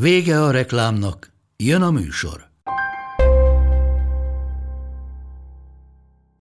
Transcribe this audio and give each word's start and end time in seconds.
Vége 0.00 0.42
a 0.42 0.50
reklámnak, 0.50 1.32
jön 1.56 1.82
a 1.82 1.90
műsor. 1.90 2.48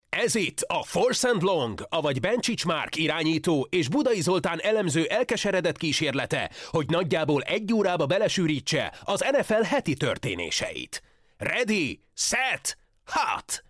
Ez 0.10 0.36
itt 0.36 0.62
a 0.68 0.84
Force 0.84 1.30
and 1.30 1.42
Long, 1.42 1.86
avagy 1.90 2.20
Bencsics 2.20 2.66
Márk 2.66 2.96
irányító 2.96 3.68
és 3.70 3.90
Budai 3.90 4.22
Zoltán 4.22 4.60
elemző 4.62 5.06
elkeseredett 5.06 5.78
kísérlete, 5.78 6.50
hogy 6.70 6.90
nagyjából 6.90 7.42
egy 7.42 7.74
órába 7.74 8.06
belesűrítse 8.06 8.94
az 9.04 9.26
NFL 9.32 9.62
heti 9.62 9.94
történéseit. 9.94 11.02
Ready, 11.38 12.00
set, 12.14 12.78
hot! 13.06 13.64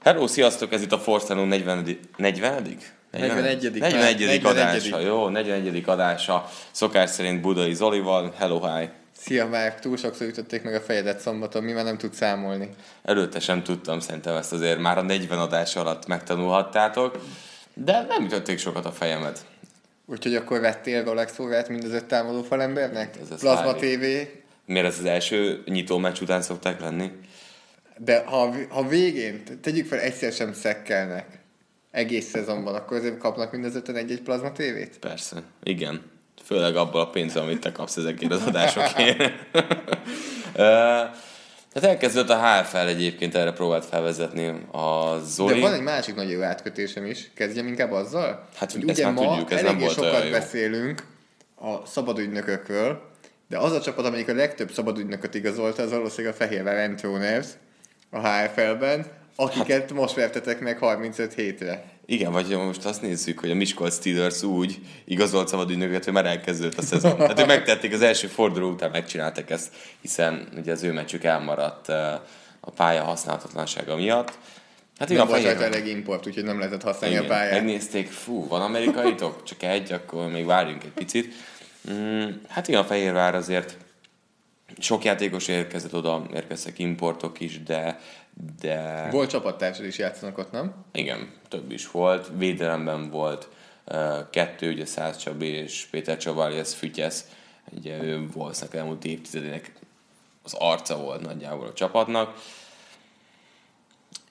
Hello, 0.00 0.26
sziasztok! 0.26 0.72
Ez 0.72 0.82
itt 0.82 0.92
a 0.92 0.98
Force 0.98 1.34
and 1.34 1.38
Long 1.38 1.48
40. 1.48 1.98
40. 2.16 2.97
41. 3.10 3.70
41. 3.80 4.44
adása, 4.44 5.00
jó, 5.00 5.28
41. 5.28 5.82
adása. 5.86 6.48
Szokás 6.70 7.10
szerint 7.10 7.40
Budai 7.40 7.74
Zolival. 7.74 8.34
Hello, 8.36 8.60
hi! 8.60 8.88
Szia, 9.16 9.46
már 9.46 9.74
túl 9.74 9.96
sokszor 9.96 10.26
ütötték 10.26 10.62
meg 10.62 10.74
a 10.74 10.80
fejedet 10.80 11.20
szombaton, 11.20 11.64
mi 11.64 11.72
már 11.72 11.84
nem 11.84 11.98
tudsz 11.98 12.16
számolni. 12.16 12.68
Előtte 13.02 13.40
sem 13.40 13.62
tudtam, 13.62 14.00
szerintem 14.00 14.36
ezt 14.36 14.52
azért 14.52 14.78
már 14.78 14.98
a 14.98 15.02
40 15.02 15.38
adás 15.38 15.76
alatt 15.76 16.06
megtanulhattátok, 16.06 17.18
de 17.74 18.06
nem 18.08 18.24
ütötték 18.24 18.58
sokat 18.58 18.84
a 18.84 18.92
fejemet. 18.92 19.40
Úgyhogy 20.06 20.34
akkor 20.34 20.60
vettél 20.60 21.04
Rolex 21.04 21.38
órát 21.38 21.68
mind 21.68 21.84
az 21.84 21.92
öt 21.92 22.04
támadó 22.04 22.42
falembernek? 22.42 23.16
Ez 23.22 23.30
az 23.30 23.40
Plasma. 23.40 23.74
TV. 23.74 24.04
Miért 24.66 24.86
ez 24.86 24.98
az 24.98 25.04
első 25.04 25.62
nyitó 25.66 25.98
meccs 25.98 26.20
után 26.20 26.42
szokták 26.42 26.80
lenni? 26.80 27.10
De 27.96 28.24
ha, 28.26 28.54
ha 28.68 28.88
végén, 28.88 29.42
tegyük 29.62 29.86
fel, 29.86 29.98
egyszer 29.98 30.32
sem 30.32 30.52
szekkelnek 30.52 31.38
egész 31.90 32.28
szezonban, 32.28 32.74
akkor 32.74 32.96
azért 32.96 33.18
kapnak 33.18 33.52
mind 33.52 33.64
az 33.64 33.74
öten 33.74 33.96
egy-egy 33.96 34.22
Plasma 34.22 34.52
TV-t? 34.52 34.98
Persze, 34.98 35.42
igen. 35.62 36.02
Főleg 36.44 36.76
abból 36.76 37.00
a 37.00 37.10
pénzből, 37.10 37.42
amit 37.42 37.60
te 37.60 37.72
kapsz 37.72 37.96
ezekért 37.96 38.32
az 38.32 38.42
adásokért. 38.46 39.32
Hát 41.74 41.84
elkezdődött 41.84 42.30
a 42.30 42.62
HFL 42.62 42.76
egyébként, 42.76 43.34
erre 43.34 43.52
próbált 43.52 43.84
felvezetni 43.84 44.46
a 44.72 45.18
Zoli. 45.24 45.54
De 45.54 45.60
van 45.60 45.72
egy 45.72 45.82
másik 45.82 46.14
nagyon 46.14 46.30
jó 46.30 46.42
átkötésem 46.42 47.04
is. 47.04 47.30
Kezdjem 47.34 47.66
inkább 47.66 47.92
azzal? 47.92 48.48
Hát 48.56 48.72
hogy 48.72 48.84
ugye 48.84 49.10
ma 49.10 49.28
tudjuk, 49.28 49.50
ez 49.50 49.62
nem 49.62 49.78
volt 49.78 49.92
sokat 49.92 50.24
jó. 50.24 50.30
beszélünk 50.30 51.02
a 51.54 51.86
szabadügynökökről, 51.86 53.00
de 53.48 53.58
az 53.58 53.72
a 53.72 53.80
csapat, 53.80 54.06
amelyik 54.06 54.28
a 54.28 54.34
legtöbb 54.34 54.70
szabadügynököt 54.72 55.34
igazolta, 55.34 55.82
az 55.82 55.90
valószínűleg 55.90 56.34
a 56.34 56.36
Fehérvár 56.36 56.76
Entroners 56.76 57.46
a 58.10 58.28
HFL-ben, 58.28 59.06
akiket 59.40 59.80
hát... 59.80 59.92
most 59.92 60.14
vertetek 60.14 60.60
meg 60.60 60.78
35 60.78 61.34
hétre. 61.34 61.84
Igen, 62.06 62.32
vagy 62.32 62.56
most 62.56 62.84
azt 62.84 63.02
nézzük, 63.02 63.38
hogy 63.38 63.50
a 63.50 63.54
Miskolc 63.54 63.94
Steelers 63.94 64.42
úgy 64.42 64.78
igazolt 65.04 65.48
szabad 65.48 65.70
ügynököket, 65.70 66.04
hogy 66.04 66.12
már 66.12 66.26
elkezdődött 66.26 66.78
a 66.78 66.82
szezon. 66.82 67.18
Hát 67.28 67.40
ők 67.40 67.46
megtették 67.46 67.92
az 67.92 68.02
első 68.02 68.26
forduló 68.26 68.70
után, 68.70 68.90
megcsináltak 68.90 69.50
ezt, 69.50 69.74
hiszen 70.00 70.48
ugye 70.56 70.72
az 70.72 70.82
ő 70.82 70.92
meccsük 70.92 71.24
elmaradt 71.24 71.88
a 72.60 72.70
pálya 72.76 73.02
használhatatlansága 73.02 73.96
miatt. 73.96 74.28
Hát 74.98 75.08
Nem 75.08 75.16
igen, 75.16 75.26
volt 75.26 75.40
Fehér- 75.40 75.60
rajta 75.60 75.76
elég 75.76 75.96
import, 75.96 76.26
úgyhogy 76.26 76.44
nem 76.44 76.58
lehetett 76.58 76.82
használni 76.82 77.16
igen, 77.16 77.26
a 77.26 77.28
pályát. 77.28 77.52
megnézték, 77.52 78.10
fú, 78.10 78.48
van 78.48 78.60
amerikaitok? 78.60 79.42
Csak 79.42 79.62
egy, 79.62 79.92
akkor 79.92 80.30
még 80.30 80.46
várjunk 80.46 80.84
egy 80.84 80.90
picit. 80.90 81.34
Mm, 81.90 82.28
hát 82.48 82.68
igen, 82.68 82.80
a 82.80 82.84
Fehérvár 82.84 83.34
azért 83.34 83.76
sok 84.78 85.04
játékos 85.04 85.48
érkezett 85.48 85.94
oda, 85.94 86.26
érkeztek 86.34 86.78
importok 86.78 87.40
is, 87.40 87.62
de, 87.62 88.00
de 88.60 89.08
Volt 89.10 89.30
csapattársad 89.30 89.84
is 89.86 89.98
játszanak 89.98 90.38
ott, 90.38 90.50
nem? 90.50 90.74
igen, 90.92 91.32
több 91.48 91.70
is 91.70 91.90
volt. 91.90 92.30
Védelemben 92.36 93.10
volt 93.10 93.48
kettő, 94.30 94.72
ugye 94.72 94.84
Száz 94.84 95.16
Csabi 95.16 95.46
és 95.46 95.86
Péter 95.90 96.16
Csaba, 96.16 96.50
ez 96.50 96.74
Fütyesz. 96.74 97.24
Ugye 97.70 98.02
ő 98.02 98.28
Wolfsnak 98.34 98.74
elmúlt 98.74 99.04
évtizedének 99.04 99.72
az 100.42 100.54
arca 100.58 100.96
volt 100.96 101.20
nagyjából 101.20 101.66
a 101.66 101.72
csapatnak. 101.72 102.42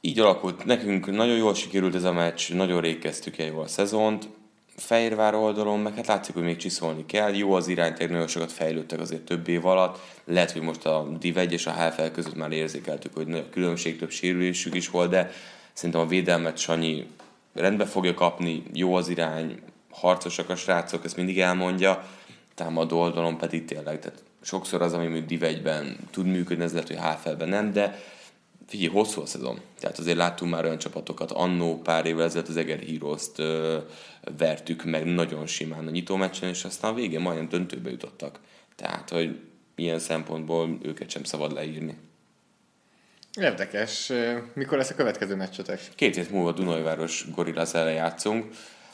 Így 0.01 0.19
alakult. 0.19 0.65
Nekünk 0.65 1.11
nagyon 1.11 1.37
jól 1.37 1.55
sikerült 1.55 1.95
ez 1.95 2.03
a 2.03 2.11
meccs, 2.11 2.53
nagyon 2.53 2.81
rég 2.81 2.99
kezdtük 2.99 3.37
el 3.37 3.47
jól 3.47 3.63
a 3.63 3.67
szezont. 3.67 4.29
Fehérvár 4.77 5.35
oldalon, 5.35 5.79
meg 5.79 5.95
hát 5.95 6.07
látszik, 6.07 6.33
hogy 6.33 6.43
még 6.43 6.57
csiszolni 6.57 7.05
kell. 7.05 7.33
Jó 7.33 7.53
az 7.53 7.67
irány, 7.67 7.93
tényleg 7.93 8.11
nagyon 8.11 8.27
sokat 8.27 8.51
fejlődtek 8.51 8.99
azért 8.99 9.21
több 9.21 9.47
év 9.47 9.65
alatt. 9.65 9.99
Lehet, 10.25 10.51
hogy 10.51 10.61
most 10.61 10.85
a 10.85 11.07
Div 11.19 11.37
1 11.37 11.51
és 11.53 11.65
a 11.65 11.71
HFL 11.71 12.07
között 12.13 12.35
már 12.35 12.51
érzékeltük, 12.51 13.15
hogy 13.15 13.27
nagy 13.27 13.49
különbség, 13.49 13.99
több 13.99 14.09
sérülésük 14.09 14.75
is 14.75 14.89
volt, 14.89 15.09
de 15.09 15.31
szerintem 15.73 16.01
a 16.01 16.07
védelmet 16.07 16.57
Sanyi 16.57 17.07
rendbe 17.53 17.85
fogja 17.85 18.13
kapni, 18.13 18.63
jó 18.73 18.93
az 18.93 19.09
irány, 19.09 19.59
harcosak 19.91 20.49
a 20.49 20.55
srácok, 20.55 21.05
ezt 21.05 21.15
mindig 21.17 21.39
elmondja, 21.39 22.03
támadó 22.55 22.99
oldalon 22.99 23.37
pedig 23.37 23.65
tényleg, 23.65 23.99
tehát 23.99 24.23
sokszor 24.41 24.81
az, 24.81 24.93
ami 24.93 25.19
Div 25.21 25.41
1-ben 25.43 25.97
tud 26.11 26.25
működni, 26.25 26.63
ez 26.63 26.73
lehet, 26.73 26.87
hogy 26.87 26.97
HFL-ben 26.97 27.49
nem, 27.49 27.73
de 27.73 27.99
figyelj, 28.67 28.91
hosszú 28.91 29.21
a 29.21 29.25
szezon. 29.25 29.59
Tehát 29.79 29.97
azért 29.97 30.17
láttunk 30.17 30.51
már 30.51 30.63
olyan 30.63 30.77
csapatokat, 30.77 31.31
annó 31.31 31.81
pár 31.81 32.05
évvel 32.05 32.25
ezelőtt 32.25 32.47
az 32.47 32.57
Eger 32.57 32.79
Heroes-t 32.79 33.39
ö, 33.39 33.77
vertük 34.37 34.83
meg 34.83 35.05
nagyon 35.05 35.47
simán 35.47 35.87
a 35.87 35.91
nyitómeccsen, 35.91 36.49
és 36.49 36.63
aztán 36.63 36.91
a 36.91 36.95
végén 36.95 37.21
majdnem 37.21 37.49
döntőbe 37.49 37.89
jutottak. 37.89 38.39
Tehát, 38.75 39.09
hogy 39.09 39.39
ilyen 39.75 39.99
szempontból 39.99 40.77
őket 40.81 41.09
sem 41.09 41.23
szabad 41.23 41.53
leírni. 41.53 41.97
Érdekes. 43.39 44.11
Mikor 44.53 44.77
lesz 44.77 44.89
a 44.89 44.95
következő 44.95 45.35
meccsetek? 45.35 45.81
Két 45.95 46.15
hét 46.15 46.31
múlva 46.31 46.51
Dunajváros 46.51 47.25
Gorillaz 47.35 47.75
ellen 47.75 47.93
játszunk, 47.93 48.45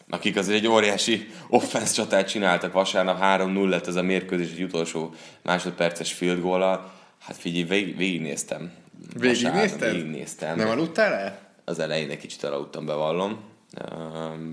akik 0.09 0.35
azért 0.35 0.57
egy 0.57 0.67
óriási 0.67 1.28
offense 1.47 1.94
csatát 1.94 2.28
csináltak 2.28 2.73
vasárnap, 2.73 3.19
3-0 3.22 3.69
lett 3.69 3.88
ez 3.88 3.95
a 3.95 4.01
mérkőzés 4.01 4.51
egy 4.51 4.63
utolsó 4.63 5.13
másodperces 5.41 6.13
field 6.13 6.41
goal 6.41 6.91
Hát 7.19 7.38
figyelj, 7.38 7.63
végig, 7.63 7.97
végignéztem. 7.97 8.72
Végignézted? 9.17 9.91
Végignéztem. 9.91 10.57
Nem 10.57 10.69
aludtál 10.69 11.13
el? 11.13 11.39
Az 11.65 11.79
elején 11.79 12.09
egy 12.09 12.17
kicsit 12.17 12.43
elaludtam, 12.43 12.85
bevallom. 12.85 13.39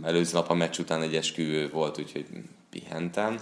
Előző 0.02 0.30
nap 0.32 0.50
a 0.50 0.54
meccs 0.54 0.78
után 0.78 1.02
egy 1.02 1.16
esküvő 1.16 1.68
volt, 1.68 1.98
úgyhogy 1.98 2.26
pihentem. 2.70 3.38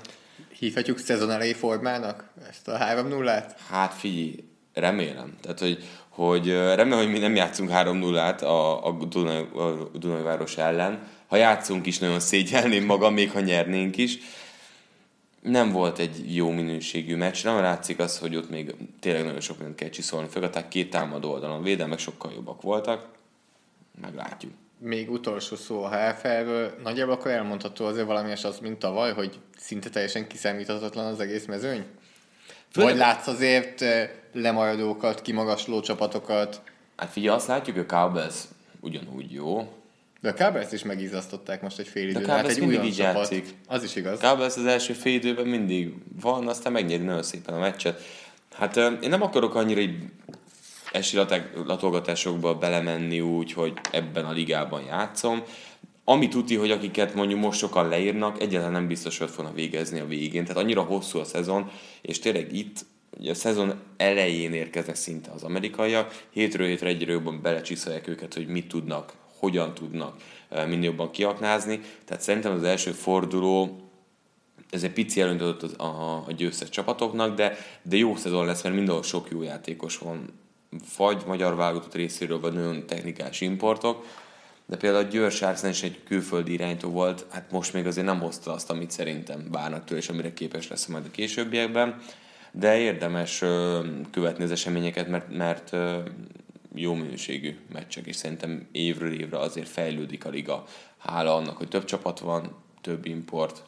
Hívhatjuk 0.58 0.98
szezon 0.98 1.30
elejé 1.30 1.52
formának 1.52 2.24
ezt 2.48 2.69
a 2.69 2.78
3-0-át? 2.78 3.50
Hát 3.69 3.94
figyelj, 3.94 4.44
remélem. 4.74 5.36
Tehát, 5.41 5.58
hogy, 5.60 5.84
hogy 6.08 6.50
remélem, 6.50 6.98
hogy 6.98 7.10
mi 7.10 7.19
nem 7.19 7.34
játszunk 7.34 7.70
3-0-át 7.72 8.42
a, 8.42 8.86
a, 8.86 8.92
Dunaj, 8.92 9.46
a 9.54 9.98
Dunajváros 9.98 10.56
ellen. 10.56 10.98
Ha 11.26 11.36
játszunk 11.36 11.86
is, 11.86 11.98
nagyon 11.98 12.20
szégyelném 12.20 12.84
magam, 12.84 13.14
még 13.14 13.30
ha 13.30 13.40
nyernénk 13.40 13.96
is. 13.96 14.19
Nem 15.50 15.70
volt 15.72 15.98
egy 15.98 16.34
jó 16.34 16.50
minőségű 16.50 17.16
meccs, 17.16 17.44
nem 17.44 17.60
látszik 17.60 17.98
az, 17.98 18.19
hogy 18.19 18.36
ott 18.36 18.50
még 18.50 18.75
tényleg 19.00 19.25
nagyon 19.25 19.41
sok 19.41 19.56
mindent 19.56 19.78
kell 19.78 19.88
csiszolni. 19.88 20.28
Fogadták 20.28 20.69
két 20.69 20.91
támadó 20.91 21.31
oldalon, 21.31 21.59
a 21.59 21.62
védelmek 21.62 21.98
sokkal 21.98 22.32
jobbak 22.32 22.62
voltak. 22.62 23.09
Meglátjuk. 24.00 24.53
Még 24.78 25.10
utolsó 25.10 25.56
szó 25.56 25.82
a 25.82 25.91
HFL-ről. 25.91 26.75
Nagyjából 26.82 27.14
akkor 27.14 27.31
elmondható 27.31 27.84
azért 27.84 28.06
valami 28.06 28.32
az, 28.32 28.58
mint 28.62 28.78
tavaly, 28.78 29.12
hogy 29.12 29.38
szinte 29.58 29.91
teljesen 29.91 30.26
kiszámíthatatlan 30.26 31.06
az 31.06 31.20
egész 31.20 31.47
mezőny? 31.47 31.84
Főleg- 32.72 32.90
Vagy 32.90 32.99
látsz 32.99 33.26
azért 33.26 33.84
lemaradókat, 34.32 35.23
kimagasló 35.23 35.81
csapatokat, 35.81 36.62
Hát 36.96 37.11
figyelj, 37.11 37.37
azt 37.37 37.46
látjuk, 37.46 37.76
hogy 37.76 37.84
a 37.88 37.94
Cowboys 37.94 38.34
ugyanúgy 38.81 39.32
jó, 39.32 39.73
de 40.20 40.29
a 40.29 40.35
Cowboys 40.35 40.73
is 40.73 40.82
megízasztották 40.82 41.62
most 41.62 41.79
egy 41.79 41.88
fél. 41.88 42.12
Cowboys 42.12 42.29
Hát 42.29 42.47
egy 42.47 42.59
mindig 42.59 42.85
így 42.85 42.99
játszik. 42.99 43.55
Az 43.67 43.82
is 43.82 43.97
igaz. 43.97 44.19
Cowboys 44.19 44.56
az 44.56 44.67
első 44.67 44.93
fél 44.93 45.15
időben 45.15 45.47
mindig 45.47 45.94
van, 46.20 46.49
aztán 46.49 46.73
megnyeri 46.73 47.03
nagyon 47.03 47.23
szépen 47.23 47.55
a 47.55 47.59
meccset. 47.59 48.03
Hát 48.53 48.76
én 48.76 49.09
nem 49.09 49.23
akarok 49.23 49.55
annyira 49.55 49.81
így 49.81 49.97
latolgatásokba 51.65 52.55
belemenni 52.55 53.20
úgy, 53.20 53.53
hogy 53.53 53.73
ebben 53.91 54.25
a 54.25 54.32
ligában 54.32 54.82
játszom. 54.82 55.43
Ami 56.05 56.29
tuti, 56.29 56.56
hogy 56.56 56.71
akiket 56.71 57.14
mondjuk 57.14 57.41
most 57.41 57.59
sokan 57.59 57.88
leírnak, 57.88 58.41
egyáltalán 58.41 58.73
nem 58.73 58.87
biztos, 58.87 59.19
hogy 59.19 59.31
fognak 59.31 59.55
végezni 59.55 60.00
a 60.00 60.06
végén. 60.06 60.44
Tehát 60.44 60.62
annyira 60.62 60.82
hosszú 60.82 61.19
a 61.19 61.25
szezon, 61.25 61.71
és 62.03 62.19
tényleg 62.19 62.53
itt 62.53 62.85
ugye 63.19 63.31
a 63.31 63.35
szezon 63.35 63.75
elején 63.97 64.53
érkeznek 64.53 64.97
szinte 64.97 65.31
az 65.31 65.43
amerikaiak, 65.43 66.25
hétről 66.31 66.67
hétre 66.67 66.88
egyre 66.88 67.12
jobban 67.12 67.43
belecsiszolják 67.43 68.09
őket, 68.09 68.35
hogy 68.35 68.47
mit 68.47 68.69
tudnak, 68.69 69.12
hogyan 69.38 69.75
tudnak 69.75 70.17
eh, 70.49 70.67
minél 70.67 70.85
jobban 70.85 71.11
kiaknázni. 71.11 71.81
Tehát 72.05 72.23
szerintem 72.23 72.52
az 72.52 72.62
első 72.62 72.90
forduló 72.90 73.82
ez 74.70 74.82
egy 74.82 74.93
pici 74.93 75.20
előnyt 75.20 75.40
adott 75.40 75.62
az, 75.62 75.75
a, 75.79 76.25
a 76.26 76.32
győztes 76.37 76.69
csapatoknak, 76.69 77.37
de, 77.37 77.56
de 77.82 77.96
jó 77.96 78.17
szezon 78.17 78.46
lesz, 78.46 78.62
mert 78.62 78.75
mindenhol 78.75 79.02
sok 79.02 79.31
jó 79.31 79.43
játékos 79.43 79.99
van, 79.99 80.38
vagy 80.96 81.23
magyar 81.26 81.56
válogatott 81.56 81.94
részéről, 81.94 82.40
vagy 82.40 82.52
nagyon 82.52 82.87
technikás 82.87 83.40
importok, 83.40 84.06
de 84.67 84.76
például 84.76 85.05
a 85.05 85.08
Győr 85.08 85.31
Sárcán 85.31 85.70
is 85.70 85.82
egy 85.82 86.02
külföldi 86.05 86.52
iránytó 86.52 86.90
volt, 86.90 87.26
hát 87.31 87.50
most 87.50 87.73
még 87.73 87.87
azért 87.87 88.06
nem 88.06 88.20
hozta 88.20 88.52
azt, 88.52 88.70
amit 88.70 88.90
szerintem 88.90 89.46
várnak 89.50 89.85
tőle, 89.85 90.00
és 90.00 90.08
amire 90.08 90.32
képes 90.32 90.69
lesz 90.69 90.87
majd 90.87 91.05
a 91.06 91.11
későbbiekben, 91.11 92.00
de 92.52 92.79
érdemes 92.79 93.43
ö, 93.43 93.85
követni 94.11 94.44
az 94.44 94.50
eseményeket, 94.50 95.08
mert, 95.08 95.37
mert 95.37 95.73
ö, 95.73 95.99
jó 96.75 96.94
minőségű 96.94 97.56
meccsek, 97.73 98.06
és 98.06 98.17
szerintem 98.17 98.69
évről 98.73 99.20
évre 99.20 99.38
azért 99.38 99.69
fejlődik 99.69 100.25
a 100.25 100.29
liga. 100.29 100.65
Hála 100.99 101.35
annak, 101.35 101.56
hogy 101.56 101.69
több 101.69 101.85
csapat 101.85 102.19
van, 102.19 102.56
több 102.81 103.06
import. 103.06 103.62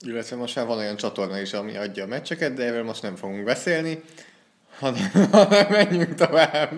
Illetve 0.00 0.36
most 0.36 0.56
már 0.56 0.66
van 0.66 0.78
olyan 0.78 0.96
csatorna 0.96 1.40
is, 1.40 1.52
ami 1.52 1.76
adja 1.76 2.04
a 2.04 2.06
meccseket, 2.06 2.54
de 2.54 2.62
erről 2.64 2.84
most 2.84 3.02
nem 3.02 3.16
fogunk 3.16 3.44
beszélni, 3.44 4.02
hanem, 4.78 5.10
hanem 5.30 5.66
menjünk 5.70 6.14
tovább. 6.14 6.72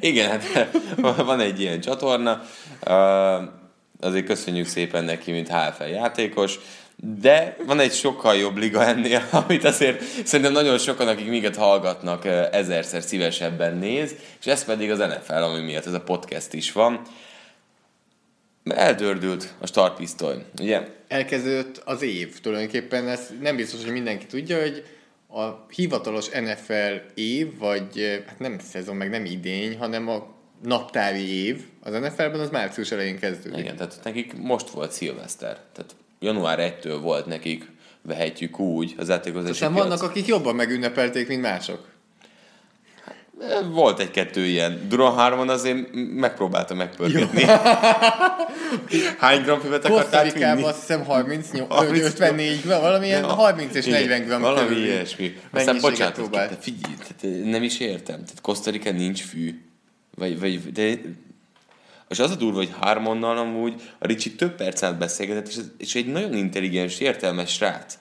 Igen, 0.00 0.40
hát 0.40 0.70
van 1.16 1.40
egy 1.40 1.60
ilyen 1.60 1.80
csatorna, 1.80 2.42
azért 4.00 4.26
köszönjük 4.26 4.66
szépen 4.66 5.04
neki, 5.04 5.30
mint 5.30 5.48
HFL 5.48 5.84
játékos, 5.84 6.58
de 6.96 7.56
van 7.66 7.80
egy 7.80 7.92
sokkal 7.92 8.36
jobb 8.36 8.56
liga 8.56 8.84
ennél, 8.84 9.28
amit 9.46 9.64
azért 9.64 10.02
szerintem 10.26 10.52
nagyon 10.52 10.78
sokan, 10.78 11.08
akik 11.08 11.28
minket 11.28 11.56
hallgatnak, 11.56 12.24
ezerszer 12.52 13.02
szívesebben 13.02 13.76
néz, 13.76 14.14
és 14.40 14.46
ez 14.46 14.64
pedig 14.64 14.90
az 14.90 14.98
NFL, 14.98 15.32
ami 15.32 15.64
miatt 15.64 15.86
ez 15.86 15.92
a 15.92 16.00
podcast 16.00 16.52
is 16.52 16.72
van. 16.72 17.02
Eldördült 18.64 19.54
a 19.60 19.66
startpisztoly, 19.66 20.44
ugye? 20.60 20.80
Elkezdődött 21.08 21.82
az 21.84 22.02
év 22.02 22.40
tulajdonképpen, 22.40 23.08
ez 23.08 23.30
nem 23.40 23.56
biztos, 23.56 23.82
hogy 23.82 23.92
mindenki 23.92 24.26
tudja, 24.26 24.60
hogy 24.60 24.84
a 25.28 25.66
hivatalos 25.74 26.28
NFL 26.28 26.94
év, 27.14 27.58
vagy 27.58 28.22
hát 28.26 28.38
nem 28.38 28.58
szezon, 28.58 28.96
meg 28.96 29.10
nem 29.10 29.24
idény, 29.24 29.78
hanem 29.78 30.08
a 30.08 30.34
naptári 30.62 31.44
év 31.44 31.62
az 31.80 31.92
NFL-ben 31.92 32.40
az 32.40 32.50
március 32.50 32.90
elején 32.90 33.18
kezdődik. 33.18 33.58
Igen, 33.58 33.76
tehát 33.76 34.00
nekik 34.04 34.36
most 34.36 34.68
volt 34.68 34.92
szilveszter. 34.92 35.60
Tehát 35.72 35.94
január 36.24 36.58
1-től 36.60 36.98
volt 37.02 37.26
nekik, 37.26 37.70
vehetjük 38.02 38.58
úgy, 38.58 38.94
az 38.96 39.08
játékozási 39.08 39.52
Aztán 39.52 39.72
piac. 39.72 39.86
vannak, 39.86 40.02
akik 40.02 40.26
jobban 40.26 40.54
megünnepelték, 40.54 41.28
mint 41.28 41.42
mások. 41.42 41.92
Volt 43.72 44.00
egy-kettő 44.00 44.44
ilyen. 44.44 44.86
Duran 44.88 45.16
3 45.16 45.48
azért 45.48 45.88
megpróbálta 46.14 46.74
megpörgetni. 46.74 47.42
Hány 49.18 49.42
gram 49.42 49.60
füvet 49.60 49.84
akartál 49.84 50.30
vinni? 50.30 50.62
Azt 50.62 50.78
hiszem 50.80 51.04
38, 51.04 51.74
30 51.74 52.04
54, 52.04 52.64
valamilyen 52.64 53.22
Ja. 53.22 53.26
30 53.26 53.74
és 53.74 53.86
Igen, 53.86 54.00
40 54.00 54.24
gram 54.24 54.40
Valami 54.40 54.68
körüli 54.68 54.84
ilyesmi. 54.84 55.36
Aztán 55.50 55.78
bocsánat, 55.80 56.14
figyelj, 56.60 56.94
tehát 56.98 57.44
nem 57.44 57.62
is 57.62 57.80
értem. 57.80 58.16
Tehát 58.16 58.40
Kosztarika 58.40 58.90
nincs 58.90 59.22
fű. 59.22 59.60
Vagy, 60.14 60.40
vagy, 60.40 60.72
de 60.72 60.98
és 62.08 62.18
az 62.18 62.30
a 62.30 62.36
durva, 62.36 62.56
hogy 62.56 62.74
Harmonnal 62.78 63.38
amúgy 63.38 63.82
a 63.98 64.06
Ricsi 64.06 64.34
több 64.34 64.54
perc 64.54 64.82
át 64.82 64.98
beszélgetett, 64.98 65.48
és, 65.48 65.56
és 65.78 65.94
egy 65.94 66.06
nagyon 66.06 66.34
intelligens, 66.34 67.00
értelmes 67.00 67.52
srác. 67.52 67.98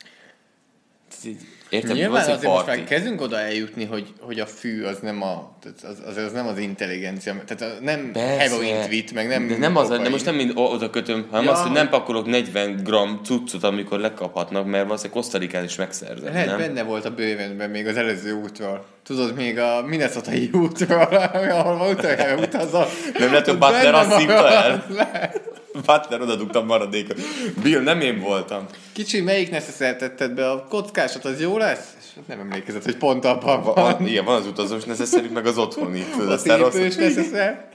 Értem, 1.74 1.96
Nyilván 1.96 2.22
azért 2.22 2.44
most 2.44 2.66
már 2.66 2.84
kezdünk 2.84 3.22
oda 3.22 3.40
eljutni, 3.40 3.86
hogy, 3.86 4.14
hogy 4.20 4.40
a 4.40 4.46
fű 4.46 4.84
az 4.84 4.98
nem 5.02 5.24
a, 5.24 5.58
az, 5.84 6.02
az, 6.08 6.18
az 6.18 6.32
nem 6.32 6.48
az 6.48 6.58
intelligencia, 6.58 7.36
tehát 7.48 7.82
nem 7.82 8.12
heroin 8.14 8.90
vitt, 8.90 9.14
meg 9.14 9.28
nem 9.28 9.48
de, 9.48 9.58
nem 9.58 9.76
az, 9.76 9.90
de 9.90 10.10
most 10.10 10.26
nem 10.26 10.36
mind 10.36 10.52
oda 10.56 10.90
kötöm, 10.90 11.28
hanem 11.30 11.46
Ja, 11.46 11.52
azt, 11.52 11.62
hogy 11.62 11.72
nem 11.72 11.90
pakolok 11.90 12.26
40 12.26 12.82
gram 12.84 13.20
cuccot, 13.24 13.64
amikor 13.64 14.00
lekaphatnak, 14.00 14.66
mert 14.66 14.84
valószínűleg 14.84 15.22
Kosztarikán 15.22 15.64
is 15.64 15.76
megszerzem, 15.76 16.34
Lehet 16.34 16.46
nem? 16.48 16.58
benne 16.58 16.84
volt 16.84 17.06
a 17.06 17.14
bővenben 17.14 17.70
még 17.70 17.88
az 17.88 17.98
előző 17.98 18.32
útról. 18.32 18.86
Tudod, 19.04 19.36
még 19.36 19.60
a 19.60 19.84
Minnesota-i 19.86 20.50
útról, 20.54 21.02
ahol 21.52 21.92
utoljára 21.92 22.42
utazol. 22.42 22.88
Nem 23.20 23.30
lehet, 23.30 23.48
hogy 23.48 23.58
Butler 23.58 23.94
azt 23.94 24.30
el? 24.30 24.86
Lehet. 24.96 25.42
Butler 25.74 26.22
oda 26.22 26.36
dugtam 26.36 26.66
maradékot. 26.66 27.20
Bill, 27.64 27.82
nem 27.82 28.02
én 28.02 28.20
voltam. 28.20 28.66
Kicsi, 28.92 29.22
melyik 29.22 29.50
tetted 29.78 30.32
be? 30.34 30.50
A 30.50 30.68
kockásat 30.68 31.26
az 31.26 31.42
jó 31.42 31.58
lesz? 31.58 31.94
És 32.00 32.06
nem 32.28 32.40
emlékezett, 32.40 32.84
hogy 32.84 32.98
pont 32.98 33.26
abban 33.26 33.64
Van, 33.64 33.74
van. 33.74 34.08
igen, 34.08 34.26
van 34.26 34.36
az 34.42 34.48
utazós 34.48 34.84
necessary, 34.84 35.28
meg 35.28 35.46
az 35.46 35.58
otthoni. 35.58 36.04
tudod, 36.04 36.32
A 36.32 36.42
tépős 36.42 36.96
necesszel. 36.96 37.70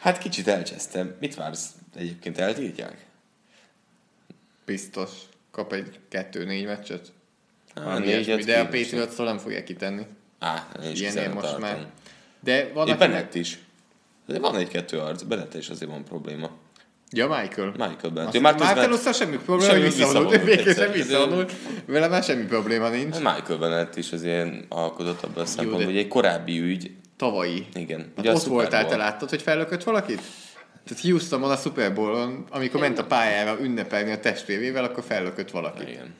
Hát 0.00 0.18
kicsit 0.18 0.48
elcsesztem. 0.48 1.14
Mit 1.20 1.34
vársz? 1.34 1.66
Egyébként 1.96 2.38
eltiltják? 2.38 2.96
Biztos. 4.66 5.10
Kap 5.50 5.72
egy 5.72 5.98
kettő-négy 6.08 6.64
meccset. 6.66 7.12
Á, 7.74 7.98
ilyesmi, 7.98 8.42
de 8.42 8.60
a. 8.60 8.64
Patriots-tól 8.64 9.26
nem 9.26 9.38
fogják 9.38 9.64
kitenni. 9.64 10.06
Á, 10.38 10.68
én 10.84 10.90
is 10.90 11.02
most 11.02 11.14
tartom. 11.40 11.60
már. 11.60 11.86
De 12.40 12.70
van, 12.74 12.88
Én. 12.88 12.98
Bennett 12.98 13.34
is. 13.34 13.58
De 14.26 14.38
van 14.38 14.56
egy-kettő 14.56 14.98
arc. 14.98 15.22
Bennett 15.22 15.54
is 15.54 15.68
azért 15.68 15.90
van 15.90 16.04
probléma. 16.04 16.50
Ja, 17.12 17.26
Michael. 17.28 17.66
Michael 17.70 18.12
már 18.14 18.24
Marcus 18.24 18.40
Bennett- 18.42 18.58
Martelusszal 18.58 19.12
semmi 19.12 19.36
probléma, 19.36 19.72
Semmi, 19.72 19.82
visszavonult. 19.84 20.42
Végképpen 20.42 20.68
egyszer. 20.68 20.92
visszavonult. 20.92 21.52
Vele 21.86 22.08
már 22.08 22.22
semmi 22.22 22.44
probléma 22.44 22.88
nincs. 22.88 23.16
Michael 23.16 23.58
Bennett 23.58 23.96
is 23.96 24.12
azért 24.12 24.64
alkotott 24.68 25.22
abban 25.22 25.42
a 25.42 25.46
szempontból, 25.46 25.84
hogy 25.84 25.96
egy 25.96 26.08
korábbi 26.08 26.60
ügy, 26.60 26.90
Tavalyi. 27.16 27.66
igen. 27.74 28.12
Hát 28.16 28.26
ott 28.28 28.42
voltál, 28.42 28.86
te 28.86 28.96
láttad, 28.96 29.28
hogy 29.30 29.42
fellökött 29.42 29.82
valakit? 29.84 30.20
Tehát 30.84 31.02
Houstonban 31.04 31.50
a 31.50 31.56
Super 31.56 31.94
Bowl-on, 31.94 32.44
amikor 32.50 32.80
ment 32.80 32.98
a 32.98 33.04
pályára 33.04 33.60
ünnepelni 33.60 34.10
a 34.12 34.20
testvérével, 34.20 34.84
akkor 34.84 35.04
fellökött 35.04 35.50
valakit. 35.50 35.88
Igen. 35.88 36.14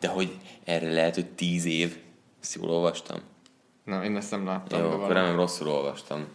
De 0.00 0.08
hogy 0.08 0.30
erre 0.64 0.92
lehet, 0.92 1.14
hogy 1.14 1.26
tíz 1.26 1.64
év. 1.64 1.96
Ezt 2.42 2.54
jól 2.54 2.70
olvastam. 2.70 3.18
Na, 3.84 4.04
én 4.04 4.16
ezt 4.16 4.30
nem 4.30 4.46
láttam. 4.46 4.80
Jó, 4.80 4.90
akkor 4.90 5.14
nem 5.14 5.36
rosszul 5.36 5.68
olvastam. 5.68 6.26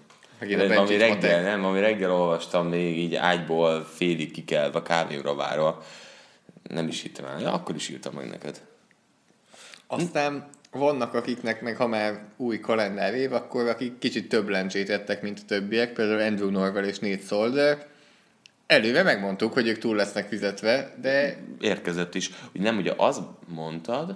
Megint 0.41 0.67
De 0.67 0.75
ami 0.79 0.97
reggel, 0.97 1.15
matek. 1.15 1.43
nem, 1.43 1.65
ami 1.65 1.79
reggel 1.79 2.11
olvastam, 2.11 2.67
még 2.67 2.97
így 2.97 3.15
ágyból 3.15 3.83
félig 3.83 4.31
kikelve, 4.31 4.81
kávéra 4.81 5.35
várva. 5.35 5.83
Nem 6.69 6.87
is 6.87 7.01
hittem 7.01 7.25
el. 7.25 7.39
Ja, 7.41 7.53
akkor 7.53 7.75
is 7.75 7.89
írtam 7.89 8.13
meg 8.13 8.29
neked. 8.29 8.61
Aztán 9.87 10.47
vannak, 10.71 11.13
akiknek 11.13 11.61
meg 11.61 11.75
ha 11.75 11.87
már 11.87 12.23
új 12.37 12.59
kalendár 12.59 13.13
év, 13.13 13.33
akkor 13.33 13.67
akik 13.67 13.97
kicsit 13.99 14.29
több 14.29 14.47
lencsét 14.49 14.89
ettek, 14.89 15.21
mint 15.21 15.39
a 15.39 15.45
többiek, 15.47 15.93
például 15.93 16.21
Andrew 16.21 16.49
Norwell 16.49 16.83
és 16.83 16.99
Nate 16.99 17.25
Solder. 17.27 17.85
Előre 18.67 19.03
megmondtuk, 19.03 19.53
hogy 19.53 19.67
ők 19.67 19.77
túl 19.77 19.95
lesznek 19.95 20.27
fizetve, 20.27 20.93
de 21.01 21.37
Érkezett 21.59 22.15
is. 22.15 22.29
Hogy 22.51 22.61
nem, 22.61 22.77
ugye 22.77 22.93
az 22.97 23.21
mondtad, 23.47 24.15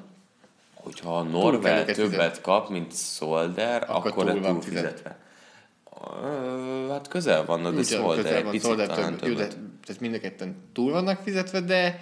hogyha 0.74 1.24
Norvel 1.24 1.86
többet 1.86 1.96
fizetni. 2.10 2.42
kap, 2.42 2.70
mint 2.70 2.96
Solder, 2.96 3.84
Akkor 3.88 4.12
akkor, 4.12 4.24
túl 4.24 4.34
túl 4.34 4.42
van 4.42 4.52
túl 4.52 4.62
fizetve. 4.62 4.90
fizetve. 4.90 5.18
Hát 6.90 7.08
közel 7.08 7.46
vannak, 7.46 7.72
de 7.72 7.78
közel 7.78 8.36
egy 8.36 8.44
van, 8.44 8.52
picit 8.52 8.68
Solder 8.68 8.88
talán 8.88 9.18
több, 9.18 9.30
jó, 9.30 9.36
de, 9.36 9.48
többet. 9.48 9.58
tehát 9.86 10.02
mind 10.02 10.14
a 10.14 10.20
ketten 10.20 10.56
túl 10.74 10.92
vannak 10.92 11.22
fizetve, 11.24 11.60
de 11.60 12.00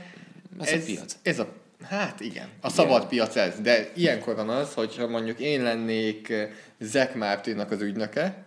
Ez 0.60 0.74
a 0.74 0.86
piac. 0.86 1.16
Ez 1.22 1.40
a, 1.40 1.48
hát 1.84 2.20
igen, 2.20 2.48
a 2.62 2.70
szabad 2.70 3.08
piac 3.08 3.36
ez, 3.36 3.60
de 3.60 3.92
ilyenkor 3.96 4.36
van 4.36 4.50
az, 4.50 4.74
hogyha 4.74 5.08
mondjuk 5.08 5.40
én 5.40 5.64
lennék 5.64 6.30
eh, 6.30 6.50
Zach 6.80 7.16
Martinnak 7.16 7.72
az 7.72 7.82
ügynöke, 7.82 8.44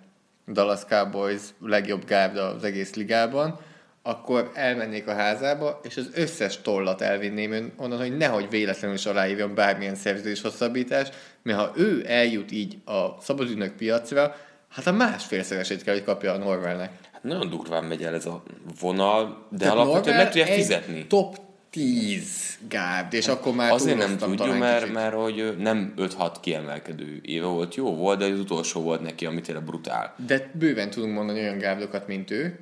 Dallas 0.48 0.84
Cowboys 0.84 1.42
legjobb 1.60 2.04
gárda 2.04 2.46
az 2.46 2.64
egész 2.64 2.94
ligában, 2.94 3.58
akkor 4.02 4.50
elmennék 4.54 5.06
a 5.06 5.14
házába, 5.14 5.80
és 5.82 5.96
az 5.96 6.10
összes 6.14 6.60
tollat 6.60 7.00
elvinném 7.00 7.72
onnan, 7.76 7.98
hogy 7.98 8.16
nehogy 8.16 8.50
véletlenül 8.50 8.96
is 8.96 9.06
aláírjon 9.06 9.54
bármilyen 9.54 9.94
szerződés 9.94 10.40
hosszabbítás, 10.40 11.08
mert 11.42 11.58
ha 11.58 11.72
ő 11.76 12.04
eljut 12.08 12.52
így 12.52 12.78
a 12.84 13.20
szabadügynök 13.20 13.76
piacra, 13.76 14.36
hát 14.76 14.86
a 14.86 14.92
másfélszeresét 14.92 15.82
kell, 15.82 15.94
hogy 15.94 16.04
kapja 16.04 16.32
a 16.32 16.36
Norvelnek. 16.36 16.90
Hát 17.12 17.22
nagyon 17.22 17.50
durván 17.50 17.84
megy 17.84 18.02
el 18.02 18.14
ez 18.14 18.26
a 18.26 18.42
vonal, 18.80 19.46
de 19.50 19.58
Tehát 19.58 19.74
alapvetően 19.74 20.16
meg 20.16 20.26
tudja 20.30 20.44
egy 20.46 20.54
fizetni. 20.54 21.06
top 21.06 21.36
10 21.70 22.58
gárd, 22.68 23.12
és 23.12 23.28
akkor 23.28 23.54
már 23.54 23.72
Azért 23.72 23.98
nem 23.98 24.16
talán 24.16 24.58
mert, 24.58 24.78
kicsit. 24.80 24.94
mert 24.94 25.14
hogy 25.14 25.56
nem 25.58 25.94
5-6 25.96 26.34
kiemelkedő 26.40 27.20
éve 27.22 27.46
volt, 27.46 27.74
jó 27.74 27.94
volt, 27.94 28.18
de 28.18 28.24
az 28.24 28.38
utolsó 28.38 28.80
volt 28.80 29.02
neki, 29.02 29.26
amit 29.26 29.44
tényleg 29.44 29.64
brutál. 29.64 30.14
De 30.26 30.50
bőven 30.52 30.90
tudunk 30.90 31.14
mondani 31.14 31.40
olyan 31.40 31.58
gárdokat, 31.58 32.06
mint 32.06 32.30
ő, 32.30 32.58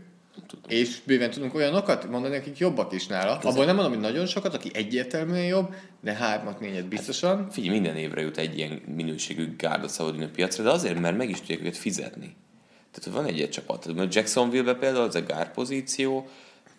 és 0.69 1.01
bőven 1.07 1.31
tudunk 1.31 1.55
olyanokat 1.55 2.09
mondani, 2.11 2.37
akik 2.37 2.59
jobbak 2.59 2.93
is 2.93 3.07
nála. 3.07 3.39
Abból 3.39 3.65
nem 3.65 3.75
mondom, 3.75 3.93
hogy 3.93 4.03
nagyon 4.03 4.27
sokat, 4.27 4.55
aki 4.55 4.71
egyértelműen 4.73 5.45
jobb, 5.45 5.75
de 6.01 6.13
hármat, 6.13 6.61
négyet 6.61 6.89
biztosan. 6.89 7.51
Figyelj, 7.51 7.75
minden 7.75 7.97
évre 7.97 8.21
jut 8.21 8.39
egy 8.39 8.59
ilyen 8.59 8.83
minőségű 8.95 9.57
gárda 9.57 9.89
szabadulni 9.89 10.27
piacra, 10.27 10.65
de 10.65 10.71
azért, 10.71 11.01
mert 11.01 11.17
meg 11.17 11.31
is 11.31 11.39
tudják 11.39 11.61
őket 11.61 11.77
fizetni. 11.77 12.37
Tehát 12.93 13.21
van 13.21 13.27
egy 13.27 13.49
csapat. 13.51 13.91
Jacksonville-be 14.11 14.75
például 14.75 15.05
az 15.05 15.15
a 15.15 15.23
gár 15.23 15.53
pozíció, 15.53 16.29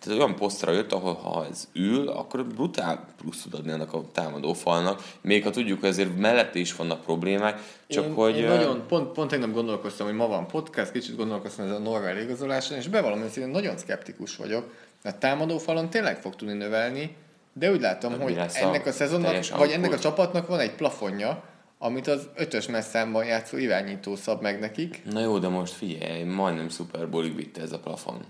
tehát 0.06 0.22
olyan 0.22 0.36
posztra 0.36 0.72
jött, 0.72 0.92
ahol 0.92 1.14
ha 1.14 1.46
ez 1.50 1.68
ül, 1.72 2.08
akkor 2.08 2.46
brutál 2.46 3.04
plusz 3.16 3.42
tud 3.42 3.54
adni 3.54 3.72
annak 3.72 3.92
a 3.92 4.04
támadó 4.12 4.52
falnak. 4.52 5.02
Még 5.20 5.42
ha 5.42 5.50
tudjuk, 5.50 5.80
hogy 5.80 5.88
ezért 5.88 6.18
mellette 6.18 6.58
is 6.58 6.76
vannak 6.76 7.00
problémák, 7.00 7.60
csak 7.86 8.04
én, 8.04 8.12
hogy... 8.12 8.36
én 8.36 8.44
ö, 8.44 8.56
nagyon, 8.56 8.84
pont, 8.88 9.12
pont 9.12 9.30
tegnap 9.30 9.52
gondolkoztam, 9.52 10.06
hogy 10.06 10.16
ma 10.16 10.26
van 10.26 10.46
podcast, 10.46 10.92
kicsit 10.92 11.16
gondolkoztam 11.16 11.66
ez 11.66 11.72
a 11.72 11.78
Norvel 11.78 12.18
igazoláson, 12.18 12.76
és 12.76 12.88
bevallom, 12.88 13.20
hogy 13.20 13.42
én 13.42 13.48
nagyon 13.48 13.76
szkeptikus 13.76 14.36
vagyok. 14.36 14.72
A 15.04 15.18
támadó 15.18 15.58
falon 15.58 15.90
tényleg 15.90 16.20
fog 16.20 16.36
tudni 16.36 16.54
növelni, 16.54 17.16
De 17.52 17.70
úgy 17.70 17.80
látom, 17.80 18.12
Mi 18.12 18.22
hogy 18.22 18.34
lesz 18.34 18.60
a 18.60 18.66
ennek 18.66 18.86
a 18.86 18.92
szezonnak, 18.92 19.56
vagy 19.56 19.70
ennek 19.70 19.92
a 19.92 19.98
csapatnak 19.98 20.46
van 20.46 20.58
egy 20.58 20.72
plafonja, 20.72 21.42
amit 21.78 22.06
az 22.06 22.28
ötös 22.34 22.66
messzámban 22.66 23.24
játszó 23.24 23.56
irányító 23.56 24.16
szab 24.16 24.42
meg 24.42 24.60
nekik. 24.60 25.02
Na 25.10 25.20
jó, 25.20 25.38
de 25.38 25.48
most 25.48 25.72
figyelj, 25.72 26.22
majdnem 26.22 26.68
Super 26.68 27.08
Bowlig 27.08 27.34
vitte 27.34 27.60
ez 27.60 27.72
a 27.72 27.78
plafon. 27.78 28.24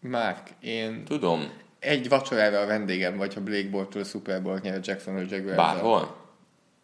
Márk, 0.00 0.48
én 0.60 1.04
Tudom, 1.04 1.52
egy 1.78 2.08
vacsorára 2.08 2.60
a 2.60 2.66
vendégem 2.66 3.16
vagy, 3.16 3.34
ha 3.34 3.40
Blake 3.40 3.68
Bortól 3.68 4.04
Super 4.04 4.42
Bowl 4.42 4.58
nyer 4.62 4.80
Jacksonville 4.82 5.36
Jaguars. 5.36 5.56
bárhol? 5.56 6.16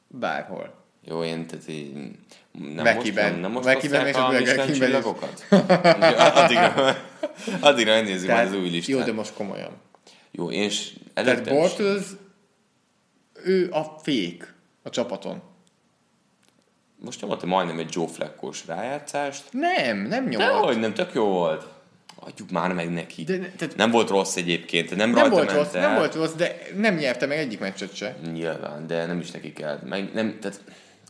Bárhol. 0.08 0.74
Jó, 1.04 1.24
én 1.24 1.46
tehát 1.46 1.68
így... 1.68 1.92
Nem 2.52 2.84
Mekiben. 2.84 3.28
most, 3.30 3.40
nem 3.40 3.50
most 3.50 3.66
Mekiben 3.66 4.06
és 4.06 4.14
a 4.14 4.28
Burger 4.28 4.66
csillagokat? 4.72 5.46
addigra, 6.34 6.96
addigra 7.68 7.92
elnézzük 7.92 8.30
majd 8.30 8.46
az 8.48 8.54
új 8.54 8.68
listát. 8.68 8.96
jó, 8.98 9.04
de 9.04 9.12
most 9.12 9.34
komolyan. 9.34 9.72
Jó, 10.30 10.50
Tehát 11.14 11.30
előttem 11.30 11.54
is- 11.54 11.60
Bortles, 11.60 12.02
ő 13.44 13.70
a 13.72 13.82
fék 14.02 14.54
a 14.82 14.90
csapaton. 14.90 15.42
Most 16.96 17.20
nyomott 17.20 17.44
majdnem 17.44 17.78
egy 17.78 17.88
Joe 17.94 18.06
Fleckos 18.06 18.66
rájátszást. 18.66 19.44
Nem, 19.50 19.96
nem 19.98 20.28
nyomott. 20.28 20.64
hogy 20.64 20.78
nem, 20.78 20.94
tök 20.94 21.14
jó 21.14 21.24
volt. 21.26 21.66
Adjuk 22.24 22.50
már 22.50 22.72
meg 22.72 22.92
neki. 22.92 23.24
De- 23.24 23.52
tehát- 23.56 23.76
nem 23.76 23.90
volt 23.90 24.08
rossz 24.08 24.36
egyébként, 24.36 24.88
nem, 24.96 24.98
Nem 25.10 25.14
rajta 25.14 25.30
volt 25.30 25.52
rossz, 25.52 25.74
el. 25.74 25.88
nem 25.88 25.98
volt 25.98 26.14
rossz, 26.14 26.32
de 26.32 26.56
nem 26.76 26.94
nyerte 26.94 27.26
meg 27.26 27.38
egyik 27.38 27.60
meccset 27.60 27.94
se. 27.94 28.16
Nyilván, 28.32 28.86
de 28.86 29.06
nem 29.06 29.18
is 29.18 29.30
neki 29.30 29.52
kell. 29.52 29.78
Meg 29.84 30.10
nem, 30.14 30.38
tehát 30.40 30.60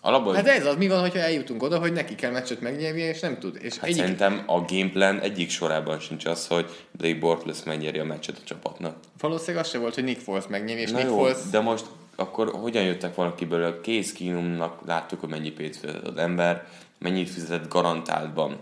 alapból, 0.00 0.34
Hát 0.34 0.46
ez 0.48 0.66
az, 0.66 0.76
mi 0.76 0.88
van, 0.88 1.00
hogyha 1.00 1.18
eljutunk 1.18 1.62
oda, 1.62 1.78
hogy 1.78 1.92
neki 1.92 2.14
kell 2.14 2.30
meccset 2.30 2.60
megnyernie, 2.60 3.08
és 3.08 3.20
nem 3.20 3.38
tud. 3.38 3.58
És 3.60 3.74
hát 3.76 3.84
egyik, 3.84 3.96
szerintem 4.00 4.42
a 4.46 4.60
gameplan 4.60 5.20
egyik 5.20 5.50
sorában 5.50 5.98
sincs 5.98 6.24
az, 6.24 6.46
hogy 6.46 6.66
Blake 6.90 7.18
Bortles 7.18 7.58
megnyeri 7.64 7.98
a 7.98 8.04
meccset 8.04 8.36
a 8.36 8.44
csapatnak. 8.44 8.96
valószínűleg 9.20 9.64
az 9.64 9.70
se 9.70 9.78
volt, 9.78 9.94
hogy 9.94 10.04
Nick 10.04 10.20
Foles 10.20 10.46
megnyeri, 10.48 10.80
és 10.80 10.90
Na 10.90 10.96
Nick 10.96 11.10
jó, 11.10 11.16
Foles... 11.16 11.36
de 11.50 11.60
most 11.60 11.84
akkor 12.16 12.50
hogyan 12.50 12.82
jöttek 12.82 13.14
valakiből? 13.14 13.64
A 13.64 13.80
Case 13.80 14.12
Keenumnak 14.18 14.78
láttuk, 14.86 15.20
hogy 15.20 15.28
mennyi 15.28 15.50
pénzt 15.50 15.78
fizetett 15.80 16.06
az 16.06 16.16
ember, 16.16 16.66
mennyit 16.98 17.30
fizetett 17.30 17.68
garantáltban 17.68 18.56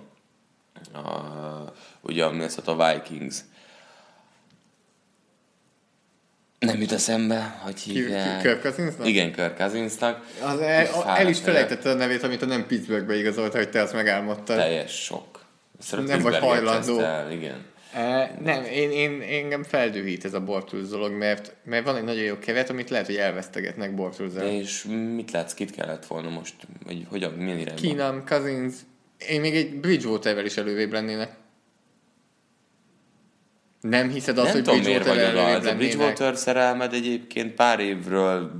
a, 0.92 1.72
ugye 2.00 2.24
a 2.24 2.30
Minnesota 2.30 2.92
Vikings. 2.92 3.36
Nem 6.58 6.80
jut 6.80 6.92
eszembe, 6.92 7.60
hogy 7.62 7.80
hívják. 7.80 8.36
ki- 8.40 8.48
Kirk 8.48 8.62
Cousinsnak? 8.62 9.06
Igen, 9.06 9.32
Kirk 9.32 9.56
Cousinsnak. 9.56 10.26
Az 10.42 10.60
el, 10.60 10.86
Fáradt 10.86 11.18
el 11.18 11.28
is 11.28 11.38
felejtette 11.38 11.90
a 11.90 11.94
nevét, 11.94 12.22
amit 12.22 12.42
a 12.42 12.46
nem 12.46 12.66
Pittsburghbe 12.66 13.16
igazolta, 13.16 13.56
hogy 13.56 13.70
te 13.70 13.80
azt 13.80 13.92
megálmodtad. 13.92 14.56
Teljes 14.56 15.02
sok. 15.02 15.44
Szerintem 15.78 16.20
Nem 16.20 16.30
vagy 16.30 16.40
hajlandó. 16.40 16.98
El, 16.98 17.32
igen. 17.32 17.64
E, 17.94 18.36
nem, 18.42 18.64
én, 18.64 18.90
én, 18.90 19.20
engem 19.20 19.62
feldühít 19.62 20.24
ez 20.24 20.34
a 20.34 20.40
Bortles 20.40 20.88
dolog, 20.88 21.12
mert, 21.12 21.54
mert 21.64 21.84
van 21.84 21.96
egy 21.96 22.04
nagyon 22.04 22.22
jó 22.22 22.38
keret, 22.38 22.70
amit 22.70 22.90
lehet, 22.90 23.06
hogy 23.06 23.16
elvesztegetnek 23.16 23.94
De 24.34 24.52
és 24.52 24.86
mit 25.14 25.30
látsz, 25.30 25.54
kit 25.54 25.70
kellett 25.70 26.06
volna 26.06 26.28
most? 26.28 26.54
Vagy 26.86 27.06
hogyan, 27.08 27.32
milyen 27.32 27.58
irányban? 27.58 27.96
Keenum, 27.96 28.24
Cousins, 28.26 28.74
én 29.28 29.40
még 29.40 29.54
egy 29.56 29.74
Bridgewater-vel 29.74 30.44
is 30.44 30.56
elővébb 30.56 30.92
lennének. 30.92 31.30
Nem 33.80 34.10
hiszed 34.10 34.38
azt, 34.38 34.46
nem 34.46 34.54
hogy 34.54 34.64
tudom, 34.64 34.80
miért 34.80 35.06
vagy 35.06 35.18
oda. 35.30 35.48
Ez 35.48 35.66
a? 35.66 35.74
Bridgewater 35.74 36.36
szerelmed 36.36 36.92
egyébként 36.92 37.54
pár 37.54 37.80
évről... 37.80 38.50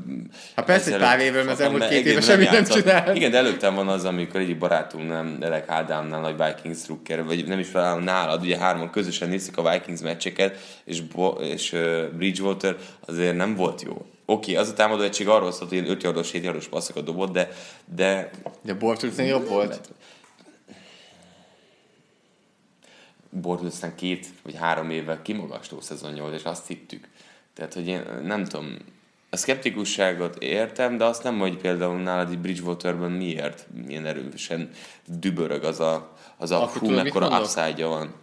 Hát 0.57 0.64
persze, 0.64 0.90
hogy 0.90 1.00
pár 1.00 1.21
évről, 1.21 1.45
mert 1.45 1.59
az 1.59 1.64
elmúlt 1.64 1.88
két 1.88 2.07
éve 2.07 2.21
semmit 2.21 2.50
nem 2.50 2.55
játszott. 2.55 2.83
csinált. 2.83 3.17
Igen, 3.17 3.31
de 3.31 3.37
előttem 3.37 3.75
van 3.75 3.88
az, 3.88 4.05
amikor 4.05 4.40
egyik 4.40 4.59
barátunk 4.59 5.09
nem, 5.09 5.38
Elek 5.40 5.69
Ádámnál, 5.69 6.21
nagy 6.21 6.37
Vikings 6.37 6.83
trucker, 6.83 7.25
vagy 7.25 7.47
nem 7.47 7.59
is 7.59 7.69
fel 7.69 7.99
nálad, 7.99 8.43
ugye 8.43 8.59
hárman 8.59 8.90
közösen 8.90 9.29
néztük 9.29 9.59
a 9.59 9.71
Vikings 9.71 10.00
meccseket, 10.00 10.59
és, 10.85 11.00
Bo- 11.00 11.40
és 11.43 11.73
uh, 11.73 12.05
Bridgewater 12.17 12.76
azért 13.07 13.37
nem 13.37 13.55
volt 13.55 13.83
jó. 13.83 14.07
Oké, 14.26 14.55
az 14.55 14.69
a 14.69 14.73
támadó 14.73 15.02
egység 15.02 15.29
arról 15.29 15.52
szólt, 15.52 15.69
hogy 15.69 15.79
ilyen 15.79 15.90
5 15.90 16.02
yardos, 16.02 16.31
7 16.33 16.45
yardos 16.45 16.69
passzokat 16.69 17.05
dobott, 17.05 17.33
de, 17.33 17.49
de 17.95 18.31
De 18.62 18.75
Bortlesnél 18.75 19.26
jobb 19.26 19.49
volt. 19.49 19.81
Bortles 23.31 23.73
aztán 23.73 23.95
két 23.95 24.27
vagy 24.43 24.55
három 24.55 24.91
évvel 24.91 25.23
kimagasló 25.23 25.81
szezonja 25.81 26.23
volt, 26.23 26.35
és 26.35 26.45
azt 26.45 26.67
hittük. 26.67 27.09
Tehát, 27.55 27.75
hogy 27.75 27.87
én 27.87 28.03
nem 28.23 28.45
tudom, 28.45 28.77
a 29.31 29.37
szkeptikusságot 29.37 30.43
értem, 30.43 30.97
de 30.97 31.05
azt 31.05 31.23
nem, 31.23 31.39
hogy 31.39 31.57
például 31.57 32.01
nálad 32.01 32.33
így 32.33 32.39
Bridgewaterben 32.39 33.11
miért 33.11 33.67
milyen 33.87 34.07
erősen 34.07 34.71
dübörög 35.07 35.65
az 35.65 35.81
a, 35.81 36.17
az 36.37 36.51
a 36.51 36.63
Akkor 36.63 36.79
hú, 36.79 36.87
tudod, 36.87 37.03
mit 37.03 37.13
mekkora 37.13 37.41
upside 37.41 37.85
van. 37.85 38.15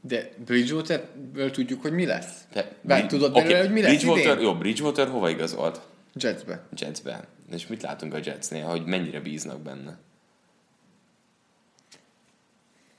De 0.00 0.32
Bridgewater-ből 0.46 1.50
tudjuk, 1.50 1.82
hogy 1.82 1.92
mi 1.92 2.06
lesz. 2.06 2.44
De, 2.52 2.72
Bár 2.80 2.98
Brid- 2.98 3.10
tudod 3.10 3.30
oké, 3.30 3.42
belőle, 3.42 3.60
hogy 3.60 3.72
mi 3.72 3.80
lesz 3.80 3.90
Bridgewater, 3.90 4.32
idén? 4.32 4.44
Jó, 4.44 4.54
Bridgewater 4.54 5.08
hova 5.08 5.30
igazolt? 5.30 5.80
Jetsbe. 6.14 6.66
Jetsben. 6.76 7.24
És 7.52 7.66
mit 7.66 7.82
látunk 7.82 8.14
a 8.14 8.18
Jetsnél, 8.24 8.64
hogy 8.64 8.84
mennyire 8.84 9.20
bíznak 9.20 9.60
benne? 9.60 9.98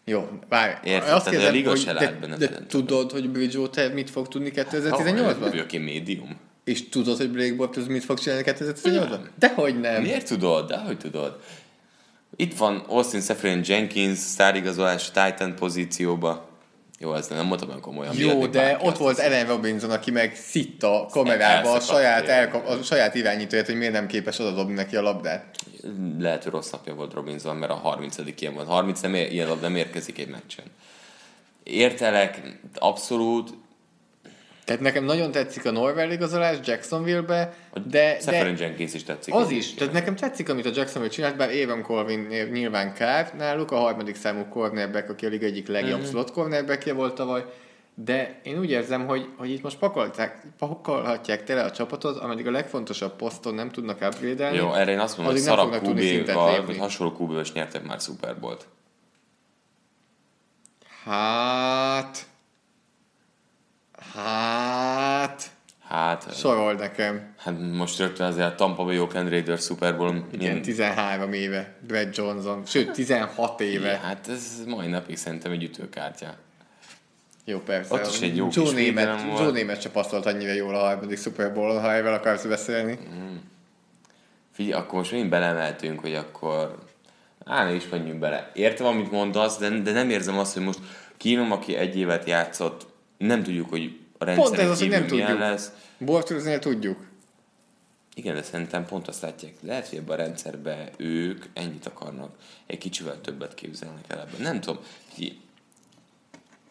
Jó, 0.10 0.30
várj. 0.50 0.74
Érted? 0.84 1.10
Azt 1.14 1.30
Tehát 1.30 1.48
a 1.48 1.52
liga 1.52 1.70
hogy 1.70 1.84
de, 1.84 2.36
de 2.38 2.66
tudod, 2.68 3.12
hogy 3.12 3.30
Bridgewater 3.30 3.94
mit 3.94 4.10
fog 4.10 4.28
tudni 4.28 4.52
2018-ban? 4.56 5.56
Ő 5.56 5.60
aki 5.60 5.78
médium? 5.78 6.38
És 6.64 6.90
tudod, 6.90 7.18
hogy 7.18 7.30
Blake 7.30 7.56
Bortles 7.56 7.86
mit 7.88 8.04
fog 8.04 8.20
csinálni 8.20 8.44
2018-ban? 8.46 9.20
Dehogy 9.40 9.80
nem. 9.80 10.02
Miért 10.02 10.28
tudod? 10.28 10.68
De 10.68 10.78
hogy 10.78 10.98
tudod? 10.98 11.40
Itt 12.36 12.58
van 12.58 12.84
Austin 12.88 13.22
Seferian 13.22 13.62
Jenkins, 13.66 14.18
sztárigazolás 14.18 15.12
Titan 15.12 15.56
pozícióba. 15.56 16.47
Jó, 17.00 17.14
ez 17.14 17.28
nem 17.28 17.46
mondtam 17.46 17.70
olyan 17.70 17.82
komolyan. 17.82 18.16
Jó, 18.16 18.46
de 18.48 18.78
ott 18.82 18.98
volt. 18.98 19.18
Ellen 19.18 19.48
Robinson, 19.48 19.92
aki 19.92 20.12
meg 20.12 20.36
szitta 20.36 21.08
kamerába 21.12 21.72
a 21.72 21.80
saját, 21.80 22.28
elkap, 22.28 22.68
a 22.68 22.84
saját 22.84 23.16
irányítóját, 23.16 23.66
hogy 23.66 23.78
miért 23.78 23.94
nem 23.94 24.08
képes 24.08 24.40
odadobni 24.40 24.74
neki 24.74 24.96
a 24.96 25.02
labdát. 25.02 25.56
Lehet, 26.20 26.44
hogy 26.44 26.52
rossz 26.52 26.70
napja 26.70 26.94
volt 26.94 27.14
Robinson, 27.14 27.56
mert 27.56 27.72
a 27.72 27.76
30 27.76 28.18
ilyen 28.40 28.54
volt. 28.54 28.68
30 28.68 29.02
nem, 29.02 29.14
ér, 29.14 29.32
ilyen 29.32 29.58
nem 29.62 29.76
érkezik 29.76 30.20
egy 30.20 30.28
meccsen. 30.28 30.66
Értelek, 31.64 32.42
abszolút. 32.76 33.54
Tehát 34.68 34.82
nekem 34.82 35.04
nagyon 35.04 35.32
tetszik 35.32 35.66
a 35.66 35.72
Norwell 35.72 36.12
igazolás 36.12 36.58
Jacksonville-be, 36.64 37.54
de, 37.86 38.20
Seferian 38.20 38.56
de 38.56 38.64
Jenkins 38.64 38.94
is 38.94 39.04
tetszik. 39.04 39.34
az 39.34 39.50
is. 39.50 39.74
Tehát 39.74 39.94
nekem 39.94 40.16
tetszik, 40.16 40.50
amit 40.50 40.66
a 40.66 40.70
Jacksonville 40.74 41.14
csinált, 41.14 41.38
bár 41.38 41.50
Evan 41.50 41.82
Colvin 41.82 42.28
nyilván 42.52 42.94
kár 42.94 43.32
náluk, 43.38 43.72
a 43.72 43.76
harmadik 43.76 44.16
számú 44.16 44.46
cornerback, 44.50 45.10
aki 45.10 45.26
a 45.26 45.30
liga 45.30 45.46
egyik 45.46 45.68
legjobb 45.68 45.92
Mhm. 45.92 46.02
mm-hmm. 46.02 46.10
slot 46.10 46.32
cornerbackje 46.32 46.94
volt 46.94 47.16
tavaly, 47.16 47.46
de 47.96 48.40
én 48.44 48.60
úgy 48.60 48.70
érzem, 48.70 49.06
hogy, 49.06 49.28
hogy 49.38 49.50
itt 49.50 49.62
most 49.62 49.78
pakolták, 49.78 50.42
pakolhatják 50.58 51.44
tele 51.44 51.64
a 51.64 51.72
csapatot, 51.72 52.18
ameddig 52.18 52.48
a 52.48 52.52
legfontosabb 52.52 53.16
poszton 53.16 53.54
nem 53.54 53.72
tudnak 53.72 54.02
upgrade 54.02 54.54
Jó, 54.54 54.74
erre 54.74 54.92
én 54.92 55.00
azt 55.00 55.18
mondom, 55.18 55.36
hogy 55.36 55.44
szarab 55.44 55.74
QB-val, 55.74 56.66
vagy 56.66 56.78
hasonló 56.78 57.14
qb 57.14 57.40
is 57.40 57.52
nyertek 57.52 57.84
már 57.84 58.00
Super 58.00 58.40
Bowl-t. 58.40 58.68
Hát... 61.04 62.26
Hát... 64.14 65.52
Hát, 66.24 66.38
Sorol 66.38 66.74
nekem. 66.74 67.34
hát 67.38 67.54
most 67.74 68.00
rögtön 68.00 68.26
azért 68.26 68.48
a 68.48 68.56
Tampa 68.56 68.84
Bay 68.84 69.00
Oakland 69.00 69.30
Raiders 69.30 69.64
Super 69.64 69.98
Bowl 69.98 70.28
Igen, 70.32 70.62
13 70.62 71.34
éve. 71.34 71.76
Brad 71.88 72.18
Johnson. 72.18 72.66
Sőt, 72.66 72.92
16 72.92 73.62
éve. 73.62 73.92
Ja, 73.92 73.98
hát 73.98 74.28
ez 74.28 74.64
mai 74.68 74.88
napig 74.88 75.18
szerintem 75.18 75.52
egy 75.52 75.64
ütőkártya. 75.64 76.36
Jó, 77.46 77.60
persze. 77.60 77.94
Ott 77.94 78.08
is 78.08 78.22
egy 78.22 78.36
jó 78.36 78.48
Joe 78.52 78.66
kis 78.66 78.74
Német. 78.74 79.22
Joe 79.38 79.52
Német 79.52 79.82
se 79.82 79.90
passzolt 79.90 80.26
annyira 80.26 80.54
jól 80.54 80.76
a 80.76 80.80
harmadik 80.80 81.18
Super 81.18 81.54
Bowl-on, 81.54 81.82
ha 81.82 81.92
erről 81.92 82.14
akarsz 82.14 82.46
beszélni. 82.46 83.00
Figyelj, 84.52 84.82
akkor 84.82 84.94
most 85.00 85.12
megint 85.12 85.30
belemeltünk, 85.30 86.00
hogy 86.00 86.14
akkor... 86.14 86.78
Á, 87.46 87.64
ne 87.64 87.74
is 87.74 87.90
menjünk 87.90 88.20
bele. 88.20 88.52
Értem, 88.54 88.86
amit 88.86 89.12
mondasz, 89.12 89.58
de, 89.58 89.70
de 89.70 89.92
nem 89.92 90.10
érzem 90.10 90.38
azt, 90.38 90.54
hogy 90.54 90.64
most 90.64 90.80
kínom, 91.18 91.52
aki 91.52 91.76
egy 91.76 91.98
évet 91.98 92.28
játszott, 92.28 92.86
nem 93.18 93.44
tudjuk, 93.44 93.70
hogy 93.70 94.00
a 94.18 94.26
Pont 94.34 94.58
ez 94.58 94.70
az, 94.70 94.80
hogy 94.80 94.90
nem 94.90 95.08
tudjuk. 95.08 95.40
lesz. 95.40 95.72
Bortolznél 95.98 96.60
tudjuk. 96.60 97.06
Igen, 98.14 98.36
de 98.36 98.44
szerintem 98.44 98.86
pont 98.86 99.08
azt 99.08 99.22
látják, 99.22 99.54
lehet, 99.62 99.88
hogy 99.88 99.98
ebben 99.98 100.20
a 100.20 100.22
rendszerben 100.22 100.90
ők 100.98 101.46
ennyit 101.54 101.86
akarnak, 101.86 102.36
egy 102.66 102.78
kicsivel 102.78 103.22
többet 103.22 103.54
képzelnek 103.54 104.04
el 104.08 104.20
ebben. 104.20 104.42
Nem 104.42 104.60
tudom, 104.62 104.80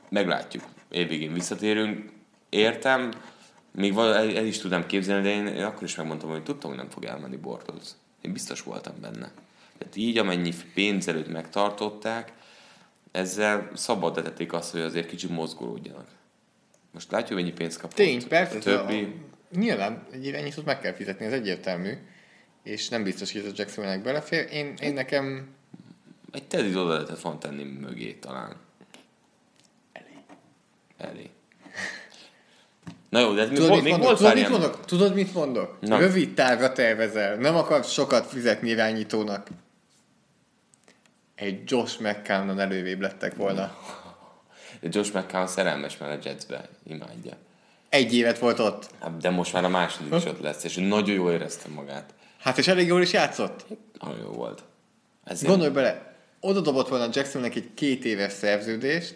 meglátjuk. 0.08 0.64
Évvégén 0.90 1.32
visszatérünk, 1.32 2.12
értem, 2.48 3.10
még 3.72 3.94
val- 3.94 4.14
el, 4.14 4.36
el, 4.36 4.44
is 4.44 4.58
tudnám 4.58 4.86
képzelni, 4.86 5.22
de 5.22 5.34
én, 5.34 5.46
én 5.46 5.64
akkor 5.64 5.82
is 5.82 5.94
megmondtam, 5.96 6.30
hogy 6.30 6.42
tudtam, 6.42 6.70
hogy 6.70 6.78
nem 6.78 6.90
fog 6.90 7.04
elmenni 7.04 7.36
Bortolz. 7.36 7.96
Én 8.20 8.32
biztos 8.32 8.62
voltam 8.62 8.94
benne. 9.00 9.30
Tehát 9.78 9.96
így, 9.96 10.18
amennyi 10.18 10.52
pénz 10.74 11.08
előtt 11.08 11.28
megtartották, 11.28 12.32
ezzel 13.10 13.70
szabad 13.74 14.14
tették 14.14 14.52
azt, 14.52 14.70
hogy 14.70 14.80
azért 14.80 15.08
kicsit 15.08 15.30
mozgolódjanak. 15.30 16.08
Most 16.96 17.10
látjuk, 17.10 17.38
mennyi 17.38 17.52
pénzt 17.52 17.78
kapott. 17.78 17.96
Tény, 17.96 18.28
persze. 18.28 18.56
A 18.56 18.60
többi, 18.60 19.02
A, 19.52 19.58
nyilván 19.58 20.06
egy 20.12 20.26
irányítót 20.26 20.64
meg 20.64 20.80
kell 20.80 20.92
fizetni, 20.92 21.26
ez 21.26 21.32
egyértelmű. 21.32 21.92
És 22.62 22.88
nem 22.88 23.02
biztos, 23.02 23.32
hogy 23.32 23.40
ez 23.40 23.50
a 23.50 23.54
Jacksonnek 23.56 24.02
belefér. 24.02 24.48
Én, 24.52 24.74
én 24.80 24.92
nekem 24.92 25.48
Egy 26.32 26.46
Teddy 26.46 26.76
oda 26.76 26.92
lehetett 26.92 27.20
volna 27.20 27.38
tenni 27.38 27.64
mögé 27.64 28.12
talán. 28.12 28.56
Elé. 29.92 30.14
Elé. 30.96 31.30
Na 33.08 33.20
jó, 33.20 33.34
de 33.34 33.42
ez 33.42 33.48
még, 33.48 33.56
Tudod, 33.56 33.70
volt, 33.70 33.82
mit 33.82 33.98
mondok? 33.98 34.16
Tudod, 34.16 34.34
mit 34.34 34.48
mondok? 34.48 34.84
Tudod, 34.84 35.14
mit 35.14 35.34
mondok? 35.34 35.80
Na. 35.80 35.98
Rövid 35.98 36.34
távra 36.34 36.72
tervezel. 36.72 37.36
Nem 37.36 37.56
akarsz 37.56 37.92
sokat 37.92 38.26
fizetni 38.26 38.68
irányítónak. 38.68 39.48
Egy 41.34 41.70
Josh 41.70 42.00
McCown-on 42.00 42.60
elővébb 42.60 43.00
lettek 43.00 43.34
volna. 43.34 43.76
De 44.80 44.88
Josh 44.90 45.14
McCown 45.14 45.46
szerelmes 45.46 45.96
már 45.98 46.10
a 46.10 46.18
Jetsbe, 46.22 46.68
imádja. 46.86 47.32
Egy 47.88 48.14
évet 48.14 48.38
volt 48.38 48.58
ott. 48.58 48.90
Hát, 49.00 49.16
De 49.16 49.30
most 49.30 49.52
már 49.52 49.64
a 49.64 49.68
második 49.68 50.14
is 50.14 50.24
ott 50.24 50.40
lesz, 50.40 50.64
és 50.64 50.74
nagyon 50.74 51.14
jól 51.14 51.32
érezte 51.32 51.68
magát. 51.74 52.14
Hát 52.38 52.58
és 52.58 52.68
elég 52.68 52.86
jól 52.86 53.02
is 53.02 53.12
játszott. 53.12 53.66
Nagyon 54.00 54.18
jó 54.18 54.30
volt. 54.30 54.62
Ezért 55.24 55.50
Gondolj 55.50 55.70
bele, 55.70 56.16
oda 56.40 56.60
dobott 56.60 56.88
volna 56.88 57.08
Jacksonnek 57.12 57.54
egy 57.54 57.68
két 57.74 58.04
éves 58.04 58.32
szerződést, 58.32 59.14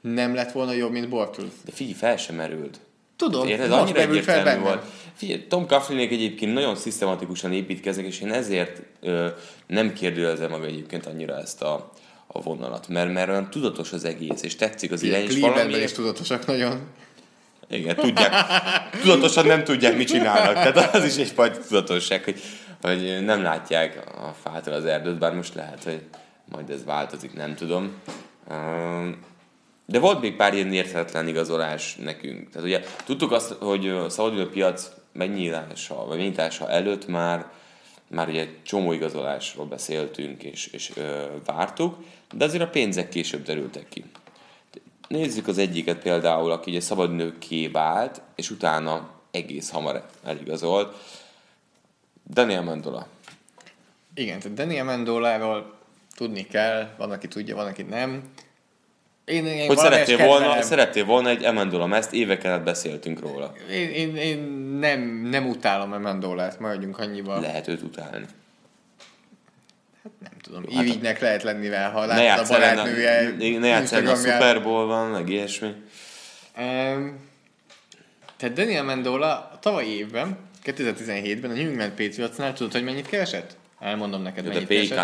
nem 0.00 0.34
lett 0.34 0.52
volna 0.52 0.72
jobb, 0.72 0.92
mint 0.92 1.08
Bortles. 1.08 1.48
De 1.64 1.72
figyelj, 1.72 1.96
fel 1.96 2.16
sem 2.16 2.36
merült. 2.36 2.80
Tudom, 3.16 3.46
Érted? 3.46 3.68
most 3.68 3.80
Annyira 3.80 4.00
egyértelmű 4.00 4.62
volt. 4.62 4.84
Figyelj, 5.14 5.46
Tom 5.46 5.66
Coughlin 5.66 5.98
egyébként 5.98 6.52
nagyon 6.52 6.76
szisztematikusan 6.76 7.52
építkeznek, 7.52 8.06
és 8.06 8.20
én 8.20 8.32
ezért 8.32 8.82
ö, 9.00 9.28
nem 9.66 9.92
kérdőjelezem 9.92 10.50
meg 10.50 10.62
egyébként 10.62 11.06
annyira 11.06 11.38
ezt 11.38 11.62
a, 11.62 11.92
a 12.32 12.42
vonalat, 12.42 12.88
mert, 12.88 13.12
mert 13.12 13.28
olyan 13.28 13.50
tudatos 13.50 13.92
az 13.92 14.04
egész, 14.04 14.42
és 14.42 14.56
tetszik 14.56 14.92
az 14.92 15.02
irány, 15.02 15.22
és 15.22 15.38
valami... 15.38 15.74
is 15.74 15.92
tudatosak 15.92 16.46
nagyon. 16.46 16.80
Igen, 17.70 17.96
tudják. 17.96 18.32
Tudatosan 19.02 19.46
nem 19.46 19.64
tudják, 19.64 19.96
mit 19.96 20.08
csinálnak. 20.08 20.54
Tehát 20.54 20.94
az 20.94 21.04
is 21.04 21.16
egyfajta 21.16 21.58
tudatosság, 21.68 22.24
hogy, 22.24 22.40
hogy 22.80 23.24
nem 23.24 23.42
látják 23.42 24.02
a 24.16 24.34
fától 24.42 24.72
az 24.72 24.84
erdőt, 24.84 25.18
bár 25.18 25.34
most 25.34 25.54
lehet, 25.54 25.84
hogy 25.84 26.02
majd 26.44 26.70
ez 26.70 26.84
változik, 26.84 27.34
nem 27.34 27.54
tudom. 27.54 27.92
De 29.86 29.98
volt 29.98 30.20
még 30.20 30.36
pár 30.36 30.54
ilyen 30.54 30.72
érthetetlen 30.72 31.28
igazolás 31.28 31.96
nekünk. 32.02 32.50
Tehát 32.50 32.66
ugye 32.68 32.82
tudtuk 33.04 33.32
azt, 33.32 33.52
hogy 33.52 33.88
a 33.88 34.08
szabadidő 34.08 34.50
piac 34.50 34.90
megnyitása, 35.12 36.06
vagy 36.06 36.16
megnyitása 36.16 36.70
előtt 36.70 37.06
már, 37.06 37.46
már 38.08 38.28
ugye 38.28 38.40
egy 38.40 38.62
csomó 38.62 38.92
igazolásról 38.92 39.66
beszéltünk 39.66 40.42
és, 40.42 40.66
és 40.66 40.92
ö, 40.96 41.26
vártuk, 41.44 41.96
de 42.32 42.44
azért 42.44 42.62
a 42.62 42.68
pénzek 42.68 43.08
később 43.08 43.42
derültek 43.42 43.88
ki. 43.88 44.04
Nézzük 45.08 45.48
az 45.48 45.58
egyiket 45.58 45.98
például, 45.98 46.50
aki 46.50 46.70
ugye 46.70 46.80
szabadnőkké 46.80 47.66
vált, 47.66 48.20
és 48.34 48.50
utána 48.50 49.10
egész 49.30 49.70
hamar 49.70 50.06
eligazolt. 50.24 50.94
Daniel 52.30 52.62
Mendola. 52.62 53.06
Igen, 54.14 54.38
tehát 54.38 54.56
Daniel 54.56 54.84
Mendoláról 54.84 55.78
tudni 56.14 56.46
kell, 56.46 56.94
van, 56.96 57.10
aki 57.10 57.28
tudja, 57.28 57.56
van, 57.56 57.66
aki 57.66 57.82
nem. 57.82 58.32
Én, 59.28 59.46
én 59.46 59.66
Hogy 59.66 59.78
szerettél 59.78 60.26
volna, 60.26 60.62
szerettél 60.62 61.04
volna 61.04 61.28
egy 61.28 61.44
Amendola 61.44 61.96
ezt 61.96 62.12
éveken 62.12 62.52
át 62.52 62.62
beszéltünk 62.64 63.20
róla. 63.20 63.52
Én, 63.70 63.90
én, 63.90 64.16
én 64.16 64.38
nem, 64.78 65.00
nem 65.30 65.46
utálom 65.46 65.92
a 65.92 65.98
Mendolát, 65.98 66.60
maradjunk 66.60 66.98
annyiban. 66.98 67.40
Lehet 67.40 67.68
őt 67.68 67.82
utálni. 67.82 68.26
Nem 70.18 70.32
tudom, 70.42 70.64
Hát- 70.74 70.84
irigynek 70.84 71.20
lehet 71.20 71.42
lenni 71.42 71.68
vele, 71.68 71.84
ha 71.84 72.06
Ne 72.06 72.22
látod 72.22 72.50
a 72.50 72.54
a, 72.54 72.58
barátnője 72.58 73.34
ne 73.58 73.66
játsz 73.66 73.92
ellen 73.92 74.12
a. 74.12 74.16
Super 74.16 74.62
Bowl-ban, 74.62 75.10
meg 75.10 75.28
ilyesmi. 75.28 75.68
Um, 76.58 77.26
tehát 78.36 78.54
Daniel 78.54 78.82
Mendola 78.82 79.50
a 79.52 79.58
tavalyi 79.60 79.98
évben, 79.98 80.38
2017-ben 80.64 81.50
a 81.50 81.54
New 81.54 81.68
England 81.68 81.92
Patriotsnál 81.92 82.52
tudod, 82.52 82.72
hogy 82.72 82.84
mennyit 82.84 83.06
keresett? 83.06 83.56
Elmondom 83.80 84.22
neked, 84.22 84.44
De 84.44 84.48
mennyit 84.48 84.66
pay 84.66 84.86
keresett. 84.86 84.96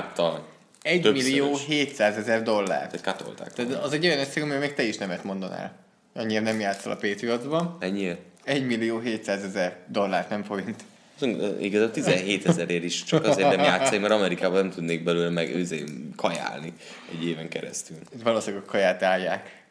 Cut-tal. 0.84 0.92
1 0.92 1.00
többszörös. 1.00 1.28
millió 1.28 1.56
700 1.56 2.16
ezer 2.16 2.42
dollár. 2.42 2.90
Tehát 2.90 3.00
katolták. 3.00 3.52
Tehát 3.52 3.72
az 3.72 3.92
egy 3.92 4.06
olyan 4.06 4.18
összeg, 4.18 4.42
amiről 4.42 4.60
még 4.60 4.74
te 4.74 4.82
is 4.82 4.96
nemet 4.96 5.24
mondanál. 5.24 5.72
Annyira 6.14 6.40
nem 6.40 6.60
játszol 6.60 6.92
a 6.92 6.96
Patriotsban. 6.96 7.76
Ennyi? 7.80 8.16
1 8.44 8.66
millió 8.66 8.98
700 8.98 9.44
ezer 9.44 9.76
dollár, 9.88 10.26
nem 10.28 10.42
forint. 10.42 10.84
Igaz, 11.60 11.82
a 11.82 11.90
17 11.90 12.46
ezerért 12.46 12.84
is 12.84 13.04
csak 13.04 13.24
azért 13.24 13.56
nem 13.56 13.64
játszani, 13.64 13.98
mert 13.98 14.12
Amerikában 14.12 14.60
nem 14.60 14.70
tudnék 14.70 15.04
belőle 15.04 15.30
meg 15.30 15.66
kajálni 16.16 16.72
egy 17.12 17.26
éven 17.26 17.48
keresztül. 17.48 17.96
Valószínűleg 18.22 18.64
a 18.64 18.70
kaját 18.70 19.02
állják. 19.02 19.62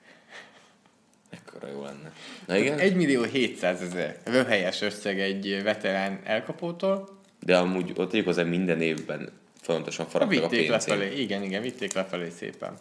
Ekkora 1.30 1.68
jó 1.68 1.84
lenne. 1.84 2.12
Na 2.48 2.58
igen? 2.58 2.80
1 2.80 2.96
millió 2.96 3.24
700 3.24 3.82
ezer 3.82 4.18
röhelyes 4.24 4.82
összeg 4.82 5.20
egy 5.20 5.60
veterán 5.64 6.20
elkapótól. 6.24 7.22
De 7.40 7.58
amúgy 7.58 7.92
ott 7.96 8.24
hozzá 8.24 8.44
minden 8.44 8.82
évben 8.82 9.30
folyamatosan 9.63 10.08
faragtak 10.08 10.43
a 10.43 10.47
Vitték 10.49 10.69
pénzén. 10.69 10.97
lefelé, 10.97 11.21
igen, 11.21 11.43
igen, 11.43 11.62
vitték 11.62 11.93
lefelé 11.93 12.30
szépen. 12.30 12.78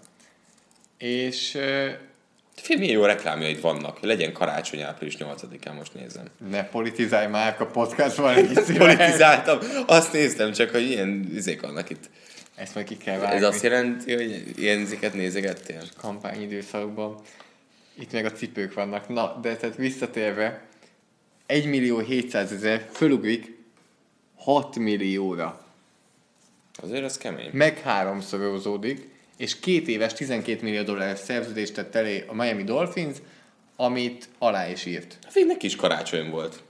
És 0.98 1.54
ö, 1.54 1.90
Fél 2.56 2.78
milyen 2.78 2.94
jó 2.94 3.04
reklámjaid 3.04 3.60
vannak. 3.60 4.00
Legyen 4.00 4.32
karácsony 4.32 4.80
április 4.80 5.16
8-án, 5.18 5.74
most 5.76 5.94
nézem. 5.94 6.24
ne 6.50 6.64
politizálj 6.64 7.26
már 7.26 7.56
a 7.58 7.64
podcastban, 7.66 8.34
szíves. 8.34 8.76
Politizáltam. 8.96 9.58
Azt 9.86 10.12
néztem 10.12 10.52
csak, 10.52 10.70
hogy 10.70 10.82
ilyen 10.90 11.30
izék 11.34 11.60
vannak 11.60 11.90
itt. 11.90 12.10
Ezt 12.54 12.74
meg 12.74 12.84
ki 12.84 12.96
kell 12.96 13.18
vágni. 13.18 13.36
Ez 13.36 13.42
azt 13.42 13.62
jelenti, 13.62 14.14
hogy 14.14 14.52
ilyen 14.56 14.80
izéket 14.80 15.14
nézegettél? 15.14 15.82
kampányidőszakban. 15.96 17.20
Itt 17.98 18.12
meg 18.12 18.24
a 18.24 18.32
cipők 18.32 18.74
vannak. 18.74 19.08
Na, 19.08 19.38
de 19.42 19.56
tehát 19.56 19.76
visszatérve, 19.76 20.62
1 21.46 21.66
millió 21.66 21.98
700 21.98 22.52
ezer 22.52 22.88
fölugrik 22.92 23.56
6 24.36 24.76
millióra. 24.76 25.62
Azért 26.76 27.04
az 27.04 27.18
kemény. 27.18 27.50
Meg 27.52 27.78
háromszorozódik, 27.78 29.08
és 29.37 29.61
két 29.61 29.88
éves 29.88 30.12
12 30.12 30.62
millió 30.62 30.82
dolláros 30.82 31.18
szerződést 31.18 31.74
tett 31.74 31.94
elé 31.94 32.24
a 32.26 32.35
Miami 32.35 32.64
Dolphins, 32.64 33.16
amit 33.76 34.28
alá 34.38 34.68
is 34.68 34.87
írt. 34.87 35.18
Fél 35.28 35.44
neki 35.46 35.66
is 35.66 35.76
karácsony 35.76 36.30
volt. 36.30 36.62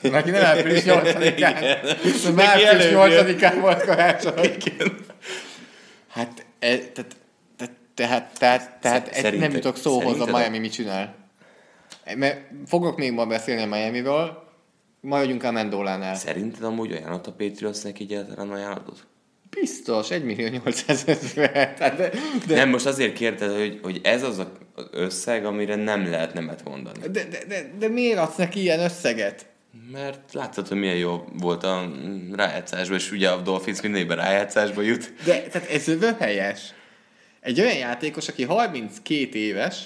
Neki 0.00 0.30
nem 0.30 0.44
április 0.44 0.82
8-án. 0.84 1.32
Igen. 1.36 1.52
Már 2.34 2.34
Neki 2.34 2.64
április 2.64 2.84
előbb 2.84 3.38
8-án 3.38 3.56
volt 3.60 3.82
karácsony. 3.84 4.56
Hát, 6.08 6.46
e, 6.58 6.78
tehát, 6.78 7.16
tehát, 7.94 8.38
tehát, 8.38 8.78
tehát, 8.80 9.08
ez 9.08 9.14
Szerinted- 9.16 9.40
nem 9.48 9.56
jutok 9.56 9.76
szóhoz 9.76 10.20
a 10.20 10.24
Miami 10.24 10.58
mit 10.58 10.72
csinál. 10.72 11.14
E, 12.04 12.16
Mert 12.16 12.40
fogok 12.66 12.96
még 12.96 13.12
ma 13.12 13.26
beszélni 13.26 13.62
a 13.62 13.66
Miami-ról, 13.66 14.48
maradjunk 15.00 15.42
a 15.42 15.50
Mendolánál. 15.50 16.14
Szerinted 16.14 16.62
amúgy 16.62 16.92
ajánlott 16.92 17.26
a 17.26 17.32
Patriots 17.32 17.82
neki 17.82 18.02
egyáltalán 18.02 18.50
ajánlatot? 18.50 19.06
Biztos, 19.50 20.10
1 20.10 20.24
millió 20.24 20.46
800 20.48 21.02
ezer. 21.06 21.50
Tehát 21.78 21.96
De, 21.96 22.10
de, 22.46 22.54
Nem, 22.54 22.68
most 22.68 22.86
azért 22.86 23.12
kérted, 23.14 23.56
hogy, 23.56 23.78
hogy 23.82 24.00
ez 24.02 24.22
az 24.22 24.38
a- 24.38 24.52
összeg, 24.92 25.44
amire 25.44 25.74
nem 25.74 26.10
lehet 26.10 26.34
nemet 26.34 26.64
mondani. 26.64 26.98
de, 27.00 27.24
de, 27.24 27.38
de, 27.48 27.70
de 27.78 27.88
miért 27.88 28.18
adsz 28.18 28.36
neki 28.36 28.60
ilyen 28.60 28.80
összeget? 28.80 29.46
Mert 29.92 30.20
látszott, 30.32 30.68
hogy 30.68 30.78
milyen 30.78 30.96
jó 30.96 31.24
volt 31.38 31.64
a 31.64 31.92
rájátszásban, 32.32 32.96
és 32.98 33.10
ugye 33.12 33.28
a 33.28 33.36
Dolphins 33.40 33.80
minden 33.80 34.00
évben 34.00 34.16
rájátszásba 34.16 34.82
jut. 34.82 35.12
De 35.24 35.42
tehát 35.42 35.70
ez 35.70 36.00
röhelyes. 36.00 36.60
Egy 37.40 37.60
olyan 37.60 37.76
játékos, 37.76 38.28
aki 38.28 38.44
32 38.44 39.38
éves, 39.38 39.84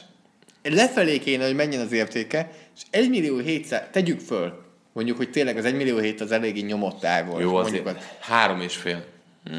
lefelé 0.62 1.18
kéne, 1.18 1.44
hogy 1.44 1.54
menjen 1.54 1.80
az 1.80 1.92
értéke, 1.92 2.50
és 2.76 2.82
1 2.90 3.08
millió 3.10 3.38
700, 3.38 3.82
tegyük 3.92 4.20
föl, 4.20 4.62
mondjuk, 4.92 5.16
hogy 5.16 5.30
tényleg 5.30 5.56
az 5.56 5.64
1 5.64 5.74
millió 5.74 5.98
7 5.98 6.20
az 6.20 6.32
eléggé 6.32 6.60
nyomott 6.60 7.04
ár 7.04 7.26
volt. 7.26 7.42
Jó, 7.42 7.50
mondjuk 7.52 7.86
azért 7.86 7.98
az- 7.98 8.08
három 8.20 8.60
és 8.60 8.76
fél. 8.76 9.04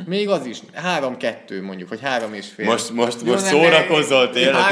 Még 0.06 0.30
az 0.30 0.46
is, 0.46 0.60
3-2 1.00 1.62
mondjuk, 1.62 1.90
vagy 1.90 2.02
3 2.02 2.34
és 2.34 2.48
fél. 2.48 2.66
Most, 2.66 2.90
most, 2.90 3.18
Jó, 3.24 3.32
most 3.32 3.44
nem, 3.44 3.52
szórakozol 3.52 4.30
tényleg. 4.30 4.64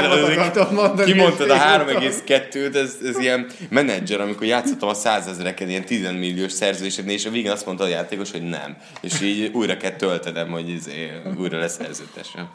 Kimondtad 1.04 1.50
a 1.50 1.54
és 1.54 1.60
3,2-t, 1.60 2.74
ez, 2.74 2.96
ez 3.04 3.18
ilyen 3.18 3.46
menedzser, 3.70 4.20
amikor 4.20 4.46
játszottam 4.46 4.88
a 4.88 4.94
százezreken 4.94 5.68
ilyen 5.68 5.84
10 5.84 6.10
milliós 6.10 6.52
szerződésednél, 6.52 7.14
és 7.14 7.26
a 7.26 7.30
végén 7.30 7.50
azt 7.50 7.66
mondta 7.66 7.84
a 7.84 7.88
játékos, 7.88 8.30
hogy 8.30 8.42
nem. 8.42 8.76
És 9.00 9.20
így 9.20 9.50
újra 9.52 9.76
kell 9.76 9.96
töltenem, 9.96 10.50
hogy 10.50 10.68
izé, 10.68 11.10
újra 11.38 11.58
leszerződtessem. 11.58 12.48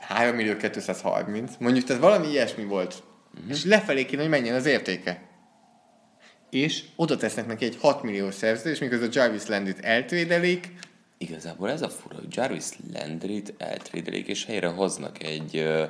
3 0.00 0.36
millió 0.36 0.56
230. 0.56 1.52
Mondjuk, 1.58 1.84
tehát 1.84 2.02
valami 2.02 2.28
ilyesmi 2.28 2.64
volt. 2.64 3.02
Uh-huh. 3.34 3.50
És 3.50 3.64
lefelé 3.64 4.04
kéne, 4.04 4.20
hogy 4.20 4.30
menjen 4.30 4.54
az 4.54 4.66
értéke. 4.66 5.28
És 6.50 6.82
oda 6.96 7.16
tesznek 7.16 7.46
neki 7.46 7.64
egy 7.64 7.76
6 7.80 8.02
millió 8.02 8.30
szerződést, 8.30 8.80
miközben 8.80 9.08
a 9.08 9.12
Jarvis 9.14 9.46
Landit 9.46 9.78
eltrédelik, 9.80 10.68
Igazából 11.22 11.70
ez 11.70 11.82
a 11.82 11.88
fura, 11.88 12.14
hogy 12.14 12.26
Jarvis 12.36 12.64
Landry-t 12.94 13.54
eltrédelik, 13.58 14.26
és 14.26 14.44
helyre 14.44 14.66
hoznak 14.66 15.22
egy 15.22 15.56
ö, 15.56 15.84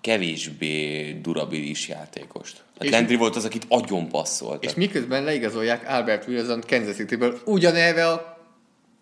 kevésbé 0.00 1.12
durabilis 1.12 1.88
játékost. 1.88 2.62
Hát 2.78 2.90
Landry 2.90 3.16
volt 3.16 3.36
az, 3.36 3.44
akit 3.44 3.66
agyon 3.68 4.08
passzolt. 4.08 4.64
és 4.64 4.74
miközben 4.74 5.24
leigazolják 5.24 5.88
Albert 5.88 6.26
Wilson 6.26 6.62
Kansas 6.68 6.94
City-ből 6.94 7.40
ugyanerre 7.44 8.08
a 8.08 8.38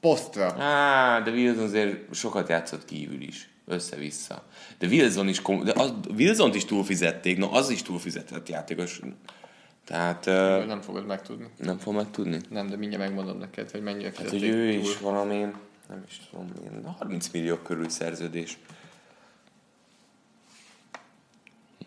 posztra. 0.01 0.63
Á, 0.63 1.21
de 1.21 1.31
Wilson 1.31 1.65
azért 1.65 2.15
sokat 2.15 2.49
játszott 2.49 2.85
kívül 2.85 3.21
is, 3.23 3.49
össze-vissza. 3.67 4.45
De 4.79 4.87
Wilson 4.87 5.29
is, 5.29 5.43
kom- 5.43 5.65
de 5.65 5.73
az, 5.77 5.93
Wilson-t 6.17 6.55
is 6.55 6.65
túlfizették, 6.65 7.39
na 7.39 7.51
az 7.51 7.71
is 7.71 7.83
túlfizetett 7.83 8.49
játékos. 8.49 9.01
Tehát 9.89 10.27
uh, 10.27 10.67
Nem 10.67 10.81
fogod 10.81 11.07
megtudni. 11.07 11.49
nem 11.57 11.79
fog 11.79 11.95
megtudni. 11.95 12.41
Nem, 12.51 12.67
de 12.69 12.77
mindjárt 12.77 13.05
megmondom 13.05 13.39
neked, 13.39 13.71
hogy 13.71 13.83
mennyire 13.83 14.13
Hát, 14.17 14.29
hogy 14.31 14.43
ő 14.43 14.73
túl. 14.73 14.81
is 14.91 14.99
valami, 14.99 15.37
nem 15.89 16.05
is 16.09 16.21
tudom, 16.31 16.51
milyen, 16.59 16.95
30 16.99 17.29
millió 17.29 17.57
körül 17.57 17.89
szerződés. 17.89 18.59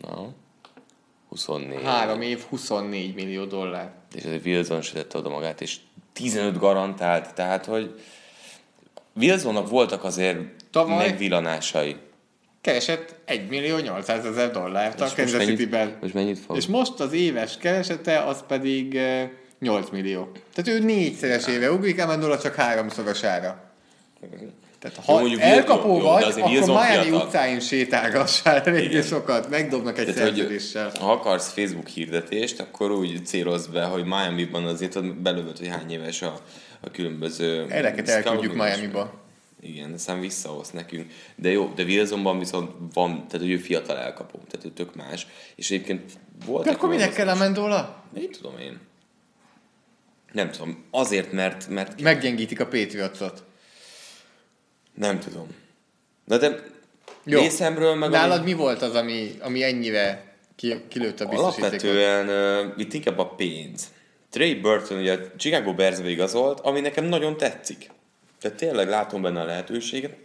Na, 0.00 0.28
24. 1.28 1.82
Három 1.82 2.20
év, 2.22 2.40
24 2.48 3.14
millió 3.14 3.44
dollár. 3.44 3.92
És 4.14 4.24
azért 4.24 4.44
Wilson 4.44 4.82
se 4.82 4.92
tette 4.92 5.18
oda 5.18 5.28
magát, 5.28 5.60
és 5.60 5.76
15 6.12 6.58
garantált, 6.58 7.34
tehát, 7.34 7.64
hogy 7.64 8.00
Wilsonnak 9.14 9.68
voltak 9.68 10.04
azért 10.04 10.38
Tavaly- 10.70 10.96
megvillanásai. 11.08 11.96
Keresett 12.62 13.14
1 13.24 13.48
millió 13.48 13.78
800 13.78 14.24
ezer 14.24 14.50
dollárt 14.50 15.00
a 15.00 15.08
Kansas 15.16 15.44
City-ben. 15.44 15.96
most 16.00 16.14
mennyit 16.14 16.38
fog? 16.38 16.56
És 16.56 16.66
most 16.66 17.00
az 17.00 17.12
éves 17.12 17.56
keresete 17.56 18.24
az 18.24 18.44
pedig 18.48 18.96
eh, 18.96 19.28
8 19.58 19.90
millió. 19.90 20.30
Tehát 20.54 20.80
ő 20.80 20.84
négyszeres 20.84 21.46
éve 21.46 21.70
ugrik, 21.72 22.02
Amendola 22.02 22.38
csak 22.38 22.54
háromszorosára. 22.54 23.70
Tehát 24.78 24.96
ha 25.04 25.20
Jó, 25.20 25.38
elkapó 25.38 25.96
jó, 25.96 26.02
vagy, 26.02 26.22
akkor 26.22 26.50
Wilson 26.50 26.74
Miami 26.74 27.08
fiatal. 27.08 27.26
utcáin 27.26 27.60
sétálgassál 27.60 28.60
eléggé 28.60 29.00
sokat, 29.00 29.50
megdobnak 29.50 29.98
egy 29.98 30.04
Tehát, 30.04 30.20
hogy 30.20 30.36
szerződéssel. 30.36 30.92
ha 31.00 31.12
akarsz 31.12 31.52
Facebook 31.52 31.88
hirdetést, 31.88 32.60
akkor 32.60 32.90
úgy 32.90 33.26
célozz 33.26 33.66
be, 33.66 33.84
hogy 33.84 34.04
Miami-ban 34.04 34.64
azért 34.64 35.22
belövöd, 35.22 35.58
hogy 35.58 35.68
hány 35.68 35.90
éves 35.90 36.22
a, 36.22 36.40
a 36.80 36.90
különböző... 36.90 37.66
Eleket 37.68 38.08
elküldjük 38.08 38.54
Miami-ba. 38.54 39.21
Igen, 39.64 39.92
aztán 39.92 40.20
visszahoz 40.20 40.70
nekünk. 40.70 41.12
De 41.36 41.50
jó, 41.50 41.72
de 41.74 41.82
Wilsonban 41.82 42.38
viszont 42.38 42.70
van, 42.92 43.14
tehát 43.14 43.46
hogy 43.46 43.50
ő 43.50 43.56
fiatal 43.56 43.96
elkapó, 43.98 44.38
tehát 44.48 44.66
ő 44.66 44.70
tök 44.70 44.94
más. 44.94 45.26
És 45.54 45.70
egyébként 45.70 46.12
volt... 46.46 46.64
De 46.64 46.70
akkor 46.70 46.88
minek 46.88 47.12
kell 47.12 47.28
Amendola? 47.28 48.04
Nem 48.14 48.30
tudom 48.30 48.58
én. 48.58 48.80
Nem 50.32 50.50
tudom. 50.50 50.84
Azért, 50.90 51.32
mert, 51.32 51.68
mert 51.68 52.00
Meggyengítik 52.00 52.60
a 52.60 52.64
Patriotsot. 52.64 53.44
nem 54.94 55.18
tudom. 55.18 55.46
Na 56.24 56.38
de 56.38 56.62
Jó. 57.24 57.40
részemről 57.40 57.94
meg... 57.94 58.10
Nálad 58.10 58.38
ami- 58.38 58.52
mi 58.52 58.58
volt 58.58 58.82
az, 58.82 58.94
ami, 58.94 59.30
ami 59.40 59.62
ennyire 59.62 60.34
ki, 60.56 60.74
kilőtt 60.88 61.20
a 61.20 61.26
biztosítékot? 61.26 61.82
Alapvetően 61.82 62.28
uh, 62.68 62.72
itt 62.76 62.92
inkább 62.92 63.18
a 63.18 63.26
pénz. 63.26 63.86
Trey 64.30 64.54
Burton 64.54 64.98
ugye 64.98 65.12
a 65.12 65.36
Chicago 65.36 65.74
Bearsbe 65.74 66.08
igazolt, 66.08 66.60
ami 66.60 66.80
nekem 66.80 67.04
nagyon 67.04 67.36
tetszik. 67.36 67.90
Tehát 68.42 68.56
tényleg 68.56 68.88
látom 68.88 69.22
benne 69.22 69.40
a 69.40 69.44
lehetőséget. 69.44 70.16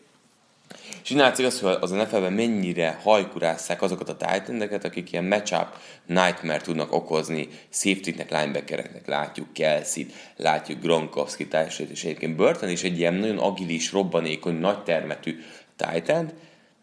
És 1.03 1.09
így 1.09 1.17
látszik 1.17 1.45
az, 1.45 1.59
hogy 1.59 1.77
az 1.79 1.91
NFL-ben 1.91 2.33
mennyire 2.33 2.99
hajkurásszák 3.03 3.81
azokat 3.81 4.09
a 4.09 4.15
titan 4.17 4.61
akik 4.61 5.11
ilyen 5.11 5.25
matchup 5.25 5.67
nightmare 6.05 6.61
tudnak 6.61 6.93
okozni 6.93 7.47
safety-nek, 7.69 8.29
linebackereknek. 8.29 9.07
Látjuk 9.07 9.53
Kelsey-t, 9.53 10.13
látjuk 10.35 10.81
Gronkowski 10.81 11.47
társait, 11.47 11.89
és 11.89 12.03
egyébként 12.03 12.35
Burton 12.35 12.69
is 12.69 12.83
egy 12.83 12.99
ilyen 12.99 13.13
nagyon 13.13 13.37
agilis, 13.37 13.91
robbanékony, 13.91 14.55
nagy 14.55 14.83
termetű 14.83 15.39
titan 15.75 16.31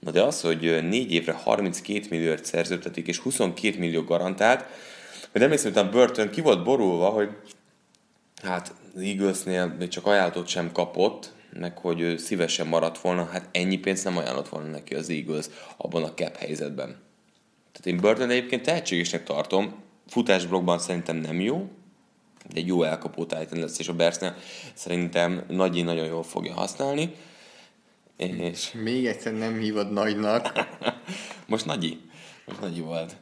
Na 0.05 0.11
de 0.11 0.23
az, 0.23 0.41
hogy 0.41 0.89
négy 0.89 1.13
évre 1.13 1.33
32 1.33 2.07
milliót 2.11 2.45
szerződtetik, 2.45 3.07
és 3.07 3.19
22 3.19 3.79
millió 3.79 4.03
garantált, 4.03 4.65
mert 5.33 5.45
emlékszem, 5.45 5.73
hogy 5.73 5.83
a 5.83 5.91
Burton 5.91 6.31
ki 6.31 6.41
volt 6.41 6.65
borulva, 6.65 7.09
hogy 7.09 7.29
hát 8.43 8.73
az 8.95 9.01
Eaglesnél 9.01 9.75
még 9.79 9.89
csak 9.89 10.07
ajánlatot 10.07 10.47
sem 10.47 10.73
kapott, 10.73 11.33
meg 11.53 11.79
hogy 11.79 12.01
ő 12.01 12.17
szívesen 12.17 12.67
maradt 12.67 12.99
volna, 12.99 13.25
hát 13.25 13.49
ennyi 13.53 13.79
pénzt 13.79 14.05
nem 14.05 14.17
ajánlott 14.17 14.49
volna 14.49 14.69
neki 14.69 14.95
az 14.95 15.09
Eagles 15.09 15.47
abban 15.77 16.05
a 16.05 16.15
cap 16.15 16.37
helyzetben. 16.37 16.89
Tehát 17.73 17.87
én 17.87 17.97
Burton 17.97 18.31
egyébként 18.31 18.63
tehetségesnek 18.63 19.25
tartom, 19.25 19.83
futásblokkban 20.09 20.79
szerintem 20.79 21.17
nem 21.17 21.41
jó, 21.41 21.69
de 22.53 22.61
egy 22.61 22.67
jó 22.67 22.83
elkapó 22.83 23.25
Titan 23.25 23.59
lesz, 23.59 23.79
és 23.79 23.89
a 23.89 23.95
Bearsnél 23.95 24.37
szerintem 24.75 25.45
Nagyi 25.49 25.83
nagyon 25.83 26.07
jól 26.07 26.23
fogja 26.23 26.55
használni. 26.55 27.15
És 28.17 28.73
Még 28.73 29.07
egyszer 29.07 29.33
nem 29.33 29.59
hívod 29.59 29.93
nagynak. 29.93 30.53
most 31.47 31.67
Nagyi. 31.67 32.01
Most 32.47 32.61
Nagyi 32.61 32.81
volt. 32.81 33.17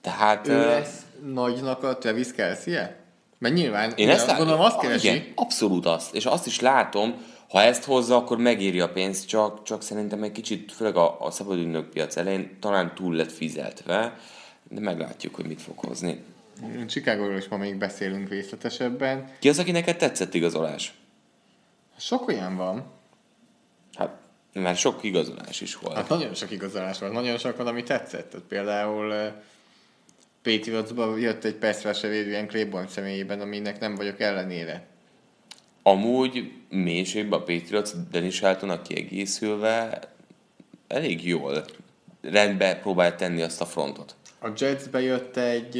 Tehát... 0.00 0.48
Ő 0.48 0.66
lesz 0.66 1.00
nagynak 1.24 1.82
a 1.82 1.98
Travis 1.98 2.32
kelsey 2.32 2.74
-e? 2.74 3.03
Mert 3.44 3.56
nyilván, 3.56 3.92
Én 3.96 4.10
ezt 4.10 4.20
látom. 4.26 4.36
gondolom 4.36 4.60
azt 4.60 4.78
keresi. 4.78 5.06
Igen, 5.06 5.32
abszolút 5.34 5.86
azt. 5.86 6.14
És 6.14 6.26
azt 6.26 6.46
is 6.46 6.60
látom, 6.60 7.14
ha 7.48 7.62
ezt 7.62 7.84
hozza, 7.84 8.16
akkor 8.16 8.38
megéri 8.38 8.80
a 8.80 8.88
pénzt, 8.88 9.28
csak, 9.28 9.62
csak 9.62 9.82
szerintem 9.82 10.22
egy 10.22 10.32
kicsit, 10.32 10.72
főleg 10.72 10.96
a, 10.96 11.20
a 11.20 11.30
szabadügynök 11.30 11.88
piac 11.88 12.16
elején 12.16 12.56
talán 12.60 12.94
túl 12.94 13.14
lett 13.14 13.32
fizetve, 13.32 14.18
de 14.68 14.80
meglátjuk, 14.80 15.34
hogy 15.34 15.46
mit 15.46 15.62
fog 15.62 15.78
hozni. 15.78 16.24
Chicagóról 16.86 17.36
is 17.36 17.48
ma 17.48 17.56
még 17.56 17.76
beszélünk 17.76 18.28
részletesebben. 18.28 19.30
Ki 19.38 19.48
az, 19.48 19.58
aki 19.58 19.70
neked 19.70 19.96
tetszett 19.96 20.34
igazolás? 20.34 20.94
Sok 21.98 22.28
olyan 22.28 22.56
van. 22.56 22.84
Hát, 23.94 24.10
mert 24.52 24.78
sok 24.78 25.02
igazolás 25.02 25.60
is 25.60 25.76
volt. 25.76 25.96
Hát 25.96 26.08
nagyon 26.08 26.34
sok 26.34 26.50
igazolás 26.50 26.98
van, 26.98 27.12
nagyon 27.12 27.38
sok 27.38 27.56
van, 27.56 27.66
ami 27.66 27.82
tetszett. 27.82 28.30
Tehát 28.30 28.46
például 28.46 29.32
Patriotsba 30.44 31.16
jött 31.16 31.44
egy 31.44 31.54
persze 31.54 32.08
védően 32.08 32.46
Claiborne 32.46 32.88
személyében, 32.88 33.40
aminek 33.40 33.80
nem 33.80 33.94
vagyok 33.94 34.20
ellenére. 34.20 34.86
Amúgy 35.82 36.52
mélységben 36.68 37.40
a 37.40 37.42
Patriots 37.42 37.90
Dennis 38.10 38.34
Sheltonnak 38.34 38.82
kiegészülve 38.82 40.00
elég 40.86 41.26
jól 41.26 41.64
rendbe 42.22 42.76
próbál 42.76 43.16
tenni 43.16 43.42
azt 43.42 43.60
a 43.60 43.66
frontot. 43.66 44.14
A 44.40 44.48
Jetsbe 44.56 45.00
jött 45.00 45.36
egy 45.36 45.76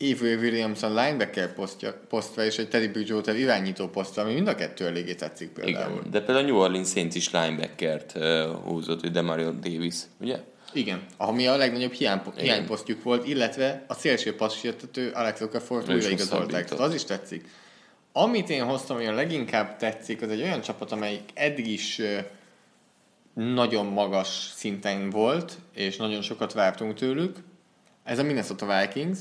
Avery 0.00 0.34
Williamson 0.34 0.94
linebacker 0.94 1.54
posztja, 1.54 2.00
posztra 2.08 2.44
és 2.44 2.58
egy 2.58 2.68
Teddy 2.68 2.88
Bridgewater 2.88 3.36
irányító 3.36 3.88
posztra, 3.88 4.22
ami 4.22 4.32
mind 4.32 4.48
a 4.48 4.54
kettő 4.54 4.86
eléggé 4.86 5.14
tetszik 5.14 5.48
például. 5.48 5.92
Igen. 5.92 6.10
De 6.10 6.20
például 6.20 6.46
a 6.46 6.48
New 6.48 6.58
Orleans 6.58 6.88
Saints 6.88 7.14
is 7.14 7.30
linebackert 7.30 8.12
uh, 8.16 8.42
húzott, 8.64 9.00
hogy 9.00 9.10
Demario 9.10 9.50
Davis, 9.50 9.96
ugye? 10.20 10.38
Igen, 10.72 11.02
ami 11.16 11.46
a 11.46 11.56
legnagyobb 11.56 11.92
hiány, 11.92 12.20
hiányposztjuk 12.36 13.02
volt, 13.02 13.26
illetve 13.26 13.84
a 13.86 13.94
szélső 13.94 14.36
passzsértető 14.36 15.10
Alex 15.10 15.40
is 15.40 15.70
újraigazolták. 15.70 16.80
az 16.80 16.94
is 16.94 17.04
tetszik. 17.04 17.48
Amit 18.12 18.50
én 18.50 18.64
hoztam, 18.64 18.96
hogy 18.96 19.06
a 19.06 19.14
leginkább 19.14 19.76
tetszik, 19.76 20.22
az 20.22 20.30
egy 20.30 20.42
olyan 20.42 20.60
csapat, 20.60 20.92
amelyik 20.92 21.30
eddig 21.34 21.66
is 21.66 22.00
nagyon 23.34 23.86
magas 23.86 24.52
szinten 24.54 25.10
volt, 25.10 25.58
és 25.74 25.96
nagyon 25.96 26.22
sokat 26.22 26.52
vártunk 26.52 26.94
tőlük. 26.94 27.36
Ez 28.04 28.18
a 28.18 28.22
Minnesota 28.22 28.80
Vikings, 28.80 29.18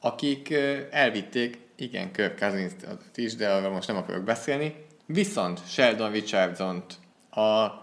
akik 0.00 0.54
elvitték, 0.90 1.58
igen, 1.76 2.12
Kirk 2.12 2.38
cousins 2.38 2.72
is, 3.14 3.34
de 3.34 3.50
arról 3.50 3.70
most 3.70 3.88
nem 3.88 3.96
akarok 3.96 4.24
beszélni, 4.24 4.74
viszont 5.06 5.60
Sheldon 5.68 6.10
Richardson-t, 6.10 6.94
a 7.30 7.80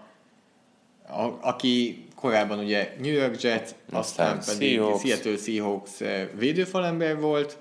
a, 1.08 1.38
aki 1.40 2.04
korábban 2.20 2.58
ugye 2.58 2.94
New 3.00 3.12
York 3.12 3.42
Jets, 3.42 3.70
aztán, 3.90 4.36
Aztán 4.36 4.54
pedig 4.56 4.76
Seahawks. 4.76 5.02
Seattle 5.02 5.36
Seahawks 5.36 6.00
eh, 6.00 6.28
védőfalember 6.38 7.20
volt, 7.20 7.58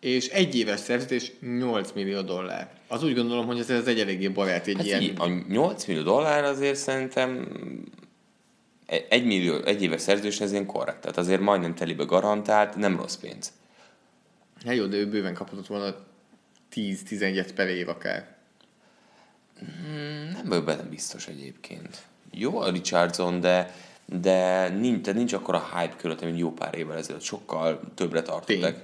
és 0.00 0.28
egy 0.28 0.54
éves 0.56 0.80
szerződés 0.80 1.32
8 1.40 1.92
millió 1.92 2.20
dollár. 2.20 2.70
Az 2.88 3.04
úgy 3.04 3.14
gondolom, 3.14 3.46
hogy 3.46 3.58
ez, 3.58 3.70
ez 3.70 3.86
egy 3.86 4.00
eléggé 4.00 4.28
barát, 4.28 4.66
egy 4.66 4.76
Hát 4.76 4.84
ilyen... 4.84 5.02
így, 5.02 5.14
a 5.18 5.26
8 5.48 5.84
millió 5.84 6.02
dollár 6.02 6.44
azért 6.44 6.78
szerintem 6.78 7.48
e- 8.86 9.06
egy 9.08 9.24
millió, 9.24 9.64
egy 9.64 9.82
éves 9.82 10.00
szerződés 10.00 10.40
ez 10.40 10.52
ilyen 10.52 10.66
korrekt. 10.66 11.00
Tehát 11.00 11.16
azért 11.16 11.40
majdnem 11.40 11.74
telibe 11.74 12.04
garantált, 12.04 12.76
nem 12.76 12.96
rossz 12.96 13.16
pénz. 13.16 13.52
Hát 14.64 14.74
jó, 14.74 14.86
de 14.86 14.96
ő 14.96 15.08
bőven 15.08 15.34
kaphatott 15.34 15.66
volna 15.66 15.94
10-11 16.74 17.48
per 17.54 17.68
év 17.68 17.88
akár. 17.88 18.36
Nem 20.32 20.44
vagyok 20.44 20.64
benne 20.64 20.82
biztos 20.82 21.26
egyébként. 21.26 22.02
Jó 22.32 22.58
a 22.60 22.70
Richardson, 22.70 23.40
de, 23.40 23.74
de 24.06 24.68
nincs, 24.68 25.00
de 25.04 25.12
nincs 25.12 25.32
akkora 25.32 25.68
hype 25.76 25.94
körülötte, 25.96 26.24
mint 26.26 26.38
jó 26.38 26.52
pár 26.52 26.74
évvel 26.74 26.96
ezelőtt. 26.96 27.22
Sokkal 27.22 27.80
többre 27.94 28.22
tartottak. 28.22 28.76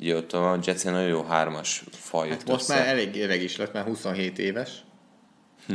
Ugye 0.00 0.16
ott 0.16 0.32
a 0.32 0.58
Jetsen 0.64 0.92
nagyon 0.92 1.08
jó 1.08 1.22
hármas 1.22 1.84
faj 1.90 2.28
Hát 2.28 2.46
most 2.46 2.60
össze. 2.60 2.74
már 2.74 2.86
elég 2.86 3.22
öreg 3.22 3.42
is 3.42 3.56
lett, 3.56 3.72
már 3.72 3.84
27 3.84 4.38
éves. 4.38 4.70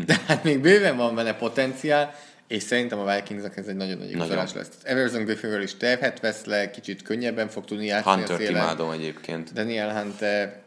De 0.06 0.22
hát 0.28 0.44
még 0.44 0.60
bőven 0.60 0.98
van 0.98 1.16
benne 1.16 1.34
potenciál, 1.36 2.14
és 2.48 2.64
szerintem 2.64 3.00
a 3.00 3.16
Vikingsnak 3.16 3.58
ez 3.58 3.68
egy 3.68 3.76
nagyon 3.76 3.98
nagy 3.98 4.10
igazolás 4.12 4.54
lesz. 4.54 4.70
Everson 4.84 5.24
Griffinről 5.24 5.62
is 5.62 5.76
terhet 5.78 6.20
vesz 6.20 6.46
le, 6.46 6.70
kicsit 6.72 7.02
könnyebben 7.02 7.48
fog 7.48 7.66
tudni 7.66 7.86
játszani 7.86 8.16
a 8.16 8.18
Hunter-t 8.18 8.40
szélen. 8.48 8.62
imádom 8.64 8.92
egyébként. 8.92 9.54
Daniel 9.54 10.02
Hunter, 10.02 10.62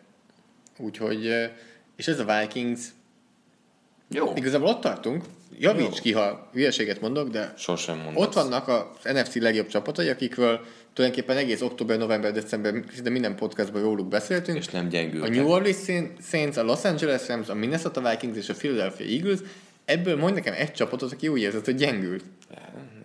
úgyhogy, 0.79 1.51
és 1.97 2.07
ez 2.09 2.19
a 2.19 2.39
Vikings, 2.41 2.81
Jó. 4.09 4.33
igazából 4.35 4.69
ott 4.69 4.81
tartunk, 4.81 5.25
javíts 5.63 6.01
ki, 6.01 6.13
ha 6.13 6.49
hülyeséget 6.53 7.01
mondok, 7.01 7.29
de 7.29 7.53
Sosem 7.57 7.97
mondom. 7.97 8.17
ott 8.17 8.33
vannak 8.33 8.69
az 8.69 9.13
NFC 9.13 9.35
legjobb 9.35 9.67
csapatai, 9.67 10.09
akikről 10.09 10.61
tulajdonképpen 10.93 11.37
egész 11.37 11.61
október, 11.61 11.99
november, 11.99 12.33
december, 12.33 12.85
de 13.03 13.11
minden 13.11 13.37
podcastban 13.37 13.83
róluk 13.83 14.09
beszéltünk. 14.09 14.59
És 14.59 14.69
nem 14.69 14.87
A 14.87 14.89
gyengültek. 14.89 15.35
New 15.35 15.49
Orleans 15.49 15.77
Saints, 16.29 16.57
a 16.57 16.63
Los 16.63 16.85
Angeles 16.85 17.29
Rams, 17.29 17.49
a 17.49 17.55
Minnesota 17.55 18.11
Vikings 18.11 18.37
és 18.37 18.49
a 18.49 18.55
Philadelphia 18.55 19.07
Eagles, 19.07 19.39
ebből 19.85 20.17
mondj 20.17 20.35
nekem 20.35 20.55
egy 20.57 20.73
csapatot, 20.73 21.13
aki 21.13 21.29
úgy 21.29 21.41
érzed, 21.41 21.65
hogy 21.65 21.75
gyengült. 21.75 22.25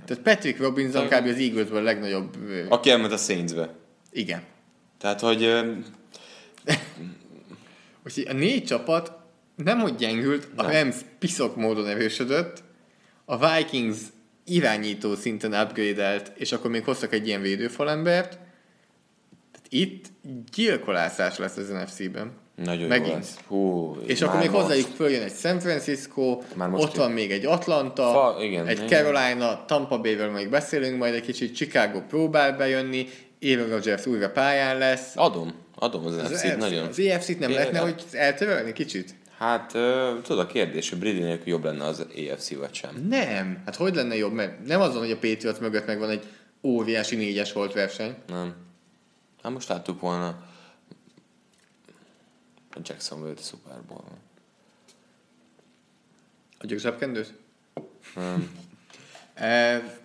Tehát 0.05 0.23
Patrick 0.23 0.59
Robinson 0.59 1.05
kb. 1.07 1.27
az 1.27 1.37
Eaglesből 1.37 1.77
a 1.77 1.81
legnagyobb... 1.81 2.37
Aki 2.69 2.89
elment 2.89 3.13
a 3.13 3.17
Saintsbe. 3.17 3.69
Igen. 4.11 4.41
Tehát, 4.97 5.19
hogy 5.19 5.43
Úgyhogy 8.05 8.27
a 8.33 8.33
négy 8.33 8.63
csapat 8.63 9.16
nem 9.63 9.79
hogy 9.79 9.95
gyengült, 9.95 10.47
a 10.55 10.61
Nem. 10.61 10.71
Rams 10.71 10.95
piszok 11.19 11.55
módon 11.55 11.87
erősödött, 11.87 12.63
a 13.25 13.55
Vikings 13.55 13.97
irányító 14.45 15.15
szinten 15.15 15.53
upgrade 15.53 16.21
és 16.35 16.51
akkor 16.51 16.71
még 16.71 16.83
hoztak 16.83 17.13
egy 17.13 17.27
ilyen 17.27 17.41
védőfalembert, 17.41 18.37
Itt 19.69 20.05
gyilkolászás 20.55 21.37
lesz 21.37 21.57
az 21.57 21.69
NFC-ben. 21.69 22.31
Nagyon 22.55 22.87
Megint. 22.87 23.07
jó 23.07 23.13
lesz. 23.15 23.37
Hú, 23.47 23.95
És 24.05 24.21
akkor 24.21 24.39
még 24.39 24.49
most. 24.49 24.61
hozzájuk 24.61 24.87
följön 24.95 25.21
egy 25.21 25.33
San 25.35 25.59
Francisco, 25.59 26.41
Már 26.55 26.69
most 26.69 26.83
ott 26.83 26.95
van 26.95 27.05
jön. 27.05 27.15
még 27.15 27.31
egy 27.31 27.45
Atlanta, 27.45 28.11
Fa- 28.11 28.43
igen, 28.43 28.67
egy 28.67 28.81
igen. 28.83 28.87
Carolina, 28.87 29.65
Tampa 29.65 29.99
Bay-vel 30.01 30.29
még 30.29 30.49
beszélünk 30.49 30.97
majd 30.97 31.13
egy 31.13 31.21
kicsit, 31.21 31.55
Chicago 31.55 32.01
próbál 32.01 32.57
bejönni, 32.57 33.07
Aaron 33.41 33.69
Rodgers 33.69 34.05
újra 34.05 34.29
pályán 34.29 34.77
lesz. 34.77 35.11
Adom, 35.15 35.53
adom 35.75 36.05
az, 36.05 36.15
Az, 36.15 36.29
NFC-t 36.31 36.43
EFC 36.45 36.59
nagyon. 36.59 36.87
az 36.87 36.99
EFC-t 36.99 37.39
nem 37.39 37.51
lehetne, 37.51 37.79
hogy 37.79 38.03
eltörölni 38.11 38.73
kicsit? 38.73 39.15
Hát, 39.37 39.67
tudod 40.23 40.39
a 40.39 40.47
kérdés, 40.47 40.89
hogy 40.89 40.99
Brady 40.99 41.19
nélkül 41.19 41.47
jobb 41.47 41.63
lenne 41.63 41.85
az 41.85 41.99
AFC 41.99 42.55
vagy 42.55 42.73
sem. 42.73 43.07
Nem. 43.09 43.61
Hát 43.65 43.75
hogy 43.75 43.95
lenne 43.95 44.15
jobb? 44.15 44.33
Mert 44.33 44.65
nem 44.65 44.81
azon, 44.81 44.99
hogy 44.99 45.11
a 45.11 45.17
Patriots 45.17 45.59
mögött 45.59 45.85
megvan 45.85 46.09
egy 46.09 46.23
óriási 46.63 47.15
négyes 47.15 47.53
volt 47.53 47.73
verseny. 47.73 48.15
Nem. 48.27 48.55
Hát 49.43 49.51
most 49.51 49.67
láttuk 49.67 50.01
volna 50.01 50.27
a 52.73 52.79
Jacksonville-t 52.83 53.43
Super 53.45 53.81
Bowl. 53.87 54.03
Adjuk 56.59 56.79
zsebkendőt? 56.79 57.33
Nem. 58.15 58.51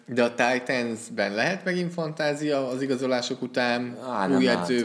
De 0.06 0.22
a 0.22 0.34
Titans-ben 0.34 1.34
lehet 1.34 1.64
megint 1.64 1.92
fantázia 1.92 2.68
az 2.68 2.82
igazolások 2.82 3.42
után, 3.42 3.98
Á, 4.02 4.28
új 4.28 4.44
látom. 4.44 4.76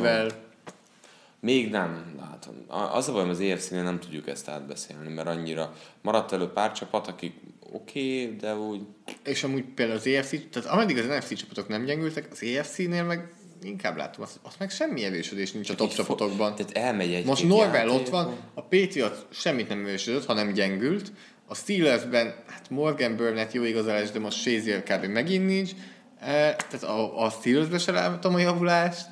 Még 1.40 1.70
nem 1.70 2.16
látom. 2.20 2.56
Az 2.94 3.08
a 3.08 3.12
bajom, 3.12 3.30
az 3.30 3.40
EFC-nél 3.40 3.84
nem 3.84 4.00
tudjuk 4.00 4.28
ezt 4.28 4.50
átbeszélni, 4.50 5.14
mert 5.14 5.28
annyira 5.28 5.74
maradt 6.02 6.32
elő 6.32 6.46
pár 6.48 6.72
csapat, 6.72 7.08
akik 7.08 7.34
oké, 7.72 8.24
okay, 8.24 8.36
de 8.36 8.56
úgy 8.56 8.82
És 9.24 9.44
amúgy 9.44 9.64
például 9.64 9.98
az 9.98 10.08
EFC, 10.08 10.50
tehát 10.50 10.70
ameddig 10.70 10.98
az 10.98 11.06
NFC 11.06 11.36
csapatok 11.36 11.68
nem 11.68 11.86
gyengültek, 11.86 12.28
az 12.32 12.44
EFC-nél 12.44 13.04
meg 13.04 13.34
inkább 13.62 13.98
látom, 13.98 14.24
azt, 14.24 14.40
azt 14.42 14.60
meg 14.60 14.70
semmi 14.70 15.04
erősödés 15.04 15.52
nincs 15.52 15.70
a 15.70 15.76
top 15.76 15.88
így 15.88 15.94
fo- 15.94 16.06
csapatokban. 16.06 16.56
Tehát 16.56 16.72
elmegy 16.72 17.14
egy 17.14 17.26
Most 17.26 17.48
Norvel 17.48 17.90
ott 17.90 18.10
van, 18.10 18.38
a 18.54 18.62
Patriots 18.62 19.18
semmit 19.30 19.68
nem 19.68 19.86
erősödött, 19.86 20.26
hanem 20.26 20.54
gyengült. 20.54 21.12
A 21.46 21.56
Steelersben, 21.56 22.36
hát 22.48 22.70
Morgan 22.70 23.16
Burnett 23.16 23.52
jó 23.52 23.64
igazolás, 23.64 24.12
de 24.12 24.20
most 24.20 24.38
Shazier 24.38 24.84
kb. 24.84 25.06
megint 25.06 25.46
nincs. 25.46 25.72
E, 26.20 26.56
tehát 26.56 26.84
a, 26.84 27.24
a 27.24 27.30
Steelersben 27.30 27.80
se 27.80 27.92
látom 27.92 28.34
a 28.34 28.40
javulást. 28.40 29.06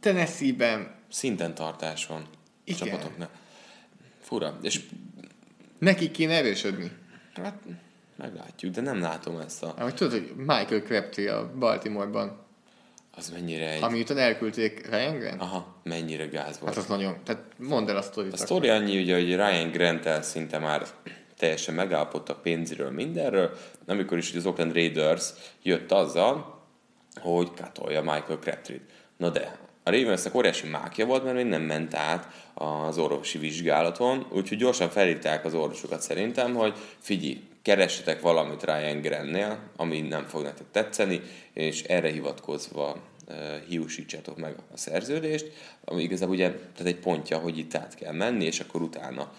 Tennessee-ben 0.00 0.93
Szinten 1.14 1.54
tartás 1.54 2.06
van 2.06 2.20
a 2.20 2.26
Igen. 2.64 2.78
csapatoknak. 2.78 3.30
Fura. 4.20 4.58
És 4.62 4.80
nekik 5.78 6.10
kéne 6.10 6.34
erősödni. 6.34 6.90
hát 7.34 7.58
meglátjuk, 8.16 8.74
de 8.74 8.80
nem 8.80 9.00
látom 9.00 9.38
ezt 9.38 9.62
a... 9.62 9.74
Ahogy 9.78 9.94
tudod, 9.94 10.12
hogy 10.12 10.32
Michael 10.36 10.82
Crabtree 10.82 11.36
a 11.36 11.52
Baltimore-ban, 11.58 12.38
Az 13.16 13.30
mennyire 13.30 13.70
egy... 13.70 13.82
ami 13.82 14.00
után 14.00 14.18
elküldték 14.18 14.88
Ryan 14.90 15.18
Grant. 15.18 15.40
Aha, 15.40 15.76
mennyire 15.82 16.26
gáz 16.26 16.58
volt. 16.58 16.74
Hát 16.74 16.82
az 16.82 16.88
nagyon, 16.88 17.16
tehát 17.24 17.42
mondd 17.58 17.88
el 17.88 17.96
a 17.96 18.02
sztorit. 18.02 18.32
A 18.32 18.36
sztori 18.36 18.68
annyi, 18.68 19.00
ugye, 19.02 19.14
hogy 19.14 19.34
Ryan 19.34 19.70
grant 19.70 20.22
szinte 20.24 20.58
már 20.58 20.86
teljesen 21.36 21.74
megállapodtak 21.74 22.42
pénzről, 22.42 22.90
mindenről, 22.90 23.58
amikor 23.86 24.18
is 24.18 24.34
az 24.34 24.46
Oakland 24.46 24.72
Raiders 24.72 25.30
jött 25.62 25.92
azzal, 25.92 26.62
hogy 27.20 27.50
katolja 27.54 28.02
Michael 28.02 28.38
Crabtree-t. 28.38 28.82
Na 29.16 29.30
de, 29.30 29.58
a 29.86 29.90
Ravensnek 29.90 30.34
óriási 30.34 30.66
mákja 30.66 31.06
volt, 31.06 31.24
mert 31.24 31.36
még 31.36 31.46
nem 31.46 31.62
ment 31.62 31.94
át 31.94 32.28
az 32.54 32.98
orvosi 32.98 33.38
vizsgálaton, 33.38 34.26
úgyhogy 34.30 34.58
gyorsan 34.58 34.88
felhívták 34.88 35.44
az 35.44 35.54
orvosokat 35.54 36.02
szerintem, 36.02 36.54
hogy 36.54 36.74
figyelj, 36.98 37.42
keressetek 37.62 38.20
valamit 38.20 38.64
Ryan 38.64 39.00
Grantnél, 39.00 39.58
ami 39.76 40.00
nem 40.00 40.24
fog 40.24 40.42
nektek 40.42 40.66
tetszeni, 40.70 41.20
és 41.52 41.82
erre 41.82 42.10
hivatkozva 42.10 42.96
uh, 43.28 43.36
hiúsítsátok 43.68 44.36
meg 44.36 44.54
a 44.72 44.76
szerződést, 44.76 45.52
ami 45.84 46.02
igazából 46.02 46.34
ugye 46.34 46.50
tehát 46.50 46.92
egy 46.92 46.98
pontja, 46.98 47.38
hogy 47.38 47.58
itt 47.58 47.74
át 47.74 47.94
kell 47.94 48.12
menni, 48.12 48.44
és 48.44 48.60
akkor 48.60 48.82
utána 48.82 49.32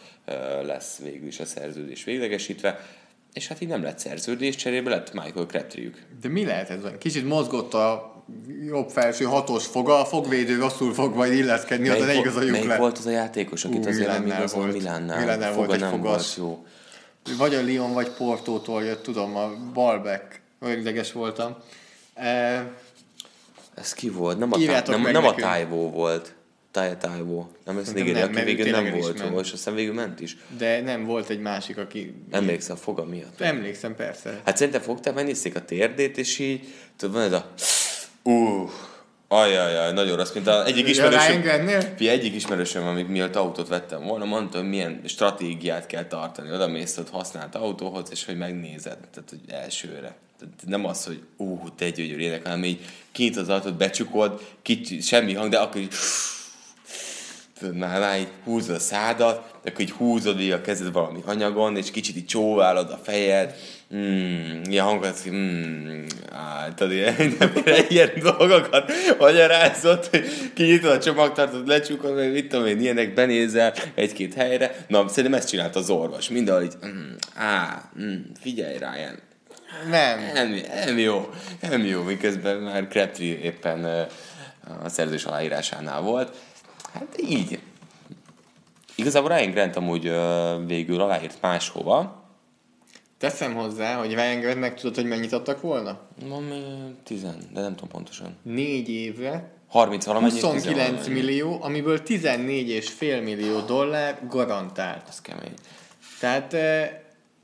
lesz 0.64 0.98
végül 0.98 1.28
is 1.28 1.40
a 1.40 1.46
szerződés 1.46 2.04
véglegesítve, 2.04 2.80
és 3.34 3.48
hát 3.48 3.62
így 3.62 3.68
nem 3.68 3.84
lett 3.84 4.00
szerződés, 4.00 4.56
cserébe 4.56 4.90
lett 4.90 5.14
Michael 5.14 5.46
Crabtree-ük. 5.46 6.04
De 6.22 6.28
mi 6.28 6.46
lehet 6.46 6.70
ez? 6.70 6.84
Kicsit 6.98 7.26
mozgott 7.26 7.74
a 7.74 8.15
jobb 8.66 8.90
felső 8.90 9.26
hatos 9.26 9.66
foga, 9.66 10.00
a 10.00 10.06
fogvédő 10.06 10.60
rosszul 10.60 10.94
fog 10.94 11.16
majd 11.16 11.34
illeszkedni, 11.34 11.92
oda 11.92 12.06
ne 12.06 12.14
igazoljuk 12.14 12.52
melyik 12.52 12.68
le. 12.68 12.78
volt 12.78 12.98
az 12.98 13.06
a 13.06 13.10
játékos, 13.10 13.66
akit 13.66 13.86
Ú, 13.86 13.88
azért 13.88 14.08
nem 14.08 14.26
igazol 14.26 14.62
volt. 14.62 14.74
Milánnál? 14.74 15.20
Milánnál 15.20 15.54
volt 15.54 15.74
egy 15.74 15.82
fogas. 15.82 16.36
volt 16.36 16.36
jó. 16.38 16.66
Vagy 17.38 17.56
a 17.56 17.62
Lyon, 17.62 17.94
vagy 17.94 18.10
Portótól 18.10 18.84
jött, 18.84 19.04
tudom, 19.04 19.36
a 19.36 19.54
Balbeck. 19.74 20.42
Olyan 20.62 20.80
ideges 20.80 21.12
voltam. 21.12 21.56
E, 22.14 22.68
Ez 23.76 23.94
ki 23.94 24.10
volt? 24.10 24.38
Nem 24.38 24.52
a, 24.52 24.58
tá- 24.66 24.88
nem, 24.88 25.02
nem 25.02 25.26
a. 25.26 25.36
Tájvó 25.36 25.90
volt. 25.90 26.34
Táj, 26.72 26.98
Tájvó. 26.98 27.52
Nem 27.66 27.78
ez 27.78 27.92
nem, 27.94 28.08
aki 28.24 28.44
végül 28.44 28.72
nem 28.72 28.92
volt 29.32 29.46
és 29.46 29.52
aztán 29.52 29.76
végül 29.76 29.94
ment 29.94 30.20
is. 30.20 30.38
de 30.58 30.82
nem 30.82 31.06
volt 31.06 31.30
egy 31.30 31.40
másik, 31.40 31.78
aki... 31.78 32.14
Emlékszel 32.32 32.76
a 32.76 32.78
foga 32.78 33.06
miatt? 33.06 33.42
Emlékszem, 33.42 33.96
persze. 33.96 34.42
Hát 34.46 34.58
szerintem 34.58 34.82
fogták, 34.82 35.14
megnézték 35.14 35.56
a 35.56 35.66
térdét, 35.66 36.18
és 36.18 36.40
így, 36.40 36.68
tudod, 36.98 37.16
van 37.16 37.24
ez 37.24 37.32
a... 37.32 37.54
Uh, 38.28 38.70
ajajaj, 39.28 39.94
nagyon 39.94 40.18
rossz, 40.18 40.34
mint 40.34 40.48
a 40.48 40.66
egyik 40.66 40.88
ismerősöm. 40.88 41.42
Fia, 41.96 42.12
egyik 42.12 42.36
ismerősöm, 42.36 42.88
amíg 42.88 43.08
mielőtt 43.08 43.36
autót 43.36 43.68
vettem 43.68 44.04
volna, 44.04 44.26
mondta, 44.26 44.58
hogy 44.58 44.70
milyen 44.70 45.02
stratégiát 45.06 45.86
kell 45.86 46.06
tartani. 46.06 46.52
Oda 46.52 46.68
mész 46.68 46.98
ott 46.98 47.10
használt 47.10 47.56
autóhoz, 47.56 48.08
és 48.12 48.26
hogy 48.26 48.38
megnézed, 48.38 48.98
tehát 48.98 49.30
hogy 49.30 49.40
elsőre. 49.48 50.16
Tehát 50.40 50.54
nem 50.66 50.86
az, 50.86 51.06
hogy 51.06 51.22
ú, 51.38 51.60
te 51.78 51.90
gyönyörű 51.90 52.22
ének, 52.22 52.44
hanem 52.44 52.64
így 52.64 52.86
kinyitod 53.12 53.42
az 53.42 53.50
autót, 53.50 53.78
becsukod, 53.78 54.42
kicsi, 54.62 55.02
semmi 55.02 55.34
hang, 55.34 55.52
de 55.52 55.58
akkor 55.58 55.82
így 55.82 55.94
tudod, 57.60 57.76
már, 57.76 58.00
már 58.00 58.20
így 58.20 58.32
húzod 58.44 58.76
a 58.76 58.80
szádat, 58.80 59.54
akkor 59.66 59.82
így 59.82 59.92
húzod 59.92 60.40
így 60.40 60.52
a 60.52 60.62
kezed 60.62 60.92
valami 60.92 61.20
anyagon, 61.26 61.78
és 61.78 61.92
kicsit 61.92 62.16
így 62.16 62.26
csóválod 62.26 62.92
a 62.92 63.00
fejed, 63.04 63.56
mm, 63.94 64.62
ilyen 64.64 64.86
hangokat, 64.86 65.20
hogy 65.20 65.32
mm, 65.32 66.04
á, 66.32 66.68
tudod, 66.76 66.94
ilyen, 66.94 67.16
ilyen 67.90 68.12
dolgokat 68.22 68.92
magyarázott, 69.20 70.08
hogy 70.08 70.52
kinyitod 70.54 70.92
a 70.92 71.00
csomagtartót, 71.00 71.68
lecsukod, 71.68 72.16
meg 72.16 72.32
mit 72.32 72.48
tudom 72.48 72.66
én, 72.66 72.80
ilyenek 72.80 73.14
benézel 73.14 73.74
egy-két 73.96 74.34
helyre. 74.34 74.86
Na, 74.88 75.08
szerintem 75.08 75.40
ezt 75.40 75.50
csinált 75.50 75.76
az 75.76 75.90
orvos. 75.90 76.30
Mindenhol 76.30 76.64
így, 76.64 76.76
mm, 76.86 77.12
á, 77.36 77.84
mm, 78.02 78.22
figyelj 78.40 78.78
rá, 78.78 78.98
ilyen, 78.98 79.20
Nem. 79.90 80.20
nem, 80.34 80.62
nem 80.86 80.98
jó, 80.98 81.30
nem 81.62 81.86
jó, 81.86 82.02
miközben 82.02 82.58
már 82.58 82.88
Crabtree 82.88 83.40
éppen 83.40 84.08
a 84.84 84.90
szerzős 84.90 85.24
aláírásánál 85.24 86.02
volt. 86.02 86.36
Hát 86.94 87.22
így. 87.30 87.60
Igazából 88.96 89.30
Ryan 89.30 89.52
Grant 89.52 89.76
amúgy 89.76 90.12
végül 90.66 91.02
aláírt 91.02 91.38
máshova. 91.42 92.25
Teszem 93.18 93.54
hozzá, 93.54 93.96
hogy 93.96 94.14
Ryan 94.14 94.40
Grantnek 94.40 94.76
tudod, 94.76 94.96
hogy 94.96 95.06
mennyit 95.06 95.34
adtak 95.34 95.62
volna? 95.62 96.00
Valami 96.26 96.62
10, 97.04 97.22
de 97.22 97.62
nem 97.62 97.76
tudom 97.76 97.90
pontosan. 97.90 98.38
Négy 98.44 98.90
évre 98.90 99.52
30 99.68 100.06
valamennyi. 100.06 100.32
29 100.40 100.98
10 100.98 101.08
millió, 101.08 101.58
amiből 101.62 102.00
14,5 102.06 103.24
millió 103.24 103.60
dollár 103.60 104.28
garantált. 104.28 105.08
Ez 105.08 105.22
kemény. 105.22 105.54
Tehát 106.20 106.54
eh, 106.54 106.90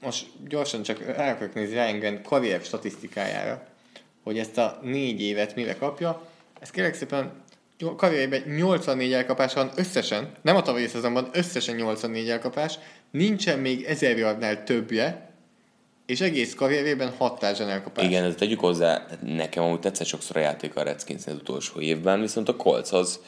most 0.01 0.25
gyorsan 0.47 0.83
csak 0.83 1.15
rá 1.15 1.31
akarok 1.31 1.53
nézni 1.53 1.73
Ryan 1.73 1.99
Grant 1.99 2.21
karrier 2.21 2.61
statisztikájára, 2.61 3.67
hogy 4.23 4.39
ezt 4.39 4.57
a 4.57 4.79
négy 4.81 5.21
évet 5.21 5.55
mire 5.55 5.75
kapja. 5.75 6.27
Ez 6.59 6.69
kérlek 6.69 6.93
szépen 6.93 7.31
karrierében 7.97 8.41
84 8.41 9.13
elkapás 9.13 9.53
van 9.53 9.71
összesen, 9.75 10.31
nem 10.41 10.55
a 10.55 10.61
tavalyi 10.61 10.87
szezonban, 10.87 11.29
összesen 11.33 11.75
84 11.75 12.29
elkapás, 12.29 12.79
nincsen 13.11 13.59
még 13.59 13.83
1000 13.83 14.17
yardnál 14.17 14.63
többje, 14.63 15.30
és 16.05 16.21
egész 16.21 16.53
karrierében 16.53 17.13
6 17.17 17.39
társadalmi 17.39 17.73
elkapás. 17.73 18.05
Igen, 18.05 18.23
ezt 18.23 18.37
tegyük 18.37 18.59
hozzá, 18.59 19.05
nekem 19.21 19.63
amúgy 19.63 19.79
tetszett 19.79 20.07
sokszor 20.07 20.37
a 20.37 20.39
játék 20.39 20.75
a 20.75 20.83
redskins 20.83 21.27
az 21.27 21.33
utolsó 21.33 21.79
évben, 21.79 22.21
viszont 22.21 22.49
a 22.49 22.55
Colts 22.55 22.91
az 22.91 23.19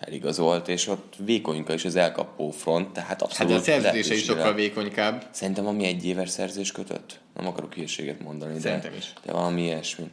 eligazolt, 0.00 0.68
és 0.68 0.86
ott 0.86 1.14
vékonyka 1.24 1.72
is 1.72 1.84
az 1.84 1.96
elkapó 1.96 2.50
front, 2.50 2.92
tehát 2.92 3.08
Hát 3.08 3.22
abszolút 3.22 3.52
de 3.52 3.58
a 3.58 3.62
szerződése 3.62 4.14
is 4.14 4.24
sokkal 4.24 4.54
vékonykább. 4.54 5.26
Szerintem 5.30 5.66
ami 5.66 5.84
egy 5.84 6.06
éves 6.06 6.30
szerzés 6.30 6.72
kötött. 6.72 7.20
Nem 7.36 7.46
akarok 7.46 7.74
hírséget 7.74 8.20
mondani, 8.20 8.54
de, 8.54 8.60
Szerintem 8.60 8.92
is. 8.98 9.12
de 9.24 9.32
valami 9.32 9.62
ilyesmi. 9.62 10.10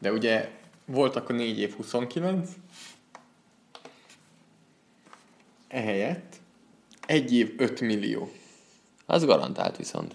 De 0.00 0.12
ugye 0.12 0.48
volt 0.84 1.16
akkor 1.16 1.34
4 1.34 1.58
év 1.58 1.74
29, 1.76 2.50
ehelyett 5.68 6.36
egy 7.06 7.34
év 7.34 7.54
5 7.56 7.80
millió. 7.80 8.32
Az 9.06 9.24
garantált 9.24 9.76
viszont. 9.76 10.14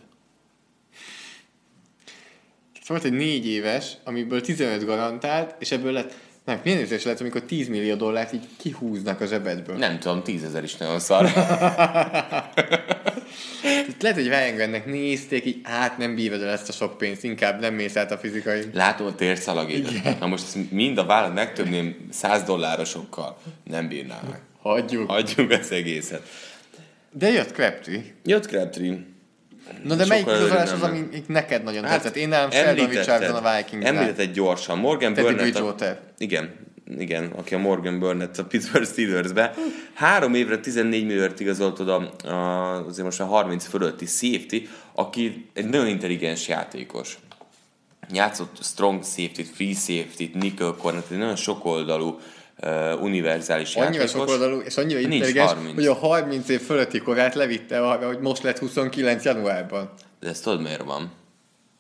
Volt 2.88 3.04
egy 3.04 3.14
négy 3.14 3.48
éves, 3.48 3.92
amiből 4.04 4.42
15 4.42 4.86
garantált, 4.86 5.56
és 5.60 5.72
ebből 5.72 5.92
lett, 5.92 6.14
nem, 6.46 6.60
milyen 6.64 6.80
érzés 6.80 7.04
lett, 7.04 7.20
amikor 7.20 7.42
10 7.42 7.68
millió 7.68 7.96
dollárt 7.96 8.34
így 8.34 8.48
kihúznak 8.58 9.22
a 9.22 9.26
zsebedből. 9.26 9.76
Nem 9.78 10.00
tudom, 10.00 10.24
tízezer 10.24 10.64
is 10.64 10.76
nagyon 10.76 11.00
szar. 11.00 11.24
Lehet, 14.00 14.18
hogy 14.18 14.28
Ryan 14.28 14.82
nézték, 14.86 15.46
így 15.46 15.60
át 15.64 15.98
nem 15.98 16.16
bírod 16.16 16.42
el 16.42 16.50
ezt 16.50 16.70
a 16.70 16.72
sok 16.72 16.98
pénzt, 16.98 17.24
inkább 17.24 17.60
nem 17.60 17.74
mész 17.74 17.96
át 17.96 18.12
a 18.12 18.18
fizikai. 18.18 18.62
Látom 18.74 19.08
a 19.08 19.16
térszalagét. 19.16 20.20
Na 20.20 20.26
most 20.26 20.44
ezt 20.44 20.72
mind 20.72 20.98
a 20.98 21.06
vállalat 21.06 21.36
megtöbbném 21.36 22.08
100 22.10 22.44
dollárosokkal. 22.44 23.38
Nem 23.64 23.88
bírná 23.88 24.20
meg. 24.30 24.40
Hagyjuk. 24.62 25.10
Hagyjuk 25.10 25.52
az 25.52 25.72
egészet. 25.72 26.28
De 27.12 27.32
jött 27.32 27.52
Crabtree. 27.52 28.04
Jött 28.24 28.46
Crabtree. 28.46 29.13
Na 29.84 29.96
de 29.96 30.06
melyik 30.06 30.26
igazolás 30.26 30.72
az, 30.72 30.82
ami 30.82 31.08
neked 31.28 31.64
nagyon 31.64 31.84
tetszett? 31.84 32.16
Én 32.16 32.28
nálam 32.28 32.52
Sheldon 32.52 32.88
Richardson 32.88 33.36
a 33.36 33.56
Vikings. 33.56 33.86
Említetted 33.86 34.34
gyorsan. 34.34 34.78
Morgan 34.78 35.14
Burnett. 35.14 35.56
A, 35.56 35.76
igen, 36.18 36.50
igen, 36.98 37.32
aki 37.36 37.54
a 37.54 37.58
Morgan 37.58 38.00
Burnett 38.00 38.38
a 38.38 38.46
Pittsburgh 38.46 38.88
Steelersbe. 38.88 39.54
Három 39.94 40.34
évre 40.34 40.58
14 40.58 41.06
milliót 41.06 41.40
igazoltod 41.40 41.90
a, 41.90 42.28
a, 42.28 42.86
azért 42.86 43.06
most 43.06 43.20
a 43.20 43.26
30 43.26 43.66
fölötti 43.66 44.06
safety, 44.06 44.68
aki 44.94 45.50
egy 45.54 45.66
nagyon 45.66 45.88
intelligens 45.88 46.48
játékos. 46.48 47.18
Játszott 48.12 48.58
strong 48.62 49.04
safety-t, 49.04 49.50
free 49.56 49.74
safety-t, 49.74 50.34
nickel 50.34 50.76
corner 50.78 51.04
egy 51.12 51.18
nagyon 51.18 51.36
sokoldalú, 51.36 52.20
uh, 52.66 53.02
univerzális 53.02 53.76
Annyira 53.76 53.92
játékos. 53.94 54.12
sokoldalú 54.12 54.60
és 54.60 54.78
annyira 54.78 55.00
intelligens, 55.00 55.52
30. 55.52 55.76
hogy 55.76 55.86
a 55.86 55.94
30 55.94 56.50
év 56.50 56.62
fölötti 56.62 57.00
korát 57.00 57.36
levitte 57.36 57.88
arra, 57.88 58.08
hogy 58.08 58.20
most 58.20 58.44
lett 58.44 58.58
29 58.60 59.24
januárban. 59.24 59.90
De 60.20 60.30
ezt 60.30 60.44
tudod 60.44 60.62
miért 60.62 60.84
van? 60.84 61.12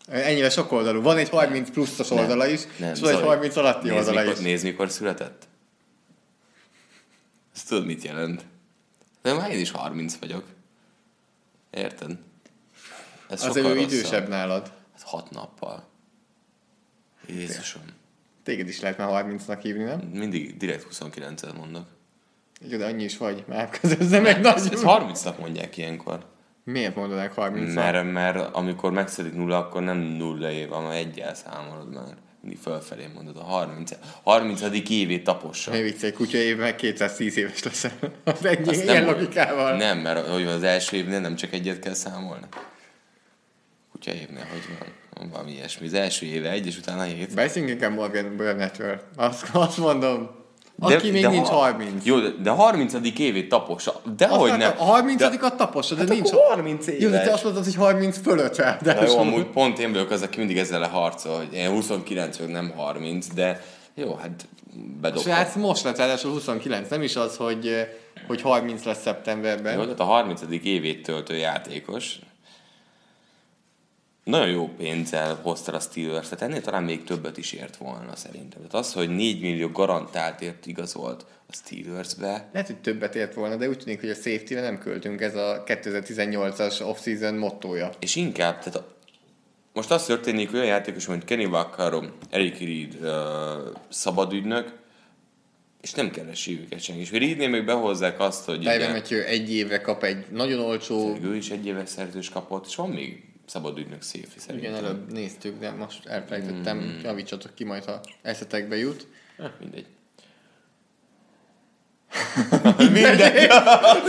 Ennyire 0.07 0.49
sokoldalú. 0.49 1.01
Van 1.01 1.17
egy 1.17 1.29
30 1.29 1.69
pluszos 1.71 2.09
oldala 2.11 2.47
is, 2.47 2.61
Nem, 2.77 2.93
és 2.93 2.99
van 2.99 3.09
egy 3.09 3.15
Zoli. 3.15 3.27
30 3.27 3.55
alatti 3.55 3.87
nézd, 3.89 3.97
oldala 3.97 4.19
mikor, 4.21 4.37
is. 4.37 4.43
Nézd, 4.43 4.63
mikor 4.63 4.89
született. 4.89 5.47
Ezt 7.55 7.67
tudod, 7.67 7.85
mit 7.85 8.03
jelent? 8.03 8.41
De 9.21 9.33
már 9.33 9.51
én 9.51 9.59
is 9.59 9.71
30 9.71 10.15
vagyok. 10.19 10.43
Érted? 11.71 12.11
Ez 13.29 13.45
Azért 13.45 13.65
ő 13.65 13.73
rosszabb. 13.73 13.91
idősebb 13.91 14.27
nálad. 14.27 14.71
Hát 14.93 15.01
hat 15.03 15.29
nappal. 15.29 15.87
Jézusom. 17.27 17.81
Téged 18.43 18.67
is 18.67 18.79
lehet 18.79 18.97
már 18.97 19.25
30-nak 19.25 19.59
hívni, 19.61 19.83
nem? 19.83 19.99
Mindig 20.13 20.57
direkt 20.57 20.87
29-et 20.91 21.55
mondok. 21.57 21.85
Jó, 22.69 22.77
de 22.77 22.85
annyi 22.85 23.03
is 23.03 23.17
vagy. 23.17 23.43
Már 23.47 23.69
közözze 23.69 24.19
meg 24.19 24.41
nagy. 24.41 24.69
Ez 24.71 24.83
30 24.83 25.21
nap 25.23 25.39
mondják 25.39 25.77
ilyenkor. 25.77 26.25
Miért 26.63 26.95
mondanák 26.95 27.33
30 27.33 27.73
Mert, 27.73 28.11
mert 28.11 28.55
amikor 28.55 28.91
megszedik 28.91 29.33
nulla, 29.33 29.57
akkor 29.57 29.81
nem 29.81 29.97
nulla 29.97 30.51
év, 30.51 30.69
hanem 30.69 30.89
egyel 30.91 31.33
számolod 31.35 31.93
már. 31.93 32.15
Mindig 32.41 32.59
fölfelé 32.61 33.07
mondod 33.15 33.37
a 33.37 33.43
30, 33.43 33.91
30. 34.23 34.61
évét 34.89 35.23
tapossa. 35.23 35.71
Ne 35.71 35.81
viccelj, 35.81 36.11
kutya 36.11 36.37
évben 36.37 36.63
meg 36.65 36.75
210 36.75 37.37
éves 37.37 37.63
leszel. 37.63 37.91
Az 38.23 38.45
egy 38.45 38.67
Azt 38.67 38.83
ilyen 38.83 39.03
nem- 39.03 39.13
logikával. 39.13 39.75
Nem, 39.77 39.97
mert 39.97 40.27
hogy 40.27 40.43
az 40.45 40.63
első 40.63 40.97
évnél 40.97 41.19
nem 41.19 41.35
csak 41.35 41.53
egyet 41.53 41.79
kell 41.79 41.93
számolni. 41.93 42.45
Kutya 43.91 44.13
évnél, 44.13 44.45
hogy 44.51 44.77
van? 44.79 44.87
Valami 45.31 45.51
ilyesmi. 45.51 45.85
Az 45.87 45.93
első 45.93 46.25
éve 46.25 46.49
egy, 46.49 46.67
és 46.67 46.77
utána 46.77 47.03
hét. 47.03 47.35
Beszéljünk 47.35 47.73
inkább 47.73 47.93
Morgan 47.93 48.35
Burnettről. 48.37 49.01
Azt, 49.15 49.49
azt 49.53 49.77
mondom. 49.77 50.29
Aki 50.79 51.11
még 51.11 51.27
nincs 51.27 51.47
ha- 51.47 51.55
30. 51.55 52.05
Jó, 52.05 52.19
de, 52.19 52.29
de 52.41 52.49
a 52.49 52.53
30. 52.53 52.93
évét 53.19 53.49
tapossa. 53.49 54.01
De 54.17 54.25
Azt 54.25 54.35
hogy 54.39 54.57
nem. 54.57 54.73
A 54.77 54.83
30 54.83 55.19
De, 55.19 55.25
a 55.41 55.55
tapossa, 55.55 55.95
de 55.95 56.01
Hát 56.01 56.09
nincs. 56.09 56.31
akkor 56.31 56.45
30 56.55 56.87
Jó, 56.99 57.09
de 57.09 57.17
te 57.17 57.21
éves. 57.23 57.33
azt 57.33 57.43
mondod, 57.43 57.63
hogy 57.63 57.75
30 57.75 58.17
fölött 58.21 58.55
rá. 58.55 58.77
De 58.81 58.93
Na 58.93 59.03
jó, 59.05 59.17
amúgy 59.17 59.45
pont 59.45 59.79
én 59.79 59.91
vagyok 59.91 60.09
az, 60.11 60.21
aki 60.21 60.37
mindig 60.37 60.57
ezzel 60.57 60.79
leharcol, 60.79 61.37
hogy 61.37 61.53
én 61.53 61.69
29 61.69 62.37
vagyok, 62.37 62.51
nem 62.51 62.71
30, 62.75 63.27
de 63.33 63.61
jó, 63.95 64.13
hát 64.15 64.47
A 64.71 64.75
bedobtam. 65.01 65.33
srác 65.33 65.55
most 65.55 65.83
lett 65.83 65.97
ráadásul 65.97 66.31
29, 66.31 66.89
nem 66.89 67.01
is 67.01 67.15
az, 67.15 67.35
hogy, 67.37 67.87
hogy 68.27 68.41
30 68.41 68.83
lesz 68.83 69.01
szeptemberben. 69.01 69.73
Jó, 69.73 69.81
tehát 69.83 69.99
a 69.99 70.03
30. 70.03 70.41
évét 70.63 71.03
töltő 71.03 71.35
játékos 71.35 72.19
nagyon 74.23 74.49
jó 74.49 74.67
pénzzel 74.77 75.39
hozta 75.41 75.71
a 75.71 75.79
Steelers, 75.79 76.29
tehát 76.29 76.41
ennél 76.41 76.61
talán 76.61 76.83
még 76.83 77.03
többet 77.03 77.37
is 77.37 77.51
ért 77.51 77.77
volna 77.77 78.15
szerintem. 78.15 78.61
Tehát 78.61 78.73
az, 78.73 78.93
hogy 78.93 79.09
4 79.09 79.41
millió 79.41 79.69
garantált 79.69 80.41
ért 80.41 80.65
igazolt 80.65 81.25
a 81.47 81.53
Steelersbe, 81.53 82.49
Lehet, 82.53 82.67
hogy 82.67 82.77
többet 82.77 83.15
ért 83.15 83.33
volna, 83.33 83.55
de 83.55 83.69
úgy 83.69 83.77
tűnik, 83.77 83.99
hogy 83.99 84.09
a 84.09 84.13
safety 84.13 84.53
nem 84.53 84.77
költünk, 84.77 85.21
ez 85.21 85.35
a 85.35 85.63
2018-as 85.65 86.81
off-season 86.81 87.33
mottója. 87.33 87.89
és 87.99 88.15
inkább, 88.15 88.63
tehát 88.63 88.83
most 89.73 89.91
az 89.91 90.05
történik, 90.05 90.49
hogy 90.49 90.59
olyan 90.59 90.69
játékos, 90.69 91.07
mint 91.07 91.25
Kenny 91.25 91.47
Vaccaro, 91.47 92.03
Eric 92.29 92.59
Reed, 92.59 92.95
uh, 93.01 93.75
szabadügynök, 93.89 94.81
és 95.81 95.93
nem 95.93 96.11
keresi 96.11 96.59
őket 96.59 96.81
senki. 96.81 97.01
És 97.01 97.11
Reednél 97.11 97.49
még 97.49 97.65
behozzák 97.65 98.19
azt, 98.19 98.45
hogy 98.45 98.59
Tyler 98.59 98.91
Matthew 98.91 99.19
egy 99.19 99.53
évre 99.53 99.81
kap 99.81 100.03
egy 100.03 100.25
nagyon 100.31 100.59
olcsó, 100.59 101.17
ő 101.23 101.35
is 101.35 101.49
egy 101.49 101.65
éves 101.65 101.89
szerződést 101.89 102.31
kapott, 102.31 102.65
és 102.65 102.75
van 102.75 102.89
még 102.89 103.32
szabadügynök 103.45 104.01
széfi 104.01 104.25
igen, 104.25 104.39
szerintem. 104.39 104.73
előbb 104.73 105.11
néztük, 105.11 105.59
de 105.59 105.71
most 105.71 106.05
elfelejtettem, 106.05 106.79
Hmm. 106.79 106.99
javítsatok 107.03 107.55
ki 107.55 107.63
majd, 107.63 107.83
ha 107.85 108.01
eszetekbe 108.21 108.75
jut. 108.77 109.07
Eh, 109.37 109.45
mindegy. 109.59 109.85
Mindegy! 112.77 113.49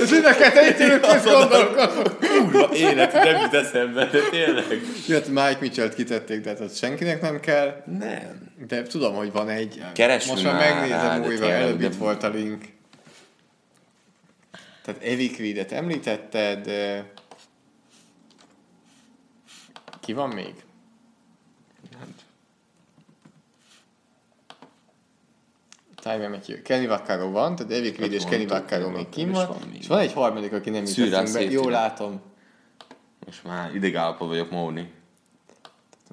Ez 0.02 0.10
mindeket 0.10 0.56
egy 0.56 1.00
közt 1.00 1.24
gondolkodok. 1.24 2.18
Kurva 2.20 2.74
élet, 2.74 3.12
nem 3.12 3.40
jut 3.40 3.54
eszembe, 3.54 4.04
de 4.06 4.18
tényleg. 4.30 4.80
Jött 5.08 5.28
Mike 5.28 5.56
Mitchell-t 5.60 5.94
kitették, 5.94 6.40
de 6.40 6.56
hát 6.58 6.76
senkinek 6.76 7.20
nem 7.20 7.40
kell. 7.40 7.82
Nem. 7.98 8.52
De 8.68 8.82
tudom, 8.82 9.14
hogy 9.14 9.32
van 9.32 9.48
egy. 9.48 9.82
Keresünk 9.94 10.32
Most 10.32 10.44
már 10.44 10.54
már 10.54 10.74
megnézem 10.74 11.22
de 11.22 11.28
újra, 11.28 11.50
előbb 11.50 11.80
itt 11.80 11.94
volt 11.94 12.22
a 12.22 12.28
link. 12.28 12.64
Tehát 14.84 15.02
Evic 15.02 15.38
Reedet 15.38 15.72
említetted. 15.72 16.70
Ki 20.04 20.12
van 20.12 20.28
még? 20.28 20.54
Tyler 25.94 26.30
Matthew. 26.30 26.62
Kenny 26.62 26.86
Vaccaro 26.86 27.30
van, 27.30 27.56
tehát 27.56 27.72
Evic 27.72 27.98
Reed 27.98 28.12
és 28.12 28.24
Kenny 28.24 28.46
Vaccaro 28.46 28.90
még 28.90 29.08
kim 29.08 29.32
van. 29.32 29.56
És 29.78 29.86
van 29.86 29.98
egy 29.98 30.12
harmadik, 30.12 30.52
aki 30.52 30.70
nem 30.70 30.84
jutott 30.86 31.10
be. 31.10 31.26
safety. 31.26 31.50
Jó 31.52 31.68
látom. 31.68 32.20
Most 33.26 33.44
már 33.44 33.74
idegállapot 33.74 34.28
vagyok 34.28 34.50
Móni. 34.50 34.92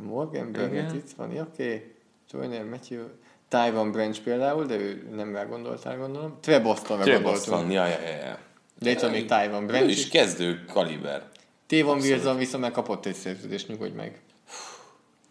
Morgan 0.02 0.52
Burnett 0.52 0.94
itt 0.94 1.12
van, 1.16 1.30
oké. 1.30 1.40
Okay. 1.40 1.96
Joyner 2.32 2.66
Matthew. 2.66 3.04
Tyvan 3.48 3.92
Branch 3.92 4.22
például, 4.22 4.66
de 4.66 4.76
ő 4.76 5.10
nem 5.16 5.34
rá 5.34 5.44
gondoltál, 5.44 5.98
gondolom. 5.98 6.38
Trey 6.42 6.60
Bostonra 6.60 7.04
gondoltunk. 7.04 7.38
Treboston, 7.38 7.72
ja, 7.72 7.86
ja, 7.86 8.00
ja. 8.00 8.38
De 8.80 8.90
itt 8.90 9.00
van 9.00 9.12
még 9.12 9.26
Tyvan 9.26 9.64
Ő 9.64 9.66
Branch 9.66 9.90
is 9.90 9.98
is. 9.98 10.10
kezdő 10.10 10.66
kaliber. 10.66 11.30
Tévon 11.72 12.00
Wilson 12.00 12.38
viszont 12.38 12.64
meg 12.64 12.72
kapott 12.72 13.06
egy 13.06 13.16
szerződést, 13.16 13.68
nyugodj 13.68 13.96
meg. 13.96 14.20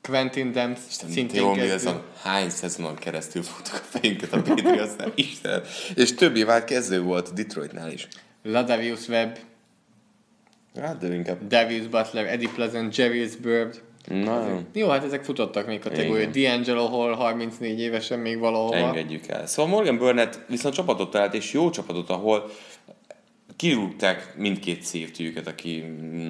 Quentin 0.02 0.52
Demps 0.52 0.80
szintén 0.88 1.52
kezdő. 1.52 1.70
Wilson 1.70 2.02
hány 2.22 2.50
szezonon 2.50 2.94
keresztül 2.94 3.42
futtuk 3.42 3.74
a 3.74 3.98
fejünket 3.98 4.32
a 4.32 4.42
Patriotsnál, 4.42 5.12
Isten. 5.30 5.62
És 5.94 6.14
többi 6.14 6.44
vált 6.44 6.64
kezdő 6.64 7.02
volt 7.02 7.32
Detroitnál 7.32 7.90
is. 7.90 8.08
Ladavius 8.42 9.08
Webb, 9.08 9.38
Hát, 10.80 10.98
de 10.98 11.14
inkább. 11.14 11.46
Davius 11.46 11.86
Butler, 11.86 12.26
Eddie 12.26 12.50
Pleasant, 12.54 12.96
Jerry's 12.96 13.32
Bird. 13.42 13.82
Na, 14.06 14.48
jó. 14.48 14.60
Jó, 14.72 14.88
hát 14.88 15.04
ezek 15.04 15.24
futottak 15.24 15.66
még 15.66 15.80
kategória. 15.80 16.26
D'Angelo 16.26 16.86
Hall 16.86 17.14
34 17.14 17.80
évesen 17.80 18.18
még 18.18 18.38
valahova. 18.38 18.76
engedjük 18.76 19.28
el. 19.28 19.46
Szóval 19.46 19.70
Morgan 19.72 19.98
Burnett 19.98 20.38
viszont 20.48 20.74
csapatot 20.74 21.10
talált, 21.10 21.34
és 21.34 21.52
jó 21.52 21.70
csapatot, 21.70 22.10
ahol 22.10 22.50
kirúgták 23.60 24.36
mindkét 24.36 24.84
safety 24.84 25.38
aki 25.44 25.78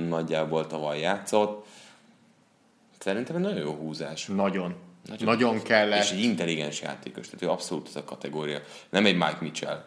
nagyjából 0.09 0.67
tavaly 0.67 1.01
játszott. 1.01 1.67
Szerintem 2.99 3.37
egy 3.37 3.43
nagyon 3.43 3.59
jó 3.59 3.73
húzás. 3.73 4.27
Nagyon. 4.27 4.75
Nagyon, 5.07 5.29
Nagyon 5.29 5.63
kellett. 5.63 6.03
És 6.03 6.11
egy 6.11 6.23
intelligens 6.23 6.81
játékos, 6.81 7.27
tehát 7.27 7.43
ő 7.43 7.49
abszolút 7.49 7.89
ez 7.89 7.97
a 7.97 8.05
kategória. 8.05 8.61
Nem 8.89 9.07
egy 9.07 9.15
Mike 9.15 9.39
Mitchell. 9.41 9.85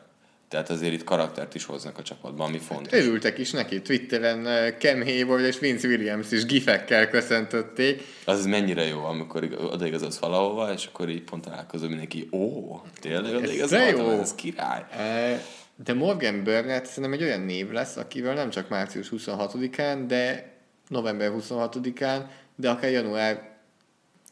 Tehát 0.48 0.70
azért 0.70 0.94
itt 0.94 1.04
karaktert 1.04 1.56
is 1.56 1.66
hoznak 1.66 1.98
a 1.98 2.02
csapatban, 2.02 2.48
ami 2.48 2.58
fontos. 2.58 3.00
Örültek 3.00 3.38
is 3.38 3.52
neki. 3.52 3.82
Twitteren 3.82 4.48
eh, 4.48 4.74
Cam 4.80 5.02
Hayward 5.02 5.44
és 5.44 5.60
Vince 5.60 5.88
Williams 5.88 6.32
is 6.32 6.46
gifekkel 6.46 7.10
köszöntötték. 7.10 8.04
Az 8.26 8.46
mennyire 8.46 8.86
jó, 8.86 9.04
amikor 9.04 9.44
ig- 9.44 9.60
odaigazolsz 9.60 10.18
valahova, 10.18 10.74
és 10.74 10.86
akkor 10.86 11.10
így 11.10 11.22
pont 11.24 11.44
találkozol 11.44 11.88
mindenki, 11.88 12.28
ó, 12.32 12.82
tényleg 13.00 13.36
odaigazoltam, 13.36 14.06
jó. 14.06 14.20
ez 14.20 14.36
király. 14.36 14.86
Eh, 14.98 15.42
De 15.76 15.94
Morgan 15.94 16.44
Burnett 16.44 16.86
szerintem 16.86 17.14
egy 17.14 17.24
olyan 17.24 17.42
név 17.42 17.72
lesz, 17.72 17.98
akivel 17.98 18.34
nem 18.34 18.50
csak 18.50 18.70
március 18.70 19.10
26-án, 19.16 20.04
de 20.08 20.52
november 20.88 21.32
26-án, 21.34 22.26
de 22.56 22.70
akár 22.70 22.92
január 22.92 23.52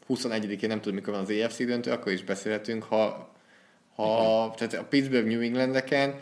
21-én, 0.08 0.68
nem 0.68 0.80
tudom 0.80 0.94
mikor 0.94 1.12
van 1.12 1.22
az 1.22 1.30
EFC 1.30 1.64
döntő, 1.64 1.90
akkor 1.90 2.12
is 2.12 2.24
beszélhetünk, 2.24 2.82
ha, 2.82 3.34
ha 3.94 4.54
tehát 4.56 4.74
a 4.74 4.84
Pittsburgh 4.84 5.28
New 5.28 5.40
Englandeken 5.40 6.20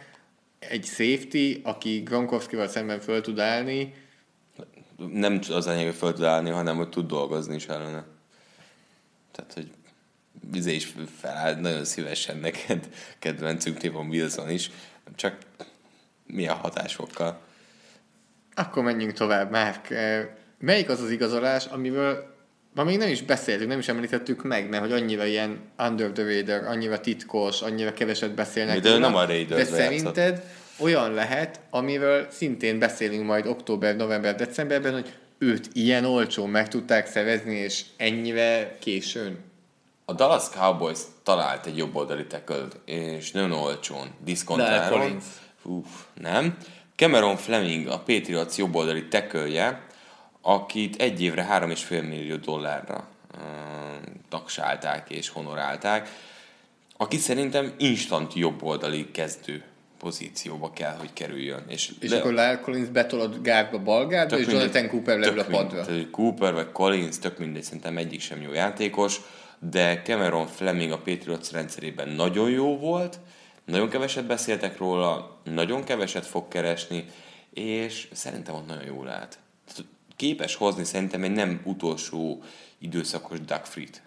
egy 0.59 0.85
safety, 0.85 1.61
aki 1.62 1.99
Gronkowskival 1.99 2.68
szemben 2.68 3.01
föl 3.01 3.21
tud 3.21 3.39
állni, 3.39 3.95
Nem 5.12 5.41
az 5.51 5.66
lényeg, 5.66 5.85
hogy 5.85 5.95
föl 5.95 6.12
tud 6.12 6.25
állni, 6.25 6.51
hanem 6.51 6.77
hogy 6.77 6.89
tud 6.89 7.07
dolgozni 7.07 7.55
is 7.55 7.66
ellene. 7.66 8.05
Tehát, 9.33 9.53
hogy 9.53 9.71
vizé 10.51 10.75
is 10.75 10.95
feláll, 11.21 11.55
nagyon 11.55 11.85
szívesen 11.85 12.37
neked, 12.37 12.89
kedvencünk 13.18 13.79
Tavon 13.79 14.09
Wilson 14.09 14.51
is, 14.51 14.71
csak 15.16 15.36
milyen 16.26 16.54
hatásokkal. 16.54 17.40
Akkor 18.54 18.82
menjünk 18.82 19.12
tovább, 19.12 19.50
Márk. 19.50 19.88
Melyik 20.58 20.88
az 20.88 21.00
az 21.00 21.11
igazolás, 21.11 21.66
amivel 21.66 22.34
ma 22.74 22.84
még 22.84 22.98
nem 22.98 23.08
is 23.08 23.22
beszéltünk, 23.22 23.68
nem 23.68 23.78
is 23.78 23.88
említettük 23.88 24.42
meg, 24.42 24.68
mert 24.68 24.82
hogy 24.82 24.92
annyira 24.92 25.24
ilyen 25.24 25.58
under 25.78 26.11
the 26.11 26.22
radar, 26.22 26.66
annyira 26.66 27.00
titkos, 27.00 27.62
annyira 27.62 27.92
keveset 27.92 28.34
beszélnek. 28.34 28.80
De 28.80 28.90
ő 28.90 28.98
nem 28.98 29.14
a 29.14 29.24
Raidersbe 29.24 29.76
De 29.76 29.82
játszott. 29.82 30.14
szerinted 30.14 30.42
olyan 30.78 31.12
lehet, 31.12 31.61
amiről 31.70 32.26
szintén 32.30 32.78
beszélünk 32.78 33.26
majd 33.26 33.46
október, 33.46 33.96
november, 33.96 34.34
decemberben, 34.34 34.92
hogy 34.92 35.12
őt 35.38 35.68
ilyen 35.72 36.04
olcsón 36.04 36.50
meg 36.50 36.68
tudták 36.68 37.06
szerezni, 37.06 37.54
és 37.54 37.82
ennyire 37.96 38.76
későn. 38.78 39.38
A 40.11 40.12
Dallas 40.12 40.48
Cowboys 40.48 40.98
talált 41.22 41.66
egy 41.66 41.76
jobboldali 41.76 42.26
tackle 42.26 42.66
és 42.84 43.30
nagyon 43.30 43.52
olcsón, 43.52 44.11
diszkontáron. 44.24 44.72
Lyle 44.74 44.88
Collins. 44.88 45.24
Uf, 45.62 46.04
nem. 46.14 46.56
Cameron 46.96 47.36
Fleming, 47.36 47.86
a 47.86 47.98
Patriots 47.98 48.56
jobboldali 48.56 49.08
tackle 49.08 49.80
akit 50.40 51.00
egy 51.00 51.22
évre 51.22 51.46
3,5 51.50 51.88
millió 52.08 52.36
dollárra 52.36 53.08
uh, 53.34 53.42
taksálták 54.28 55.11
és 55.11 55.28
honorálták, 55.28 56.08
aki 56.96 57.16
szerintem 57.16 57.74
instant 57.78 58.34
jobboldali 58.34 59.11
kezdő 59.11 59.62
pozícióba 59.98 60.72
kell, 60.72 60.96
hogy 60.98 61.12
kerüljön. 61.12 61.64
És, 61.68 61.92
És 62.00 62.11
le- 62.11 62.18
akkor 62.18 62.30
Lyle 62.30 62.61
Collins 62.61 62.88
betolod 62.88 63.42
gárba 63.42 63.78
balgárba, 63.78 64.38
és 64.38 64.46
mindegy. 64.46 64.61
Jonathan 64.64 64.88
Cooper 64.88 65.18
leül 65.18 65.38
a 65.38 65.44
mindegy. 65.48 65.66
padra. 65.66 66.11
Cooper 66.11 66.52
vagy 66.52 66.72
Collins, 66.72 67.18
tök 67.18 67.38
mindegy, 67.38 67.62
szerintem 67.62 67.96
egyik 67.96 68.20
sem 68.20 68.42
jó 68.42 68.52
játékos, 68.52 69.20
de 69.61 70.02
Cameron 70.02 70.46
Fleming 70.46 70.92
a 70.92 70.98
Patriots 70.98 71.50
rendszerében 71.50 72.08
nagyon 72.08 72.50
jó 72.50 72.78
volt, 72.78 73.18
nagyon 73.64 73.88
keveset 73.88 74.26
beszéltek 74.26 74.78
róla, 74.78 75.40
nagyon 75.44 75.84
keveset 75.84 76.26
fog 76.26 76.48
keresni, 76.48 77.04
és 77.50 78.08
szerintem 78.12 78.54
ott 78.54 78.66
nagyon 78.66 78.84
jó 78.84 79.04
lehet. 79.04 79.38
Tehát 79.66 79.90
Képes 80.16 80.54
hozni 80.54 80.84
szerintem 80.84 81.22
egy 81.22 81.30
nem 81.30 81.61
utolsó 81.64 82.42
időszakos 82.78 83.40
Doug 83.40 83.64
Freet. 83.64 84.02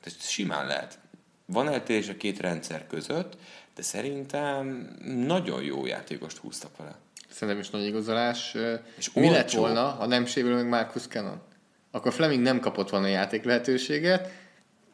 Tehát 0.00 0.20
simán 0.20 0.66
lehet. 0.66 0.98
Van 1.46 1.68
eltérés 1.68 2.08
a 2.08 2.16
két 2.16 2.40
rendszer 2.40 2.86
között, 2.86 3.36
de 3.74 3.82
szerintem 3.82 4.94
nagyon 5.26 5.62
jó 5.62 5.86
játékost 5.86 6.36
húztak 6.36 6.76
vele. 6.76 6.96
Szerintem 7.28 7.62
is 7.62 7.70
nagy 7.70 7.86
igazolás. 7.86 8.56
És 8.96 9.12
Mi 9.12 9.30
lett 9.30 9.42
olcsó. 9.42 9.60
volna, 9.60 9.84
ha 9.84 10.06
nem 10.06 10.26
sérül 10.26 10.54
meg 10.54 10.68
Marcus 10.68 11.06
Cannon? 11.06 11.40
Akkor 11.90 12.12
Fleming 12.12 12.42
nem 12.42 12.60
kapott 12.60 12.90
volna 12.90 13.06
játék 13.06 13.44
lehetőséget, 13.44 14.30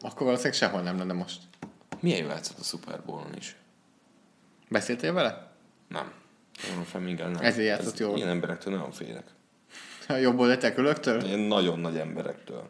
akkor 0.03 0.21
valószínűleg 0.25 0.57
sehol 0.57 0.81
nem 0.81 0.97
lenne 0.97 1.13
most. 1.13 1.41
Milyen 1.99 2.19
jó 2.23 2.27
játszott 2.27 2.59
a 2.59 2.63
Super 2.63 3.01
Bowl-on 3.05 3.35
is? 3.37 3.55
Beszéltél 4.69 5.13
vele? 5.13 5.51
Nem. 5.87 6.11
Fleminggel 6.83 7.29
nem. 7.29 7.43
Ezért 7.43 7.67
játszott 7.67 7.93
Ez- 7.93 7.99
jól. 7.99 8.15
Ilyen 8.17 8.29
emberektől 8.29 8.73
nagyon 8.73 8.91
félek. 8.91 9.25
A 10.07 10.13
jobb 10.13 10.39
oldalt 10.39 10.73
külöktől? 10.73 11.23
Ilyen 11.23 11.39
nagyon 11.39 11.79
nagy 11.79 11.97
emberektől. 11.97 12.69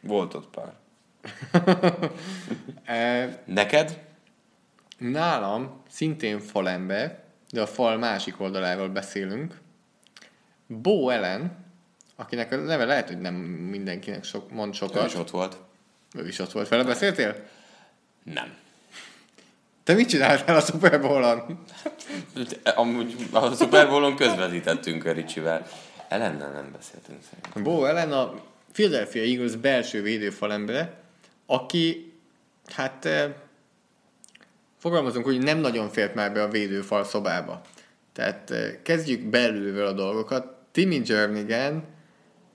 Volt 0.00 0.34
ott 0.34 0.48
pár. 0.50 0.72
E, 2.84 3.42
Neked? 3.44 4.04
nálam 4.98 5.82
szintén 5.88 6.38
falember, 6.40 7.22
de 7.50 7.60
a 7.62 7.66
fal 7.66 7.96
másik 7.98 8.40
oldaláról 8.40 8.88
beszélünk. 8.88 9.60
Bo 10.66 11.08
Ellen, 11.08 11.56
akinek 12.16 12.52
a 12.52 12.56
neve 12.56 12.84
lehet, 12.84 13.08
hogy 13.08 13.20
nem 13.20 13.34
mindenkinek 13.34 14.24
sok, 14.24 14.50
mond 14.50 14.72
Ő 14.72 14.76
sokat. 14.76 15.06
is 15.06 15.14
ott 15.14 15.30
volt. 15.30 15.56
Ő 16.14 16.28
is 16.28 16.38
ott 16.38 16.52
volt 16.52 16.68
vele. 16.68 16.84
Beszéltél? 16.84 17.48
Nem. 18.22 18.60
Te 19.84 19.94
mit 19.94 20.08
csináltál 20.08 20.56
a 20.56 20.60
Super 20.60 21.00
Bowl-on? 21.00 21.64
Amúgy 22.74 23.28
a 23.32 23.54
Super 23.54 23.88
Bowl-on 23.88 24.16
közvetítettünk 24.16 25.04
a 25.04 25.12
Ricsivel. 25.12 25.66
Ellennel 26.08 26.52
nem 26.52 26.72
beszéltünk 26.72 27.18
szerintem. 27.22 27.62
Bo 27.62 27.84
Ellen 27.84 28.12
a 28.12 28.34
Philadelphia 28.72 29.22
Eagles 29.22 29.56
belső 29.56 30.02
védőfalembere, 30.02 31.00
aki, 31.46 32.12
hát 32.66 33.04
eh, 33.04 33.32
fogalmazunk, 34.78 35.24
hogy 35.24 35.38
nem 35.38 35.58
nagyon 35.58 35.88
fért 35.88 36.14
már 36.14 36.32
be 36.32 36.42
a 36.42 36.48
védőfal 36.48 37.04
szobába. 37.04 37.60
Tehát 38.12 38.50
eh, 38.50 38.76
kezdjük 38.82 39.22
belülről 39.22 39.86
a 39.86 39.92
dolgokat. 39.92 40.54
Timmy 40.72 41.02
Jernigan, 41.04 41.84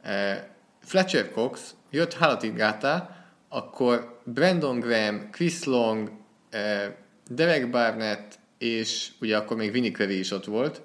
eh, 0.02 0.44
Fletcher 0.84 1.32
Cox, 1.32 1.76
jött 1.90 2.14
Halatigata, 2.14 3.17
akkor 3.58 4.20
Brandon 4.24 4.80
Graham, 4.80 5.30
Chris 5.32 5.64
Long, 5.64 6.12
eh, 6.50 6.92
Derek 7.30 7.70
Barnett, 7.70 8.40
és 8.58 9.08
ugye 9.20 9.38
akkor 9.38 9.58
még 9.58 9.72
Vinny 9.72 9.92
Curry 9.92 10.20
is 10.20 10.32
ott 10.32 10.46
volt, 10.46 10.82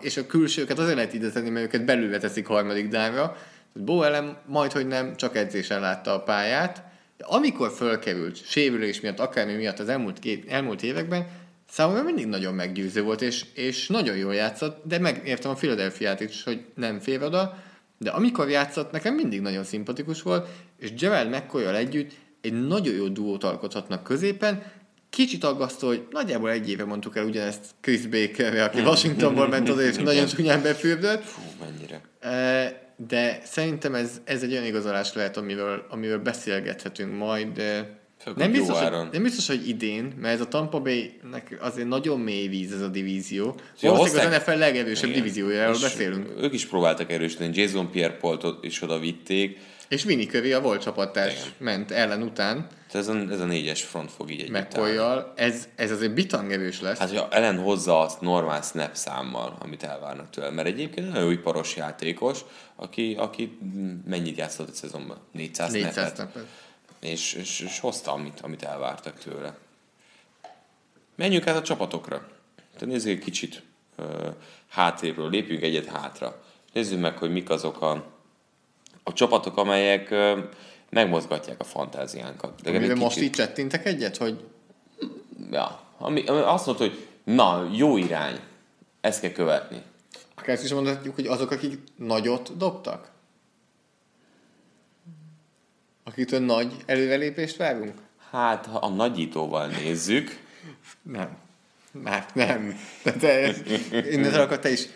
és 0.00 0.16
a 0.16 0.26
külsőket 0.26 0.78
azért 0.78 0.94
lehet 0.94 1.14
ide 1.14 1.30
tenni, 1.30 1.50
mert 1.50 1.66
őket 1.66 1.84
belülre 1.84 2.18
teszik 2.18 2.46
harmadik 2.46 2.88
dánra. 2.88 3.36
Tehát 3.72 3.84
Bo 3.84 4.02
Ellen 4.02 4.36
majd, 4.46 4.72
hogy 4.72 4.86
nem, 4.86 5.16
csak 5.16 5.36
edzésen 5.36 5.80
látta 5.80 6.14
a 6.14 6.22
pályát, 6.22 6.82
de 7.16 7.24
amikor 7.24 7.70
fölkerült, 7.70 8.46
sérülés 8.46 9.00
miatt, 9.00 9.18
akármi 9.18 9.54
miatt 9.54 9.78
az 9.78 9.88
elmúlt, 9.88 10.18
két, 10.18 10.50
elmúlt 10.50 10.82
években, 10.82 11.26
számomra 11.70 12.02
mindig 12.02 12.26
nagyon 12.26 12.54
meggyőző 12.54 13.02
volt, 13.02 13.22
és, 13.22 13.44
és 13.54 13.86
nagyon 13.86 14.16
jól 14.16 14.34
játszott, 14.34 14.80
de 14.84 14.98
megértem 14.98 15.50
a 15.50 15.54
Philadelphia-t 15.54 16.20
is, 16.20 16.42
hogy 16.42 16.64
nem 16.74 16.98
fér 16.98 17.22
oda, 17.22 17.58
de 17.98 18.10
amikor 18.10 18.48
játszott, 18.48 18.90
nekem 18.90 19.14
mindig 19.14 19.40
nagyon 19.40 19.64
szimpatikus 19.64 20.22
volt, 20.22 20.48
és 20.78 20.94
Gerald 20.94 21.30
mccoy 21.30 21.64
együtt 21.64 22.12
egy 22.40 22.66
nagyon 22.66 22.94
jó 22.94 23.08
duót 23.08 23.44
alkothatnak 23.44 24.02
középen, 24.02 24.62
Kicsit 25.10 25.44
aggasztó, 25.44 25.86
hogy 25.86 26.06
nagyjából 26.10 26.50
egy 26.50 26.70
éve 26.70 26.84
mondtuk 26.84 27.16
el 27.16 27.24
ugyanezt 27.24 27.64
Chris 27.80 28.06
Bakerre, 28.06 28.64
aki 28.64 28.80
Washingtonból 28.80 29.48
ment 29.48 29.68
oda, 29.68 29.82
és 29.82 29.96
nagyon 30.10 30.26
csúnyán 30.26 30.62
befürdött. 30.62 31.22
Fú, 31.24 31.40
mennyire. 31.60 32.00
De 33.08 33.40
szerintem 33.44 33.94
ez, 33.94 34.20
ez 34.24 34.42
egy 34.42 34.52
olyan 34.52 34.64
igazolás 34.64 35.12
lehet, 35.12 35.36
amiről, 35.36 35.86
amiről 35.90 36.18
beszélgethetünk 36.18 37.16
majd. 37.16 37.52
de 37.52 37.97
Nem 38.36 38.50
hogy 38.50 38.58
biztos, 38.58 38.76
hogy, 38.76 38.86
áron. 38.86 39.08
nem 39.12 39.22
biztos, 39.22 39.46
hogy 39.46 39.68
idén, 39.68 40.12
mert 40.20 40.34
ez 40.34 40.40
a 40.40 40.48
Tampa 40.48 40.80
Bay-nek 40.80 41.56
azért 41.60 41.88
nagyon 41.88 42.20
mély 42.20 42.46
víz 42.48 42.72
ez 42.72 42.80
a 42.80 42.88
divízió. 42.88 43.54
Ja, 43.80 43.90
Valószínűleg 43.90 44.32
az 44.32 44.38
NFL 44.42 44.58
legerősebb 44.58 45.08
Igen. 45.08 45.22
divíziójáról 45.22 45.74
És 45.74 45.80
beszélünk. 45.80 46.28
Ők 46.40 46.52
is 46.52 46.66
próbáltak 46.66 47.12
erősíteni. 47.12 47.60
Jason 47.60 47.90
Pierre-Pault 47.90 48.64
is 48.64 48.82
oda 48.82 48.98
vitték. 48.98 49.58
És 49.88 50.04
Vinny 50.04 50.26
Curry, 50.26 50.52
a 50.52 50.60
volt 50.60 50.82
csapattárs 50.82 51.32
Igen. 51.32 51.52
ment 51.58 51.90
ellen 51.90 52.22
után, 52.22 52.66
Tehát 52.90 53.08
ez 53.08 53.14
a, 53.14 53.16
ez 53.30 53.40
a 53.40 53.44
négyes 53.44 53.82
front 53.82 54.10
fog 54.10 54.30
így 54.30 54.40
együtt 54.40 54.54
állni. 54.54 54.92
mccoy 54.92 55.22
ez, 55.34 55.68
ez 55.76 55.90
azért 55.90 56.14
bitang 56.14 56.52
erős 56.52 56.80
lesz. 56.80 56.98
Hát, 56.98 57.08
hogyha 57.08 57.28
Ellen 57.30 57.58
hozza 57.58 58.00
azt 58.00 58.20
normál 58.20 58.62
snap 58.62 58.94
számmal, 58.94 59.56
amit 59.60 59.82
elvárnak 59.82 60.30
tőle, 60.30 60.50
mert 60.50 60.68
egyébként 60.68 61.12
nagyon 61.12 61.32
iparos 61.32 61.76
játékos, 61.76 62.38
aki, 62.76 63.14
aki 63.18 63.58
mennyit 64.06 64.36
játszott 64.36 64.68
egy 64.68 64.74
szezonban? 64.74 65.16
400, 65.32 65.72
400 65.72 65.92
snappet? 65.92 66.14
snappet. 66.14 66.46
És, 67.00 67.32
és, 67.32 67.60
és 67.60 67.78
hozta, 67.80 68.12
amit, 68.12 68.40
amit 68.40 68.62
elvártak 68.62 69.18
tőle. 69.18 69.56
Menjünk 71.14 71.46
át 71.46 71.56
a 71.56 71.62
csapatokra. 71.62 72.28
Tehát 72.72 72.94
nézzük 72.94 73.10
egy 73.18 73.24
kicsit 73.24 73.62
uh, 73.98 74.06
hátrébről, 74.68 75.30
lépjünk 75.30 75.62
egyet 75.62 75.86
hátra. 75.86 76.42
Nézzük 76.72 77.00
meg, 77.00 77.18
hogy 77.18 77.32
mik 77.32 77.50
azok 77.50 77.82
a, 77.82 78.04
a 79.02 79.12
csapatok, 79.12 79.56
amelyek 79.56 80.10
uh, 80.10 80.38
megmozgatják 80.90 81.60
a 81.60 81.64
fantáziánkat. 81.64 82.60
De 82.62 82.70
egy 82.70 82.96
most 82.96 83.14
kicsit- 83.14 83.22
így 83.28 83.34
csettintek 83.36 83.86
egyet, 83.86 84.16
hogy 84.16 84.44
Ja, 85.50 85.80
ami, 85.98 86.26
ami 86.26 86.40
azt 86.40 86.66
mondta, 86.66 86.84
hogy 86.84 87.06
na, 87.24 87.68
jó 87.72 87.96
irány, 87.96 88.40
ezt 89.00 89.20
kell 89.20 89.30
követni. 89.32 89.82
akár 90.34 90.48
ezt 90.54 90.64
is 90.64 90.72
mondhatjuk, 90.72 91.14
hogy 91.14 91.26
azok, 91.26 91.50
akik 91.50 91.78
nagyot 91.96 92.56
dobtak? 92.56 93.10
Akiktől 96.08 96.40
nagy 96.40 96.72
előrelépést 96.86 97.56
várunk? 97.56 97.94
Hát, 98.30 98.66
ha 98.66 98.78
a 98.78 98.88
nagyítóval 98.88 99.66
nézzük, 99.66 100.38
Nem. 101.02 101.36
Nem, 102.04 102.24
nem. 102.34 102.78
De 103.02 103.12
te, 103.12 103.52
innentől 104.10 104.40
akkor 104.40 104.58
te 104.58 104.70
is 104.70 104.86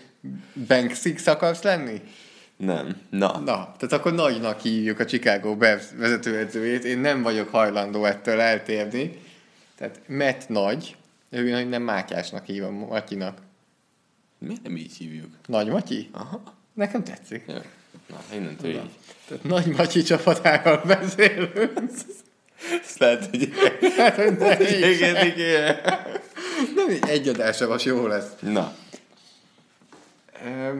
Bank 0.68 0.92
Six 0.94 1.26
akarsz 1.26 1.62
lenni? 1.62 2.00
nem. 2.56 2.96
Na, 3.10 3.38
Na, 3.38 3.74
tehát 3.78 3.92
akkor 3.92 4.12
nagynak 4.12 4.60
hívjuk 4.60 4.98
a 4.98 5.04
Chicago 5.04 5.56
Bears 5.56 5.84
vezetőedzőjét. 5.96 6.84
Én 6.84 6.98
nem 6.98 7.22
vagyok 7.22 7.48
hajlandó 7.48 8.04
ettől 8.04 8.40
eltérni. 8.40 9.20
Tehát 9.76 10.00
Matt 10.08 10.48
nagy, 10.48 10.96
ő 11.30 11.52
hogy 11.52 11.68
nem 11.68 11.82
Mátyásnak 11.82 12.44
hívom 12.46 12.74
Matyinak. 12.74 13.38
miért 14.38 14.62
nem 14.62 14.76
így 14.76 14.96
hívjuk? 14.96 15.30
Nagy 15.46 15.68
Matyi? 15.68 16.08
Aha. 16.12 16.42
Nekem 16.74 17.04
tetszik. 17.04 17.44
Jó. 17.48 17.54
Na, 18.12 18.36
innentől 18.36 18.70
így. 18.70 18.80
Tehát 19.28 19.44
Nagy 19.44 19.66
Matyi 19.66 20.02
csapatáról 20.02 20.82
beszélünk. 20.86 21.70
Ezt 22.82 22.98
lehet, 22.98 23.26
hogy 23.30 23.52
Hát, 23.96 24.14
hogy 24.14 24.36
ne 24.38 24.90
igen, 24.90 25.26
igen. 25.26 25.76
Nem, 26.74 26.98
egy 27.08 27.28
adásra 27.28 27.66
most 27.68 27.84
jó 27.84 28.06
lesz. 28.06 28.26
Na, 28.40 28.74
Ehm. 30.44 30.76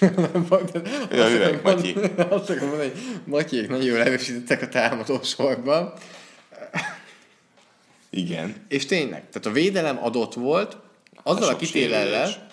Nem 0.32 0.44
fog, 0.44 0.62
de 0.70 0.80
Ja, 1.10 1.24
azt 1.24 1.32
üreg, 1.34 1.54
akarom 1.54 1.62
Matyi. 1.76 1.92
mondani- 1.92 2.30
Azt 2.34 2.50
akarom 2.50 2.68
mondani, 2.68 2.90
hogy 2.90 3.00
Matyék 3.24 3.68
nagyon 3.68 3.84
jól 3.84 3.98
erősítettek 4.00 4.62
a 4.62 4.68
támadó 4.68 5.22
sorban. 5.22 5.92
igen. 8.10 8.54
És 8.68 8.86
tényleg, 8.86 9.28
tehát 9.28 9.46
a 9.46 9.50
védelem 9.50 10.04
adott 10.04 10.34
volt, 10.34 10.76
azzal 11.22 11.42
a 11.42 11.50
sok 11.50 11.58
kitélellel. 11.58 12.46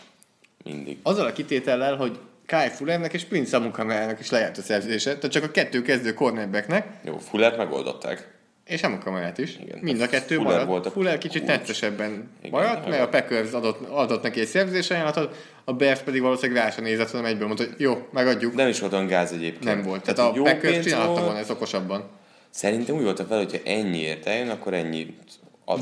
Mindig. 0.64 0.98
Azzal 1.04 1.26
a 1.26 1.32
kitétellel, 1.34 1.96
hogy 1.96 2.20
Kai 2.50 2.70
Fullernek 2.70 3.14
és 3.14 3.24
Prince 3.24 3.58
Amukamerának 3.58 4.20
is 4.20 4.30
lejárt 4.30 4.58
a 4.58 4.62
szerződése, 4.62 5.16
tehát 5.16 5.32
csak 5.32 5.44
a 5.44 5.52
kettő 5.52 5.82
kezdő 5.82 6.14
cornerbacknek, 6.14 6.88
Jó, 7.04 7.18
Fullert 7.18 7.58
megoldották. 7.58 8.38
és 8.66 8.84
Amukamerát 8.84 9.38
is. 9.38 9.58
Igen. 9.62 9.78
Mind 9.82 10.02
a 10.02 10.08
kettő 10.08 10.36
Fuller 10.36 10.52
maradt. 10.52 10.68
volt 10.70 10.86
a 10.86 10.92
Fuller 10.92 11.18
kicsit 11.18 11.44
kulcs. 11.44 11.58
neccesebben 11.58 12.30
Igen, 12.42 12.52
maradt, 12.52 12.88
mert 12.88 13.02
a 13.02 13.08
Packers 13.10 13.52
adott, 13.52 13.90
adott 13.90 14.24
neki 14.24 14.40
egy 14.40 14.48
szerződés 14.48 14.90
ajánlatot, 14.90 15.36
a 15.66 15.74
Bears 15.74 16.00
pedig 16.00 16.22
valószínűleg 16.22 16.64
rá 16.64 16.70
sem 16.72 16.84
nézett, 16.84 17.12
hanem 17.12 17.26
egyből 17.26 17.48
mondta, 17.48 17.66
hogy 17.66 17.74
jó, 17.78 18.08
megadjuk. 18.12 18.54
Nem 18.56 18.68
is 18.68 18.80
volt 18.80 18.94
olyan 18.94 19.08
gáz 19.08 19.32
egyébként. 19.32 19.64
Nem 19.64 19.82
volt. 19.82 20.04
Tehát, 20.04 20.32
hogy 20.32 20.40
a 20.40 20.44
Packers 20.44 20.86
csinálta 20.86 21.08
volt. 21.12 21.24
volna 21.24 21.40
ezt 21.40 21.50
okosabban. 21.50 22.10
Szerintem 22.50 22.96
úgy 22.96 23.04
voltak 23.04 23.28
fel, 23.28 23.38
hogyha 23.38 23.58
ennyiért 23.66 24.26
eljön, 24.26 24.50
akkor 24.50 24.74
ennyi 24.74 25.16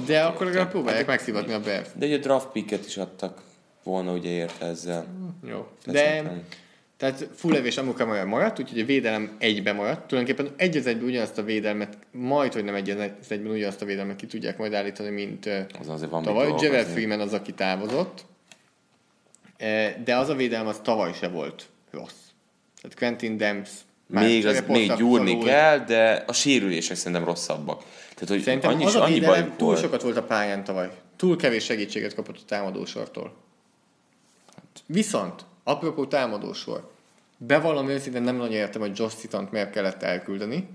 De 0.06 0.22
akkor 0.24 0.46
legalább 0.46 0.70
próbálják 0.70 1.08
megszivatni 1.08 1.54
a 1.54 1.60
Bears. 1.60 1.88
De 1.94 2.06
ugye 2.06 2.18
draft 2.18 2.48
picket 2.48 2.86
is 2.86 2.98
adtak 2.98 3.42
volna 3.88 4.14
ugye 4.14 4.30
érte 4.30 4.66
ezzel. 4.66 5.06
Jó. 5.48 5.68
De 5.86 5.98
szerintem- 5.98 6.44
tehát 6.98 7.28
Fuller 7.36 7.66
és 7.66 7.78
Amukamara 7.78 8.26
maradt, 8.26 8.60
úgyhogy 8.60 8.80
a 8.80 8.86
védelem 8.86 9.36
egybe 9.40 9.74
maradt. 9.74 10.08
Tulajdonképpen 10.08 10.54
egy 10.58 10.78
az 10.78 10.86
egyben 10.88 11.06
ugyanazt 11.08 11.38
a 11.38 11.44
védelmet, 11.44 11.98
majd, 12.12 12.54
hogy 12.54 12.64
nem 12.64 12.76
egy 12.76 12.90
az 12.90 13.32
egyben 13.32 13.52
ugyanazt 13.52 13.82
a 13.82 13.86
védelmet 13.86 14.16
ki 14.16 14.26
tudják 14.26 14.58
majd 14.58 14.74
állítani, 14.74 15.10
mint 15.10 15.46
Az 15.80 15.90
azért 15.90 16.12
van 16.12 16.24
tavaly. 16.24 16.54
Javel 16.60 16.86
Freeman 16.86 17.20
az, 17.20 17.34
aki 17.34 17.54
távozott. 17.54 18.26
Eh, 19.58 19.96
De 20.04 20.16
az 20.18 20.30
a 20.30 20.36
védelem 20.36 20.68
az 20.68 20.80
tavaly 20.84 21.14
se 21.14 21.28
volt 21.28 21.66
rossz. 21.92 22.14
Tehát 22.82 22.98
Quentin 22.98 23.38
Demps 23.38 23.70
már 24.08 24.24
Még, 24.24 24.46
az, 24.46 24.64
még 24.68 24.94
gyúrni 24.96 25.28
szorult. 25.30 25.46
kell, 25.48 25.78
de 25.80 26.24
a 26.28 26.34
sérülések 26.34 26.96
szerintem 26.98 27.24
rosszabbak. 27.26 27.84
Tehát, 28.14 28.30
hogy 28.30 28.42
Szerintem 28.42 28.72
annyi, 28.72 28.86
az 28.86 28.96
a 28.96 29.04
annyi 29.04 29.20
bajuk 29.20 29.56
túl 29.56 29.68
volt. 29.68 29.80
sokat 29.82 30.02
volt 30.02 30.18
a 30.18 30.24
pályán 30.24 30.64
tavaly. 30.64 30.90
Túl 31.16 31.36
kevés 31.38 31.64
segítséget 31.64 32.14
kapott 32.16 32.36
a 32.38 32.46
támadósortól. 32.48 33.34
Viszont, 34.86 35.46
apropó 35.64 36.06
támadósor, 36.06 36.92
bevallom 37.38 37.90
őszintén 37.90 38.22
nem 38.22 38.36
nagyon 38.36 38.54
értem, 38.54 38.82
hogy 38.82 38.98
Josh 39.00 39.16
Citant 39.16 39.52
miért 39.52 39.72
kellett 39.72 40.04
elküldeni, 40.04 40.70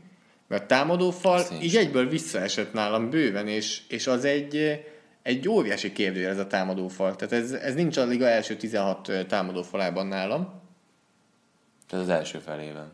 mert 0.46 0.66
támadófal 0.66 1.42
így 1.60 1.76
egyből 1.76 2.08
visszaesett 2.08 2.72
nálam 2.72 3.10
bőven, 3.10 3.48
és, 3.48 3.82
és 3.88 4.06
az 4.06 4.24
egy, 4.24 4.84
egy 5.22 5.48
óriási 5.48 5.92
kérdő 5.92 6.28
ez 6.28 6.38
a 6.38 6.46
támadófal. 6.46 7.16
Tehát 7.16 7.44
ez, 7.44 7.52
ez 7.52 7.74
nincs 7.74 7.96
a 7.96 8.04
liga 8.04 8.26
első 8.26 8.56
16 8.56 9.08
ö, 9.08 9.24
támadófalában 9.24 10.06
nálam. 10.06 10.60
Tehát 11.88 12.04
az 12.04 12.10
első 12.10 12.38
felében. 12.38 12.92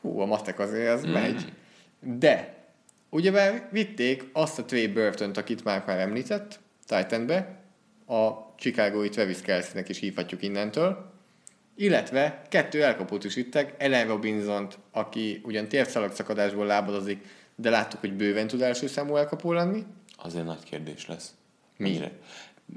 Hú, 0.00 0.20
a 0.20 0.26
matek 0.26 0.58
azért 0.58 0.92
az 0.92 1.06
mm. 1.06 1.10
megy. 1.10 1.52
De, 2.00 2.64
ugyebár 3.10 3.68
vitték 3.70 4.24
azt 4.32 4.58
a 4.58 4.64
Trey 4.64 4.86
burton 4.86 5.30
akit 5.30 5.64
már 5.64 5.84
már 5.86 5.98
említett, 5.98 6.60
Titanbe, 6.86 7.61
a 8.12 8.52
Chicagói 8.58 9.08
Travis 9.08 9.40
Kelsey-nek 9.40 9.88
is 9.88 9.98
hívhatjuk 9.98 10.42
innentől, 10.42 11.10
illetve 11.76 12.42
kettő 12.48 12.82
elkapót 12.82 13.24
is 13.24 13.34
vittek, 13.34 13.74
Ellen 13.78 14.06
robinson 14.06 14.68
aki 14.90 15.40
ugyan 15.44 15.68
térszalagszakadásból 15.68 16.66
lábadozik, 16.66 17.24
de 17.54 17.70
láttuk, 17.70 18.00
hogy 18.00 18.12
bőven 18.12 18.46
tud 18.46 18.62
első 18.62 18.86
számú 18.86 19.16
elkapó 19.16 19.52
lenni. 19.52 19.84
Azért 20.16 20.44
nagy 20.44 20.62
kérdés 20.64 21.06
lesz. 21.06 21.34
Mi? 21.76 21.88
Mennyire? 21.88 22.10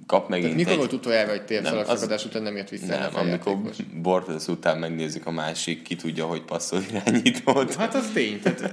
Kap 0.05 0.29
megint 0.29 0.45
Tehát 0.51 0.57
mikor 0.57 0.71
egy... 0.71 0.77
volt 0.77 0.93
utoljára, 0.93 1.29
hogy 1.29 1.37
Nem, 1.37 1.45
térszalagszakadás 1.45 2.19
az- 2.23 2.25
után 2.25 2.41
nem 2.41 2.55
jött 2.55 2.69
vissza 2.69 2.85
Nem, 2.85 3.15
amikor? 3.15 3.57
Bortles 4.01 4.47
után 4.47 4.77
megnézzük 4.77 5.25
a 5.25 5.31
másik, 5.31 5.81
ki 5.81 5.95
tudja, 5.95 6.25
hogy 6.25 6.41
passzol 6.41 6.81
irányítót. 6.89 7.75
Hát 7.75 7.93
az 7.95 8.09
tény, 8.13 8.41
tehát 8.41 8.71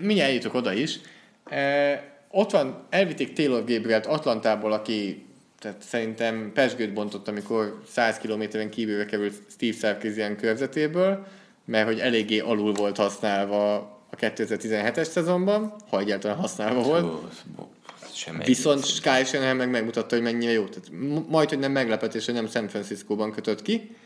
mindjárt 0.00 0.28
eljutok 0.28 0.54
oda 0.54 0.72
is. 0.72 0.98
E, 1.44 2.12
ott 2.30 2.50
van, 2.50 2.86
elvitték 2.90 3.32
Taylor 3.32 3.64
Gabrielt 3.64 4.06
Atlantából, 4.06 4.72
aki 4.72 5.23
tehát 5.64 5.82
szerintem 5.82 6.50
pesgőt 6.54 6.92
bontott, 6.92 7.28
amikor 7.28 7.80
100 7.88 8.18
kilométeren 8.18 8.70
kívülre 8.70 9.04
került 9.04 9.34
Steve 9.50 9.76
Sarkisian 9.76 10.36
körzetéből, 10.36 11.26
mert 11.64 11.86
hogy 11.86 11.98
eléggé 11.98 12.38
alul 12.38 12.72
volt 12.72 12.96
használva 12.96 13.74
a 14.10 14.16
2017-es 14.16 15.04
szezonban, 15.04 15.74
ha 15.88 16.00
egyáltalán 16.00 16.36
használva 16.36 16.82
volt. 16.82 17.04
Ó, 17.04 17.28
bo- 17.56 17.68
Sem. 18.12 18.38
Viszont 18.44 18.84
Sky 18.84 19.24
Shanahan 19.24 19.56
meg 19.56 19.70
megmutatta, 19.70 20.14
hogy 20.14 20.24
mennyire 20.24 20.52
jó. 20.52 20.64
Tehát 20.64 20.88
majd, 21.28 21.48
hogy 21.48 21.58
nem 21.58 21.72
meglepetés, 21.72 22.24
hogy 22.24 22.34
nem 22.34 22.48
San 22.48 22.68
Francisco-ban 22.68 23.32
kötött 23.32 23.62
ki. 23.62 23.96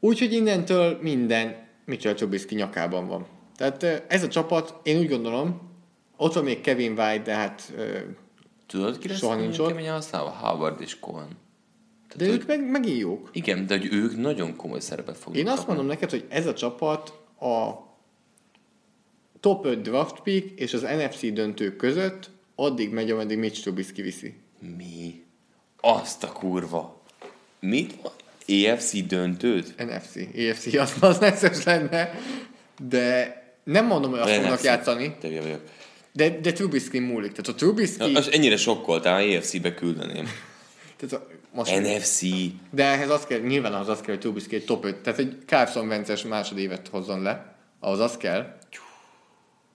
Úgyhogy 0.00 0.32
innentől 0.32 0.98
minden 1.02 1.56
Mitchell 1.84 2.14
Trubisky 2.14 2.54
nyakában 2.54 3.06
van. 3.06 3.26
Tehát 3.56 4.04
ez 4.08 4.22
a 4.22 4.28
csapat, 4.28 4.74
én 4.82 4.98
úgy 4.98 5.08
gondolom, 5.08 5.70
ott 6.16 6.32
van 6.32 6.44
még 6.44 6.60
Kevin 6.60 6.98
White, 6.98 7.22
de 7.22 7.34
hát... 7.34 7.72
Tudod, 8.68 8.98
ki 8.98 9.08
lesz 9.08 9.18
Soha 9.18 9.34
nincs 9.34 9.58
ott. 9.58 9.68
keményen 9.68 9.92
használva? 9.92 10.30
Howard 10.30 10.80
és 10.80 10.98
Cohen. 10.98 11.28
De 12.16 12.26
ők 12.26 12.46
meg, 12.46 12.70
megint 12.70 12.98
jók. 12.98 13.30
Igen, 13.32 13.66
de 13.66 13.78
hogy 13.78 13.92
ők 13.92 14.16
nagyon 14.16 14.56
komoly 14.56 14.80
szerepet 14.80 15.16
fognak 15.16 15.40
Én 15.42 15.46
azt 15.48 15.56
kapni. 15.56 15.72
mondom 15.74 15.86
neked, 15.94 16.10
hogy 16.10 16.24
ez 16.28 16.46
a 16.46 16.54
csapat 16.54 17.08
a 17.40 17.70
top 19.40 19.64
5 19.64 19.80
draft 19.82 20.20
pick 20.20 20.60
és 20.60 20.74
az 20.74 20.80
NFC 20.82 21.32
döntő 21.32 21.76
között 21.76 22.30
addig 22.54 22.90
megy, 22.92 23.10
ameddig 23.10 23.38
Mitch 23.38 23.60
Trubisky 23.62 24.02
viszi. 24.02 24.34
Mi? 24.76 25.24
Azt 25.80 26.24
a 26.24 26.32
kurva. 26.32 27.02
Mit? 27.60 27.94
EFC 28.46 29.06
döntőt? 29.06 29.74
NFC. 29.76 30.16
EFC 30.36 30.74
az, 30.74 30.94
az 31.00 31.18
necces 31.18 31.64
lenne, 31.64 32.10
de 32.88 33.36
nem 33.64 33.86
mondom, 33.86 34.10
hogy 34.10 34.20
azt 34.20 34.34
fognak 34.34 34.62
játszani, 34.62 35.16
Te 35.20 35.28
vagyok. 35.40 35.60
De, 36.18 36.40
de 36.40 36.52
Trubisky 36.52 36.98
múlik. 36.98 37.30
Tehát 37.30 37.48
a 37.48 37.54
Trubisky... 37.54 38.14
Az 38.14 38.30
ennyire 38.32 38.56
sokkoltál, 38.56 39.20
EFC-be 39.20 39.74
küldeném. 39.74 40.28
tehát 40.96 41.14
a, 41.14 41.26
most, 41.52 41.80
NFC. 41.80 42.20
de 42.70 42.84
ehhez 42.84 43.10
az 43.10 43.26
kell, 43.26 43.38
nyilván 43.38 43.72
ahhoz 43.74 43.88
az 43.88 44.00
kell, 44.00 44.10
hogy 44.10 44.18
Trubisky 44.18 44.56
egy 44.56 44.64
top 44.64 44.84
5, 44.84 44.96
tehát 44.96 45.18
egy 45.18 45.36
Carson 45.46 45.86
Wentz-es 45.86 46.22
másodévet 46.22 46.88
hozzon 46.88 47.22
le, 47.22 47.54
ahhoz 47.80 48.00
az 48.00 48.16
kell. 48.16 48.58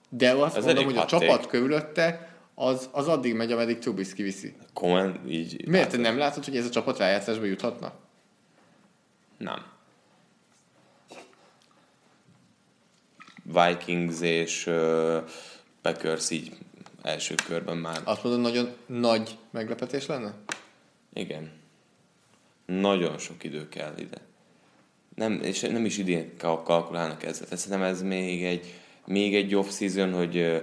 De 0.08 0.32
azt 0.32 0.56
Ez 0.56 0.64
mondom, 0.64 0.84
hogy 0.84 0.96
a 0.96 1.04
csapat 1.04 1.28
take. 1.28 1.48
körülötte 1.48 2.36
az, 2.54 2.88
az 2.92 3.08
addig 3.08 3.34
megy, 3.34 3.52
ameddig 3.52 3.78
Trubisky 3.78 4.22
viszi. 4.22 4.54
Cohen 4.72 5.20
így... 5.28 5.68
Miért 5.68 5.90
te 5.90 5.96
nem 5.96 6.18
látod, 6.18 6.44
hogy 6.44 6.56
ez 6.56 6.66
a 6.66 6.70
csapat 6.70 6.98
rájátszásba 6.98 7.44
juthatna? 7.44 7.92
Nem. 9.38 9.62
Vikings 13.52 14.20
és 14.20 14.66
uh, 14.66 15.22
Packers 15.84 16.30
így 16.30 16.52
első 17.02 17.34
körben 17.46 17.76
már. 17.76 18.00
Azt 18.04 18.24
mondod, 18.24 18.40
nagyon 18.42 18.68
nagy 18.86 19.38
meglepetés 19.50 20.06
lenne? 20.06 20.34
Igen. 21.12 21.52
Nagyon 22.66 23.18
sok 23.18 23.44
idő 23.44 23.68
kell 23.68 23.92
ide. 23.96 24.16
Nem, 25.14 25.40
és 25.42 25.60
nem 25.60 25.84
is 25.84 25.98
idén 25.98 26.36
kal- 26.38 26.64
kalkulálnak 26.64 27.22
ezzel. 27.22 27.44
Tehát 27.44 27.58
Szerintem 27.58 27.88
ez 27.88 28.02
még 28.02 28.44
egy, 28.44 28.74
még 29.06 29.34
egy 29.34 29.54
off-season, 29.54 30.12
hogy 30.12 30.36
ö, 30.36 30.56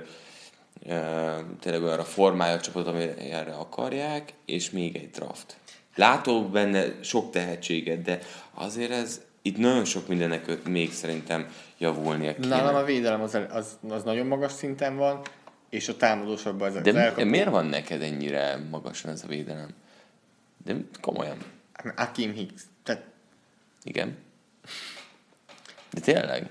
ö, 0.85 1.35
tényleg 1.59 1.83
olyanra 1.83 2.03
formálja 2.03 2.55
a 2.55 2.61
csapatot, 2.61 2.93
amire 2.93 3.55
akarják, 3.55 4.33
és 4.45 4.69
még 4.69 4.95
egy 4.95 5.09
draft. 5.09 5.57
Látok 5.95 6.51
benne 6.51 7.03
sok 7.03 7.31
tehetséget, 7.31 8.01
de 8.01 8.19
azért 8.53 8.91
ez 8.91 9.21
itt 9.41 9.57
nagyon 9.57 9.85
sok 9.85 10.07
mindennek 10.07 10.63
még 10.67 10.91
szerintem 10.91 11.47
javulnia 11.77 12.33
kéne. 12.33 12.47
Nálam 12.47 12.75
a 12.75 12.83
védelem 12.83 13.21
az, 13.21 13.37
az, 13.49 13.77
az 13.89 14.03
nagyon 14.03 14.25
magas 14.25 14.51
szinten 14.51 14.95
van, 14.95 15.21
és 15.69 15.87
a 15.87 15.97
támadósorban 15.97 16.67
ez 16.67 16.83
de 16.83 16.89
az 16.89 16.95
elkapó. 16.95 17.27
miért 17.27 17.49
van 17.49 17.65
neked 17.65 18.01
ennyire 18.01 18.59
magasan 18.69 19.11
ez 19.11 19.23
a 19.23 19.27
védelem? 19.27 19.69
De 20.65 20.75
komolyan. 21.01 21.37
Akim 21.95 22.33
Hicks. 22.33 22.61
Tehát 22.83 23.03
Igen. 23.83 24.17
De 25.91 25.99
tényleg? 25.99 26.49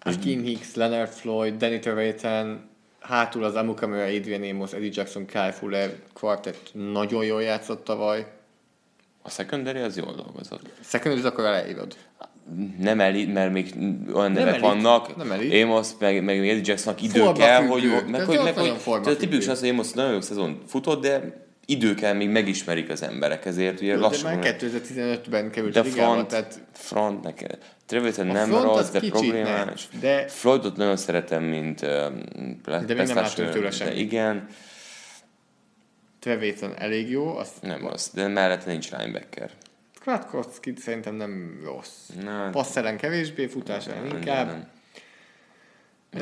Akim 0.00 0.42
Hicks, 0.42 0.74
Leonard 0.74 1.10
Floyd, 1.10 1.54
Danny 1.56 1.80
Trevathan, 1.80 2.70
hátul 3.00 3.44
az 3.44 3.54
Amukamura, 3.54 4.02
Adrian 4.02 4.42
Amos, 4.42 4.72
Eddie 4.72 4.90
Jackson, 4.92 5.26
Kyle 5.26 5.52
Fuller 5.52 5.98
quartet 6.12 6.70
nagyon 6.72 7.24
jól 7.24 7.42
játszott 7.42 7.84
tavaly. 7.84 8.26
A 9.22 9.30
secondary 9.30 9.78
az 9.78 9.96
jól 9.96 10.12
dolgozott. 10.16 10.62
Secondary 10.84 11.26
akkor 11.26 11.44
elejövöd. 11.44 11.96
Nem 12.78 13.00
elit, 13.00 13.32
mert 13.32 13.52
még 13.52 13.74
olyan 14.14 14.32
nevek 14.32 14.48
elit, 14.48 14.60
vannak. 14.60 15.16
nem 15.16 15.32
elit. 15.32 15.62
Amos, 15.64 15.88
meg, 15.98 16.24
meg 16.24 16.38
Eddie 16.38 16.60
Jacksonnak 16.64 17.02
idő 17.02 17.20
Forma 17.20 17.32
kell, 17.32 17.60
függő. 17.60 17.70
hogy, 17.70 18.10
meg, 18.10 18.24
hogy, 18.24 18.40
meg, 18.42 18.54
hogy 18.54 19.00
tehát 19.02 19.18
tipikus 19.18 19.48
az, 19.48 19.60
hogy 19.60 19.68
Amos 19.68 19.92
nagyon 19.92 20.12
jó 20.12 20.20
szezon 20.20 20.60
futott, 20.66 21.02
de 21.02 21.40
idő 21.66 21.94
kell, 21.94 22.12
még 22.12 22.28
megismerik 22.28 22.90
az 22.90 23.02
emberek, 23.02 23.44
ezért 23.44 23.80
ugye 23.80 23.94
De 23.94 24.00
lassan. 24.00 24.34
már 24.34 24.56
2015-ben 24.60 25.50
került 25.50 25.72
de 25.72 25.80
ligába, 25.80 26.12
front, 26.12 26.28
tehát 26.28 26.60
front 26.72 27.22
nekem. 27.22 27.58
Trevathan 27.86 28.28
A 28.30 28.32
nem 28.32 28.50
rossz, 28.50 28.90
de 28.90 29.00
problémás. 29.00 29.88
nem, 29.92 30.00
de- 30.00 30.28
Floydot 30.28 30.76
nagyon 30.76 30.96
szeretem, 30.96 31.42
mint 31.42 31.82
uh, 31.82 31.88
De 32.86 32.94
még 32.94 33.06
nem 33.06 33.16
láttunk 33.16 33.50
tőle 33.50 33.64
de 33.68 33.70
semmit. 33.70 33.96
igen, 33.98 34.46
Trevathan 36.22 36.74
elég 36.78 37.10
jó, 37.10 37.36
azt 37.36 37.62
nem 37.62 37.80
rossz, 37.88 38.08
de 38.12 38.26
mellette 38.28 38.70
nincs 38.70 38.90
linebacker. 38.90 39.50
Kwiatkowski 40.00 40.74
szerintem 40.76 41.14
nem 41.14 41.60
rossz. 41.64 42.08
Na, 42.22 42.50
Passz 42.50 42.76
ellen 42.76 42.96
kevésbé, 42.96 43.46
futás 43.46 43.86
ellen 43.86 44.06
nem, 44.06 44.16
inkább. 44.16 44.46
nem. 44.46 44.68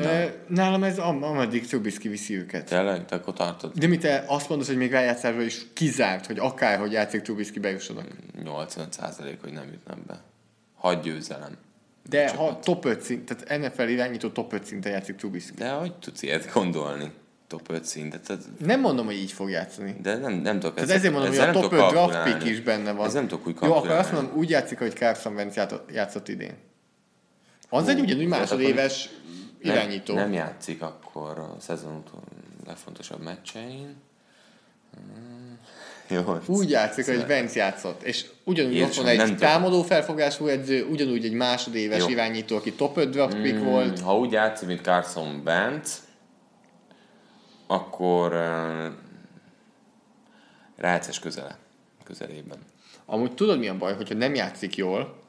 E, 0.05 0.33
nálam 0.47 0.83
ez 0.83 0.99
am- 0.99 1.23
ameddig 1.23 1.67
Trubisky 1.67 2.07
viszi 2.07 2.37
őket. 2.37 2.65
Tényleg? 2.65 3.05
Te 3.05 3.15
akkor 3.15 3.33
tartod? 3.33 3.71
De 3.73 3.87
mi 3.87 3.97
te 3.97 4.23
azt 4.27 4.49
mondod, 4.49 4.67
hogy 4.67 4.77
még 4.77 4.91
rájátszásban 4.91 5.45
is 5.45 5.61
kizárt, 5.73 6.25
hogy 6.25 6.39
akárhogy 6.39 6.91
játszik 6.91 7.21
Trubisky 7.21 7.59
bejussanak. 7.59 8.05
85% 8.43 9.37
hogy 9.41 9.51
nem 9.53 9.67
jutnak 9.71 9.99
be. 10.05 10.21
Hagy 10.75 10.99
győzelem. 10.99 11.57
De 12.09 12.29
ha 12.35 12.59
top 12.59 12.85
5 12.85 13.01
szint, 13.01 13.35
tehát 13.35 13.61
NFL 13.61 13.87
irányító 13.87 14.29
top 14.29 14.53
5 14.53 14.65
szinten 14.65 14.91
játszik 14.91 15.15
Trubisky. 15.15 15.53
De 15.57 15.69
hogy 15.71 15.93
tudsz 15.93 16.21
ilyet 16.21 16.53
gondolni? 16.53 17.11
Top 17.51 17.71
5 17.71 17.85
szintet. 17.85 18.21
Tehát, 18.21 18.43
Nem 18.65 18.79
mondom, 18.79 19.05
hogy 19.05 19.15
így 19.15 19.31
fog 19.31 19.49
játszani. 19.49 19.95
de 20.01 20.15
nem, 20.17 20.33
nem 20.33 20.59
tudok 20.59 20.75
Tehát 20.75 20.89
ezért 20.89 21.13
mondom, 21.13 21.29
hogy 21.29 21.39
a 21.39 21.43
nem 21.43 21.53
top 21.53 21.61
tudok 21.69 21.85
5 21.85 21.89
draft 21.89 22.23
pick 22.23 22.51
is 22.51 22.61
benne 22.61 22.91
van. 22.91 23.05
Ez 23.05 23.13
nem 23.13 23.27
tudok 23.27 23.47
úgy 23.47 23.55
Jó, 23.61 23.73
akkor 23.73 23.91
azt 23.91 24.11
mondom, 24.11 24.37
úgy 24.37 24.49
játszik, 24.49 24.77
hogy 24.77 24.93
Carson 24.93 25.33
Wentz 25.33 25.55
játszott, 25.91 26.27
idén. 26.27 26.53
Az 27.69 27.87
egy 27.87 27.99
ugyanúgy 27.99 28.29
tehát 28.29 28.39
másodéves 28.39 29.09
irányító. 29.61 30.13
Nem, 30.13 30.23
nem 30.23 30.33
játszik 30.33 30.81
akkor 30.81 31.39
a 31.39 31.55
szezon 31.59 32.03
legfontosabb 32.65 33.23
meccsein. 33.23 33.95
Hmm, 34.95 35.57
Jó. 36.07 36.37
Úgy 36.45 36.69
játszik, 36.69 37.05
hogy 37.05 37.25
Vence 37.27 37.59
játszott. 37.59 38.03
És 38.03 38.25
ugyanúgy 38.43 38.73
Jézusom, 38.73 39.05
ott 39.05 39.05
van 39.05 39.15
nem 39.15 39.29
egy 39.29 39.37
támadó 39.37 39.81
felfogású 39.81 40.47
edző, 40.47 40.85
ugyanúgy 40.85 41.25
egy 41.25 41.33
másodéves 41.33 41.99
Jó. 41.99 42.09
irányító, 42.09 42.55
aki 42.55 42.73
top 42.73 42.97
5 42.97 43.09
draft 43.09 43.41
pick 43.41 43.55
Mm, 43.55 43.63
volt. 43.63 43.99
Ha 43.99 44.17
úgy 44.17 44.31
játszik, 44.31 44.67
mint 44.67 44.81
Carson 44.81 45.41
Wentz, 45.45 46.09
akkor 47.71 48.33
uh, 48.33 48.93
rájátszás 50.75 51.19
közele, 51.19 51.57
közelében. 52.03 52.57
Amúgy 53.05 53.33
tudod 53.33 53.59
mi 53.59 53.67
a 53.67 53.77
baj, 53.77 53.95
hogyha 53.95 54.15
nem 54.15 54.35
játszik 54.35 54.75
jól, 54.75 55.19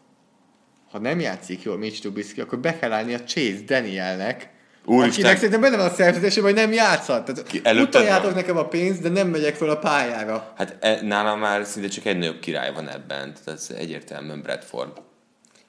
ha 0.90 0.98
nem 0.98 1.20
játszik 1.20 1.62
jól 1.62 1.78
Mitch 1.78 2.00
Trubisky, 2.00 2.40
akkor 2.40 2.58
be 2.58 2.78
kell 2.78 2.92
állni 2.92 3.14
a 3.14 3.22
Chase 3.22 3.62
Danielnek, 3.66 4.50
Úristen! 4.84 5.10
akinek 5.10 5.36
szerintem 5.36 5.60
benne 5.60 5.76
van 5.76 5.86
a 5.86 5.94
szerződésében, 5.94 6.52
hogy 6.52 6.60
nem 6.60 6.72
játszhat. 6.72 7.24
Tehát 7.24 7.80
utaljátok 7.80 8.34
nekem 8.34 8.56
a 8.56 8.64
pénzt, 8.64 9.02
de 9.02 9.08
nem 9.08 9.28
megyek 9.28 9.54
fel 9.54 9.70
a 9.70 9.76
pályára. 9.76 10.52
Hát 10.56 10.76
e, 10.80 11.02
nálam 11.02 11.38
már 11.38 11.64
szinte 11.64 11.88
csak 11.88 12.04
egy 12.04 12.18
nagyobb 12.18 12.38
király 12.38 12.72
van 12.72 12.88
ebben, 12.88 13.34
tehát 13.34 13.60
ez 13.60 13.70
egyértelműen 13.76 14.42
Bradford. 14.42 14.92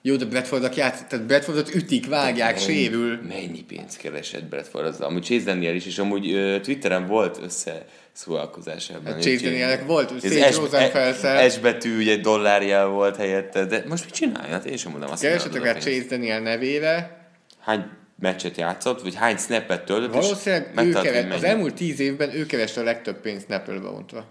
Jó, 0.06 0.16
de 0.16 0.26
Bradfordnak 0.26 0.76
játszik, 0.76 1.08
tehát 1.08 1.26
Bradfordot 1.26 1.76
ütik, 1.76 2.08
vágják, 2.08 2.60
sérül. 2.60 3.20
Mennyi 3.28 3.64
pénzt 3.64 3.98
keresett 3.98 4.44
Bradford 4.44 4.86
azzal? 4.86 5.08
Amúgy 5.08 5.24
Chase 5.24 5.44
Daniel 5.44 5.76
is, 5.76 5.86
és 5.86 5.98
amúgy 5.98 6.34
uh, 6.34 6.60
Twitteren 6.60 7.08
volt 7.08 7.40
összeszólalkozás 7.44 8.90
ebben. 8.90 9.14
Hát 9.14 9.22
Chase 9.22 9.44
Danielnek 9.44 9.86
volt, 9.86 10.22
Sage 10.22 10.56
Rosenfelszel. 10.56 11.50
S 11.50 11.58
betű, 11.60 11.98
ugye 11.98 12.18
dollárjel 12.18 12.88
volt 12.88 13.16
helyette, 13.16 13.66
de 13.66 13.84
most 13.88 14.06
mit 14.06 14.14
csinálja? 14.14 14.54
Hát 14.54 14.66
én 14.66 14.78
sem 14.78 14.92
mondom 14.92 15.12
azt, 15.12 15.22
Keresetek 15.22 15.64
rá 15.64 15.72
pénzt. 15.72 15.88
Chase 15.88 16.06
Daniel 16.10 16.40
nevére. 16.40 17.28
Hány 17.60 17.86
meccset 18.20 18.58
játszott, 18.58 19.02
vagy 19.02 19.16
hány 19.16 19.38
snappet 19.38 19.86
töltött, 19.86 20.14
Valószínűleg 20.14 20.70
ő 20.76 20.92
keres, 20.92 21.24
az 21.24 21.30
mennyi. 21.30 21.46
elmúlt 21.46 21.74
tíz 21.74 22.00
évben 22.00 22.36
ő 22.36 22.46
kereste 22.46 22.82
a 22.82 22.84
legtöbb 22.84 23.22
pénzt 23.22 23.46
Snapple-be 23.46 23.88
ontva. 23.88 24.26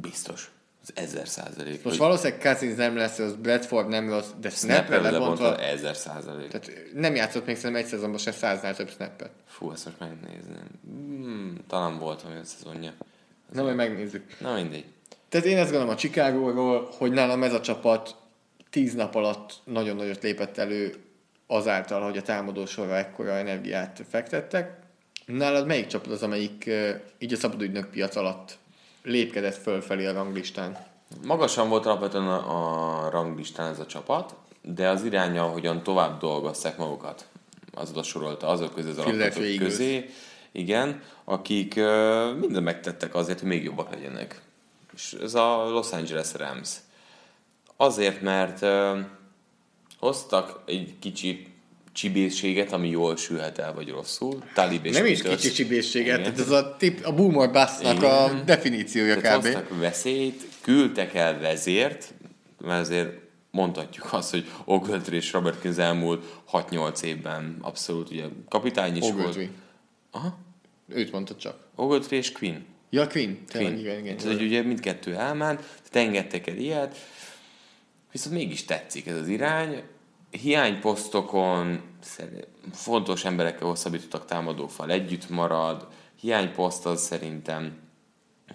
Biztos. 0.00 0.50
Ez 0.94 1.04
ezer 1.04 1.28
százalék. 1.28 1.84
Most 1.84 1.96
valószínűleg 1.96 2.42
Cousins 2.42 2.76
nem 2.76 2.96
lesz, 2.96 3.18
az 3.18 3.34
Bradford 3.34 3.88
nem 3.88 4.08
rossz, 4.08 4.28
de 4.40 4.50
Snapper 4.50 5.00
lebontva, 5.00 5.58
ezer 5.58 5.96
százalék. 5.96 6.48
tehát 6.48 6.70
nem 6.94 7.14
játszott 7.14 7.46
még 7.46 7.56
szerintem 7.56 7.84
egy 7.84 7.88
szezonban 7.90 8.18
se 8.18 8.32
száznál 8.32 8.74
több 8.74 8.90
snappet. 8.90 9.30
Fú, 9.46 9.72
ezt 9.72 9.84
most 9.84 9.98
megnézném. 9.98 10.68
Hmm, 10.84 11.56
talán 11.68 11.98
volt 11.98 12.24
olyan 12.28 12.44
szezonja. 12.44 12.92
Na, 13.52 13.62
majd 13.62 13.76
megnézzük. 13.76 14.40
Na 14.40 14.54
mindegy. 14.54 14.84
Tehát 15.28 15.46
én 15.46 15.56
ezt 15.56 15.70
gondolom 15.70 15.94
a 15.94 15.98
Chicagóról, 15.98 16.88
hogy 16.98 17.12
nálam 17.12 17.42
ez 17.42 17.52
a 17.52 17.60
csapat 17.60 18.14
tíz 18.70 18.94
nap 18.94 19.14
alatt 19.14 19.60
nagyon 19.64 19.96
nagyot 19.96 20.22
lépett 20.22 20.58
elő 20.58 20.94
azáltal, 21.46 22.02
hogy 22.02 22.16
a 22.16 22.22
támadó 22.22 22.66
sorra 22.66 22.96
ekkora 22.96 23.30
energiát 23.30 24.02
fektettek. 24.08 24.78
Nálad 25.26 25.66
melyik 25.66 25.86
csapat 25.86 26.12
az, 26.12 26.22
amelyik 26.22 26.66
eh, 26.66 27.00
így 27.18 27.32
a 27.32 27.36
szabadügynök 27.36 27.90
piac 27.90 28.16
alatt 28.16 28.58
lépkedett 29.06 29.56
fölfelé 29.56 30.06
a 30.06 30.12
ranglistán? 30.12 30.86
Magasan 31.24 31.68
volt 31.68 31.86
alapvetően 31.86 32.26
a, 32.26 33.04
a 33.06 33.10
ranglistán 33.10 33.70
ez 33.70 33.78
a 33.78 33.86
csapat, 33.86 34.34
de 34.62 34.88
az 34.88 35.04
iránya, 35.04 35.42
hogyan 35.42 35.82
tovább 35.82 36.20
dolgozták 36.20 36.76
magukat, 36.76 37.26
az 37.72 37.90
oda 37.90 38.02
sorolta 38.02 38.46
azok 38.46 38.74
közé, 38.74 38.90
az 38.90 38.98
Eagles. 38.98 39.58
közé, 39.58 40.10
igen, 40.52 41.02
akik 41.24 41.74
uh, 41.76 42.36
minden 42.38 42.62
megtettek 42.62 43.14
azért, 43.14 43.40
hogy 43.40 43.48
még 43.48 43.64
jobbak 43.64 43.90
legyenek. 43.90 44.40
És 44.94 45.16
ez 45.22 45.34
a 45.34 45.70
Los 45.70 45.92
Angeles 45.92 46.34
Rams. 46.34 46.76
Azért, 47.76 48.20
mert 48.20 48.62
uh, 48.62 48.98
hoztak 49.98 50.60
egy 50.64 50.94
kicsi 50.98 51.55
csibészséget, 51.96 52.72
ami 52.72 52.88
jól 52.88 53.16
sülhet 53.16 53.58
el, 53.58 53.74
vagy 53.74 53.88
rosszul. 53.88 54.42
Talib 54.54 54.84
és 54.84 54.94
Nem 54.94 55.06
is 55.06 55.22
Peters. 55.22 55.42
kicsi 55.42 55.54
csibészséget, 55.54 56.22
tehát 56.22 56.38
ez 56.38 56.50
a, 56.50 56.76
tip, 56.78 57.04
a 57.04 57.14
boomer 57.14 57.50
bassnak 57.52 58.02
a 58.02 58.42
definíciója 58.44 59.20
Tehát 59.20 59.38
kb. 59.38 59.44
hoztak 59.44 59.78
veszélyt, 59.78 60.48
küldtek 60.60 61.14
el 61.14 61.38
vezért, 61.38 62.14
mert 62.60 62.80
azért 62.80 63.12
mondhatjuk 63.50 64.12
azt, 64.12 64.30
hogy 64.30 64.46
Ogletree 64.64 65.16
és 65.18 65.32
Robert 65.32 65.60
Kins 65.60 65.76
elmúlt 65.76 66.24
6-8 66.52 67.02
évben 67.02 67.56
abszolút 67.60 68.10
ugye 68.10 68.24
kapitány 68.48 68.96
is 68.96 69.02
Ogletree. 69.02 69.32
volt. 69.34 69.50
Aha. 70.10 70.38
Őt 70.88 71.12
mondta 71.12 71.36
csak. 71.36 71.56
Ogletree 71.74 72.18
és 72.18 72.32
Quinn. 72.32 72.56
Ja, 72.90 73.06
Quinn. 73.06 73.34
Tényleg, 73.48 73.72
Quinn. 73.72 73.84
igen, 73.84 73.98
igen. 73.98 74.16
Tehát, 74.16 74.32
hogy 74.32 74.46
ugye 74.46 74.62
mindkettő 74.62 75.14
elment, 75.14 75.58
tehát 75.90 76.08
engedtek 76.08 76.46
el 76.46 76.56
ilyet, 76.56 76.96
viszont 78.12 78.34
mégis 78.34 78.64
tetszik 78.64 79.06
ez 79.06 79.16
az 79.16 79.28
irány. 79.28 79.82
Hiányposztokon 80.30 81.80
fontos 82.72 83.24
emberekkel 83.24 83.68
hosszabbítottak 83.68 84.24
támadófal 84.24 84.90
együtt 84.90 85.28
marad, 85.28 85.86
hiányposzt 86.20 86.86
az 86.86 87.00
szerintem 87.02 87.78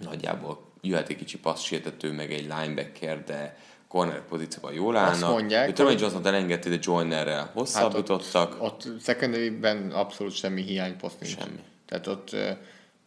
nagyjából 0.00 0.70
jöhet 0.80 1.08
egy 1.08 1.16
kicsi 1.16 1.38
passzsértető, 1.38 2.12
meg 2.12 2.32
egy 2.32 2.52
linebacker, 2.58 3.24
de 3.24 3.56
corner 3.88 4.24
pozícióban 4.24 4.72
jól 4.72 4.96
állnak. 4.96 5.30
mondják, 5.30 5.64
Ugye 5.68 5.76
Tommy 5.76 5.94
Johnson-t 6.00 6.26
elengedték, 6.26 6.72
de 6.72 6.78
Joynerrel 6.82 7.50
hosszabbítottak. 7.54 8.52
Hát 8.52 8.60
Ott, 8.62 8.86
ott 8.86 9.00
secondary-ben 9.02 9.90
abszolút 9.90 10.32
semmi 10.34 10.62
hiányposzt 10.62 11.20
nincs. 11.20 11.38
Semmi. 11.38 11.58
Tehát 11.86 12.06
ott 12.06 12.36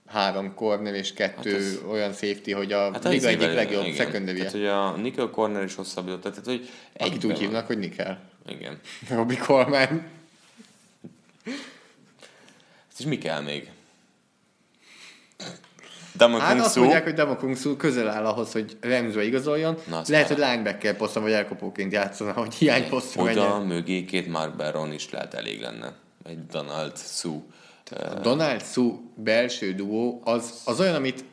három 0.05 0.53
corner 0.55 0.93
és 0.93 1.13
kettő 1.13 1.51
Hát 1.51 1.59
ez- 1.61 1.79
olyan 1.89 2.11
safety, 2.11 2.51
hogy 2.51 2.71
a 2.71 2.91
Hát 2.91 3.03
liga 3.03 3.27
egyik 3.27 3.53
legjobb 3.53 3.85
secondary 3.85 4.37
Tehát, 4.37 4.51
hogy 4.51 4.65
a 4.65 4.91
nickel 4.91 5.29
corner 5.29 5.63
is 5.63 5.75
hosszabbította, 5.75 6.29
tehát, 6.29 6.45
hogy 6.45 6.69
Akit 6.97 7.23
úgy 7.23 7.31
van. 7.31 7.39
hívnak, 7.39 7.67
hogy 7.67 7.77
Nickel. 7.77 8.33
Igen. 8.47 8.79
Robbie 9.09 9.37
Coleman. 9.37 10.07
És 12.99 13.05
mi 13.05 13.17
kell 13.17 13.41
még? 13.41 13.71
Dama 16.15 16.39
Hát 16.39 16.59
azt 16.59 16.75
mondják, 16.75 17.03
hogy 17.03 17.13
Dama 17.13 17.35
Kung 17.35 17.57
Su 17.57 17.75
közel 17.75 18.09
áll 18.09 18.25
ahhoz, 18.25 18.51
hogy 18.51 18.77
Remzre 18.81 19.23
igazoljon. 19.23 19.77
Na, 19.87 20.01
Lehet, 20.07 20.27
fele. 20.27 20.45
hogy 20.45 20.49
linebacker 20.55 20.97
poszton 20.97 21.23
vagy 21.23 21.31
elkapóként 21.31 21.91
játszana, 21.91 22.31
hogy 22.33 22.53
hiányposztra 22.53 23.21
Oda 23.21 23.33
menjen. 23.33 23.61
mögé 23.61 24.05
két 24.05 24.27
Mark 24.27 24.55
Baron 24.55 24.93
is 24.93 25.09
lehet 25.09 25.33
elég 25.33 25.61
lenne. 25.61 25.93
Egy 26.23 26.45
Donald 26.45 26.97
Su. 26.97 27.41
Donald 28.21 28.63
Su 28.63 28.99
belső 29.15 29.73
duó 29.73 30.21
az, 30.23 30.61
az 30.65 30.79
olyan, 30.79 30.95
amit 30.95 31.23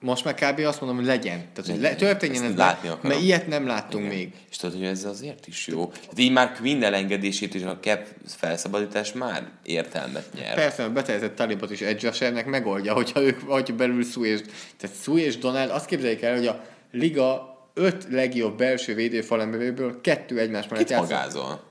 most 0.00 0.24
már 0.24 0.34
kb. 0.34 0.58
azt 0.58 0.80
mondom, 0.80 0.98
hogy 0.98 1.06
legyen. 1.06 1.46
Tehát, 1.52 1.70
hogy 1.70 1.80
le, 1.80 1.94
történjen 1.94 2.44
ez, 2.44 2.54
látni 2.54 2.88
akarom. 2.88 3.10
mert 3.10 3.22
ilyet 3.22 3.46
nem 3.46 3.66
láttunk 3.66 4.04
Igen. 4.04 4.16
még. 4.16 4.32
És 4.50 4.56
tudod, 4.56 4.76
hogy 4.76 4.86
ez 4.86 5.04
azért 5.04 5.46
is 5.46 5.66
jó. 5.66 5.86
Tehát 5.86 6.18
így 6.18 6.32
már 6.32 6.52
Quinn 6.52 6.82
elengedését 6.82 7.54
és 7.54 7.62
a 7.62 7.78
cap 7.80 8.06
felszabadítás 8.26 9.12
már 9.12 9.50
értelmet 9.62 10.32
nyer. 10.34 10.54
Persze, 10.54 10.84
a 10.84 10.90
betelezett 10.90 11.34
talibot 11.36 11.70
is 11.70 11.80
Edge 11.80 12.08
Rushernek 12.08 12.46
megoldja, 12.46 12.92
hogyha 12.92 13.22
ők 13.22 13.40
vagy 13.40 13.74
belül 13.74 14.04
Su 14.04 14.24
és... 14.24 14.40
Tehát 14.76 14.96
Su 15.02 15.16
és 15.16 15.38
Donald, 15.38 15.70
azt 15.70 15.86
képzeljék 15.86 16.22
el, 16.22 16.36
hogy 16.36 16.46
a 16.46 16.64
liga 16.92 17.56
öt 17.74 18.06
legjobb 18.10 18.56
belső 18.56 18.94
védőfalemberőből 18.94 20.00
kettő 20.00 20.38
egymás 20.38 20.68
mellett 20.68 20.90
játszik. 20.90 21.10
magázol? 21.10 21.62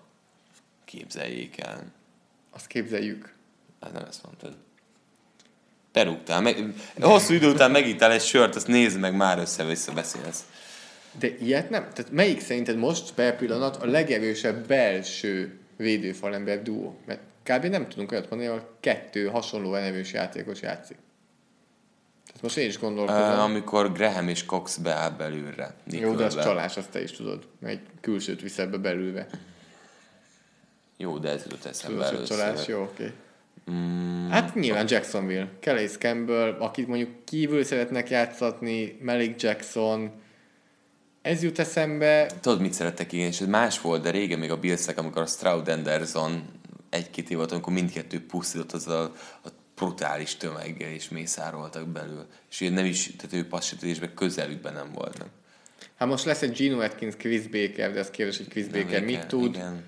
Képzeljék 0.85 1.61
el. 1.61 1.83
Azt 2.51 2.67
képzeljük. 2.67 3.33
Hát 3.81 3.93
nem 3.93 4.05
ezt 4.09 4.23
mondtad. 4.23 4.66
Te 5.97 6.03
rúgtál. 6.03 6.41
Meg, 6.41 6.73
hosszú 7.01 7.33
idő 7.33 7.49
után 7.49 7.71
megittál 7.71 8.11
egy 8.11 8.21
sört, 8.21 8.55
azt 8.55 8.67
nézd 8.67 8.99
meg, 8.99 9.15
már 9.15 9.39
össze-vissza 9.39 9.93
beszélsz. 9.93 10.43
De 11.19 11.27
ilyet 11.39 11.69
nem? 11.69 11.81
Tehát 11.81 12.11
melyik 12.11 12.41
szerinted 12.41 12.77
most 12.77 13.13
per 13.13 13.35
pillanat 13.35 13.75
a 13.83 13.85
legerősebb 13.85 14.67
belső 14.67 15.59
védőfalember 15.75 16.61
duó? 16.61 16.97
Mert 17.05 17.19
kb. 17.43 17.65
nem 17.65 17.87
tudunk 17.87 18.11
olyat 18.11 18.29
mondani, 18.29 18.49
ahol 18.49 18.77
kettő 18.79 19.25
hasonló 19.27 19.71
nevős 19.71 20.13
játékos 20.13 20.61
játszik. 20.61 20.97
Tehát 22.25 22.41
most 22.41 22.57
én 22.57 22.67
is 22.67 22.79
gondolkozom. 22.79 23.39
Amikor 23.39 23.91
Graham 23.91 24.27
és 24.27 24.45
Cox 24.45 24.77
beáll 24.77 25.09
belülre. 25.09 25.75
Jó, 25.85 26.15
de 26.15 26.25
az 26.25 26.33
csalás, 26.35 26.77
azt 26.77 26.89
te 26.89 27.01
is 27.01 27.11
tudod. 27.11 27.47
Egy 27.65 27.79
külsőt 28.01 28.41
visz 28.41 28.57
ebbe 28.57 28.77
belülve. 28.77 29.27
Jó, 30.97 31.17
de 31.17 31.29
ez 31.29 31.43
jutott 31.43 31.65
eszembe 31.65 31.97
Tudod, 31.97 32.13
először. 32.15 32.37
csalás, 32.37 32.67
jó, 32.67 32.81
oké. 32.81 33.13
Mm. 33.71 34.29
Hát 34.29 34.55
nyilván 34.55 34.85
Jacksonville. 34.89 35.49
Calais 35.59 35.97
Campbell, 35.97 36.57
akit 36.59 36.87
mondjuk 36.87 37.09
kívül 37.25 37.63
szeretnek 37.63 38.09
játszatni, 38.09 38.97
Malik 39.01 39.41
Jackson. 39.41 40.11
Ez 41.21 41.43
jut 41.43 41.59
eszembe. 41.59 42.25
Tudod, 42.41 42.61
mit 42.61 42.73
szerettek 42.73 43.11
igen, 43.11 43.27
és 43.27 43.41
ez 43.41 43.47
más 43.47 43.81
volt, 43.81 44.01
de 44.01 44.11
régen 44.11 44.39
még 44.39 44.51
a 44.51 44.57
Billsek, 44.57 44.97
amikor 44.97 45.21
a 45.21 45.25
Stroud 45.25 45.67
Anderson 45.67 46.43
egy-két 46.89 47.29
év 47.29 47.37
volt, 47.37 47.51
amikor 47.51 47.73
mindkettő 47.73 48.25
pusztított 48.25 48.71
az 48.71 48.87
a, 48.87 49.01
a 49.43 49.49
brutális 49.75 50.35
tömeggel, 50.35 50.91
és 50.91 51.09
mészároltak 51.09 51.87
belül. 51.87 52.25
És 52.49 52.61
ugye 52.61 52.69
nem 52.69 52.85
is, 52.85 53.11
tehát 53.17 53.33
ő 53.33 53.47
passzsütésben 53.47 54.13
közelükben 54.13 54.73
nem 54.73 54.91
volt. 54.93 55.17
Nem. 55.17 55.27
Hát 55.95 56.07
most 56.07 56.25
lesz 56.25 56.41
egy 56.41 56.51
Gino 56.51 56.79
Atkins 56.79 57.15
Chris 57.15 57.47
Baker, 57.47 57.93
de 57.93 57.99
ez 57.99 58.09
kérdés, 58.09 58.37
hogy 58.37 58.47
Chris 58.47 58.65
Baker 58.67 59.03
mit 59.03 59.27
tud. 59.27 59.55
Igen. 59.55 59.83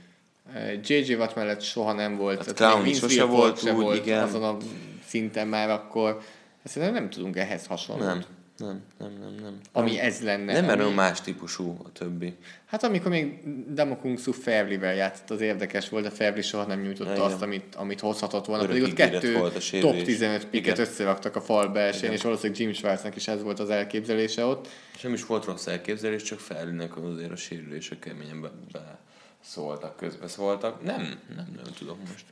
JJ 0.84 1.14
Watt 1.14 1.36
mellett 1.36 1.62
soha 1.62 1.93
nem 1.93 2.16
volt. 2.18 2.45
Hát 2.45 2.56
Clown 2.56 2.86
is 2.86 2.97
sose 2.97 3.24
volt 3.24 3.62
se 3.62 3.74
úgy, 3.74 3.82
volt 3.82 4.06
igen. 4.06 4.24
azon 4.24 4.43
a 4.43 4.58
szinten 5.06 5.47
már 5.47 5.70
akkor. 5.70 6.22
Szerintem 6.64 7.02
nem 7.02 7.10
tudunk 7.10 7.38
ehhez 7.38 7.66
hasonlót. 7.66 8.06
Nem, 8.06 8.24
nem, 8.58 8.82
nem, 8.97 9.12
nem, 9.20 9.36
nem. 9.41 9.60
Ami 9.72 10.00
ez 10.00 10.22
lenne. 10.22 10.54
Nem, 10.54 10.66
mert 10.66 10.82
ami, 10.82 10.93
más 10.93 11.22
típusú 11.22 11.78
a 11.84 11.91
többi. 11.91 12.36
Hát 12.66 12.84
amikor 12.84 13.12
még 13.12 13.39
Damokungsu 13.74 14.32
Fairley-vel 14.32 14.93
játszott, 14.93 15.30
az 15.30 15.41
érdekes 15.41 15.89
volt, 15.89 16.04
de 16.04 16.10
Fairley 16.10 16.41
soha 16.41 16.66
nem 16.66 16.82
nyújtotta 16.82 17.12
Igen. 17.12 17.24
azt, 17.24 17.41
amit, 17.41 17.76
amit 17.76 18.00
hozhatott 18.00 18.45
volna. 18.45 18.64
Örök 18.64 18.76
Pedig 18.76 18.89
ott 18.91 18.97
kettő 18.97 19.38
volt 19.38 19.56
a 19.56 19.60
sérülés. 19.60 19.95
top 19.95 20.06
15 20.06 20.45
piket 20.45 20.78
Igen. 20.78 20.89
összeraktak 20.89 21.36
a 21.36 21.41
fal 21.41 21.68
belsején, 21.68 22.14
és 22.14 22.22
valószínűleg 22.22 22.62
Jim 22.62 22.74
Schwarznak 22.74 23.16
is 23.16 23.28
ez 23.28 23.43
volt 23.43 23.60
az 23.60 23.70
elképzelése 23.70 24.45
ott. 24.45 24.68
És 24.95 25.02
nem 25.02 25.14
is 25.14 25.26
volt 25.26 25.45
rossz 25.45 25.68
elképzelés, 25.68 26.24
csak 26.24 26.39
felülnek 26.39 26.97
azért 26.97 27.32
a 27.32 27.36
sérülések 27.36 28.00
keményen 28.00 28.41
be, 28.41 28.52
be 28.72 29.00
szóltak, 29.44 29.96
közbeszóltak. 29.96 30.84
Nem, 30.84 31.20
nem, 31.36 31.48
nem 31.56 31.74
tudom 31.78 31.98
most. 32.00 32.26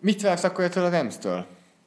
Mit 0.00 0.22
vársz 0.22 0.44
akkor 0.44 0.64
ettől 0.64 0.84
a 0.84 0.90
Rams-től? 0.90 1.46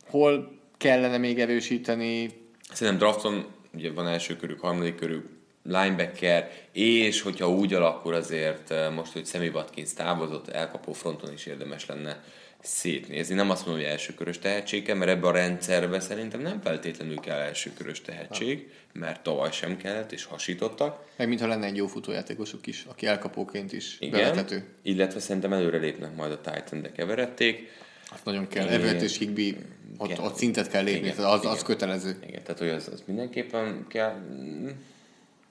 Hol 0.09 0.59
kellene 0.77 1.17
még 1.17 1.39
erősíteni? 1.39 2.29
Szerintem 2.71 3.07
drafton 3.07 3.45
ugye 3.73 3.91
van 3.91 4.07
első 4.07 4.35
körük, 4.35 4.59
harmadik 4.59 4.95
körük, 4.95 5.29
linebacker, 5.63 6.51
és 6.71 7.21
hogyha 7.21 7.49
úgy 7.49 7.73
alakul 7.73 8.13
azért 8.13 8.71
eh, 8.71 8.91
most, 8.93 9.13
hogy 9.13 9.25
Sammy 9.25 9.47
Watkins 9.47 9.93
távozott, 9.93 10.47
elkapó 10.47 10.93
fronton 10.93 11.33
is 11.33 11.45
érdemes 11.45 11.85
lenne 11.85 12.23
szétnézni. 12.63 13.35
Nem 13.35 13.49
azt 13.49 13.65
mondom, 13.65 13.83
hogy 13.83 13.91
elsőkörös 13.91 14.39
tehetsége, 14.39 14.93
mert 14.93 15.11
ebben 15.11 15.29
a 15.29 15.31
rendszerben 15.31 15.99
szerintem 15.99 16.41
nem 16.41 16.61
feltétlenül 16.61 17.19
kell 17.19 17.39
elsőkörös 17.39 18.01
tehetség, 18.01 18.71
mert 18.93 19.23
tavaly 19.23 19.51
sem 19.51 19.77
kellett, 19.77 20.11
és 20.11 20.25
hasítottak. 20.25 21.05
Meg 21.17 21.27
mintha 21.27 21.47
lenne 21.47 21.65
egy 21.65 21.75
jó 21.75 21.87
futójátékosuk 21.87 22.67
is, 22.67 22.85
aki 22.89 23.05
elkapóként 23.05 23.73
is 23.73 23.97
Igen, 23.99 24.19
bevethető. 24.19 24.65
illetve 24.81 25.19
szerintem 25.19 25.53
előre 25.53 25.77
lépnek 25.77 26.15
majd 26.15 26.31
a 26.31 26.41
titan 26.41 26.81
de 26.81 26.91
keveredték. 26.91 27.69
Azt 28.11 28.25
nagyon 28.25 28.47
kell. 28.47 28.67
Everett 28.67 29.01
és 29.01 29.17
Higby, 29.17 29.57
ott, 29.97 30.09
Igen. 30.09 30.23
ott 30.23 30.35
szintet 30.35 30.69
kell 30.69 30.83
lépni, 30.83 30.99
Igen, 30.99 31.15
tehát 31.15 31.31
az, 31.31 31.45
az 31.45 31.51
igen. 31.51 31.65
kötelező. 31.65 32.17
Igen, 32.27 32.43
tehát 32.43 32.59
hogy 32.59 32.69
az, 32.69 32.87
az 32.87 33.03
mindenképpen 33.05 33.85
kell. 33.87 34.15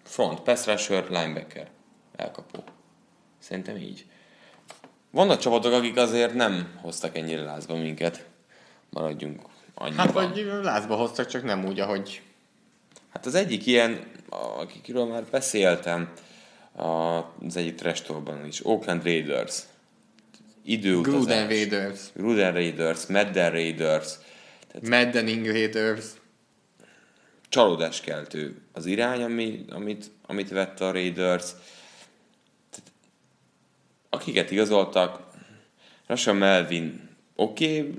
Front, 0.03 0.41
pass 0.41 0.67
rusher, 0.67 1.05
linebacker, 1.09 1.71
elkapó. 2.17 2.65
Szerintem 3.39 3.77
így. 3.77 4.05
Vannak 5.13 5.39
csapatok, 5.39 5.73
akik 5.73 5.97
azért 5.97 6.35
nem 6.35 6.79
hoztak 6.81 7.17
ennyire 7.17 7.43
lázba 7.43 7.77
minket. 7.77 8.27
Maradjunk 8.91 9.41
annyiban. 9.75 10.05
Hát 10.05 10.13
vagy 10.13 10.47
lázba 10.63 10.97
hoztak, 10.97 11.27
csak 11.27 11.45
nem 11.45 11.65
úgy, 11.65 11.81
ahogy 11.81 12.23
Hát 13.13 13.27
az 13.27 13.35
egyik 13.35 13.67
ilyen, 13.67 14.07
akikről 14.29 15.07
már 15.07 15.25
beszéltem, 15.31 16.13
az 17.47 17.57
egyik 17.57 17.75
trestolban 17.75 18.47
is, 18.47 18.67
Oakland 18.67 19.05
Raiders. 19.05 19.63
Időutazás. 20.65 21.19
Gruden 21.19 21.49
Raiders, 21.49 22.01
Gruden 22.15 22.53
Raiders, 22.53 23.07
Madden 23.07 23.51
Raiders. 23.51 24.15
Maddening 24.89 25.47
Raiders. 25.47 26.05
csalódáskeltő 27.49 28.61
az 28.73 28.87
irány, 28.87 29.23
ami, 29.23 29.65
amit, 29.71 30.11
amit 30.27 30.51
vett 30.51 30.81
a 30.81 30.93
Raiders. 30.93 31.45
Akiket 34.15 34.51
igazoltak, 34.51 35.21
Rasha 36.07 36.33
Melvin 36.33 37.09
oké, 37.37 37.79
okay, 37.81 37.95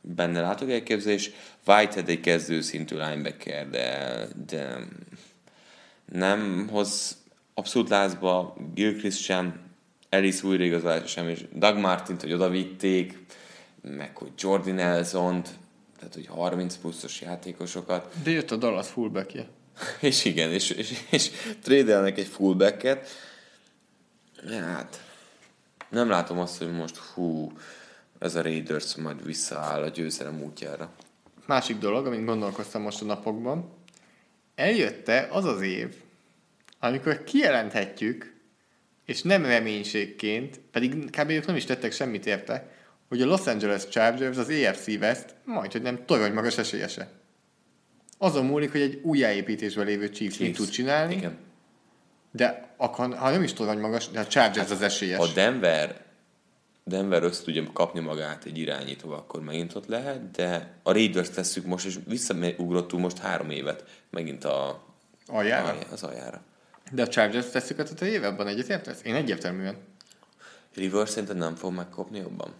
benne 0.00 0.40
látok 0.40 0.70
elképzelés, 0.70 1.30
Whitehead 1.66 2.08
egy 2.08 2.20
kezdő 2.20 2.60
szintű 2.60 2.96
linebacker, 2.96 3.68
de, 3.68 4.26
de 4.46 4.78
nem 6.12 6.68
hoz 6.70 7.16
abszolút 7.54 7.88
lázba, 7.88 8.56
Gilchrist 8.74 9.20
sem, 9.22 9.60
Ellis 10.08 10.42
újraigazolása 10.42 11.06
sem, 11.06 11.28
és 11.28 11.44
Doug 11.52 11.78
Martint, 11.78 12.20
hogy 12.20 12.32
oda 12.32 12.48
vitték, 12.48 13.18
meg 13.82 14.16
hogy 14.16 14.30
Jordi 14.38 14.70
Nelson-t, 14.70 15.48
tehát 15.98 16.14
hogy 16.14 16.26
30 16.26 16.76
pluszos 16.76 17.20
játékosokat, 17.20 18.14
De 18.22 18.30
jött 18.30 18.50
a 18.50 18.56
Dallas 18.56 18.88
fullbackje. 18.88 19.46
és 20.00 20.24
igen, 20.24 20.52
és, 20.52 20.70
és, 20.70 20.92
és 21.10 21.30
trédelnek 21.62 22.18
egy 22.18 22.26
fullbacket. 22.26 23.08
Hát, 24.48 25.04
nem 25.88 26.08
látom 26.08 26.38
azt, 26.38 26.58
hogy 26.58 26.72
most 26.72 26.96
hú, 26.96 27.52
ez 28.18 28.34
a 28.34 28.42
Raiders 28.42 28.94
majd 28.94 29.24
visszaáll 29.24 29.82
a 29.82 29.88
győzelem 29.88 30.42
útjára. 30.42 30.92
Másik 31.46 31.78
dolog, 31.78 32.06
amit 32.06 32.24
gondolkoztam 32.24 32.82
most 32.82 33.02
a 33.02 33.04
napokban, 33.04 33.72
eljötte 34.54 35.28
az 35.30 35.44
az 35.44 35.60
év, 35.60 35.94
amikor 36.78 37.24
kijelenthetjük, 37.24 38.34
és 39.04 39.22
nem 39.22 39.44
reménységként, 39.44 40.58
pedig 40.58 41.10
kb. 41.10 41.30
ők 41.30 41.46
nem 41.46 41.56
is 41.56 41.64
tettek 41.64 41.92
semmit 41.92 42.26
érte, 42.26 42.70
hogy 43.08 43.22
a 43.22 43.26
Los 43.26 43.46
Angeles 43.46 43.88
Chargers 43.88 44.36
az 44.36 44.48
AFC 44.48 44.86
West 44.86 45.34
majd, 45.44 45.72
hogy 45.72 45.82
nem 45.82 46.04
torony 46.04 46.32
magas 46.32 46.58
esélyese. 46.58 47.10
Azon 48.18 48.46
múlik, 48.46 48.70
hogy 48.72 48.80
egy 48.80 49.00
újjáépítésben 49.02 49.86
lévő 49.86 50.10
Chiefs, 50.10 50.56
tud 50.56 50.68
csinálni, 50.68 51.14
Igen. 51.14 51.38
De 52.36 52.74
akar, 52.76 53.14
ha 53.14 53.30
nem 53.30 53.42
is 53.42 53.52
torony 53.52 53.78
magas, 53.78 54.08
de 54.08 54.20
a 54.20 54.26
Chargers 54.26 54.70
az 54.70 54.82
esélyes. 54.82 55.18
Ha 55.18 55.26
Denver, 55.34 56.04
Denver 56.84 57.22
össze 57.22 57.42
tudja 57.42 57.72
kapni 57.72 58.00
magát 58.00 58.44
egy 58.44 58.58
irányítóval, 58.58 59.18
akkor 59.18 59.40
megint 59.40 59.74
ott 59.74 59.86
lehet, 59.86 60.30
de 60.30 60.74
a 60.82 60.92
Raiders 60.92 61.30
tesszük 61.30 61.66
most, 61.66 61.86
és 61.86 61.98
visszaugrottunk 62.06 63.02
most 63.02 63.18
három 63.18 63.50
évet 63.50 63.84
megint 64.10 64.44
a, 64.44 64.84
Aljára? 65.26 65.68
alj- 65.68 65.86
az 65.92 66.02
aljára. 66.02 66.40
De 66.92 67.02
a 67.02 67.08
Chargers 67.08 67.50
tesszük 67.50 67.78
a 67.78 67.82
tetejével, 67.82 68.48
egyetértesz? 68.48 69.00
Én 69.02 69.14
egyértelműen. 69.14 69.76
Rivers 70.74 71.10
szerinted 71.10 71.36
nem 71.36 71.54
fog 71.54 71.72
megkopni 71.72 72.18
jobban? 72.18 72.52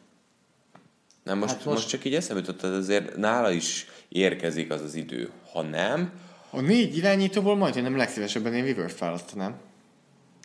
Nem, 1.22 1.38
most, 1.38 1.50
Hát 1.50 1.58
hát 1.58 1.66
most- 1.66 1.78
most... 1.78 1.88
csak 1.88 2.04
így 2.04 2.14
eszembe 2.14 2.40
jutott, 2.40 2.60
hogy 2.60 2.70
azért 2.78 3.16
nála 3.16 3.50
is 3.50 3.86
érkezik 4.08 4.70
az 4.70 4.80
az 4.80 4.94
idő. 4.94 5.30
Ha 5.52 5.62
nem, 5.62 6.12
A 6.56 6.60
négy 6.60 6.96
irányítóból 6.96 7.56
majd, 7.56 7.74
hogy 7.74 7.82
nem 7.82 7.96
legszívesebben 7.96 8.54
én 8.54 8.64
Rivers 8.64 8.98
választanám. 8.98 9.54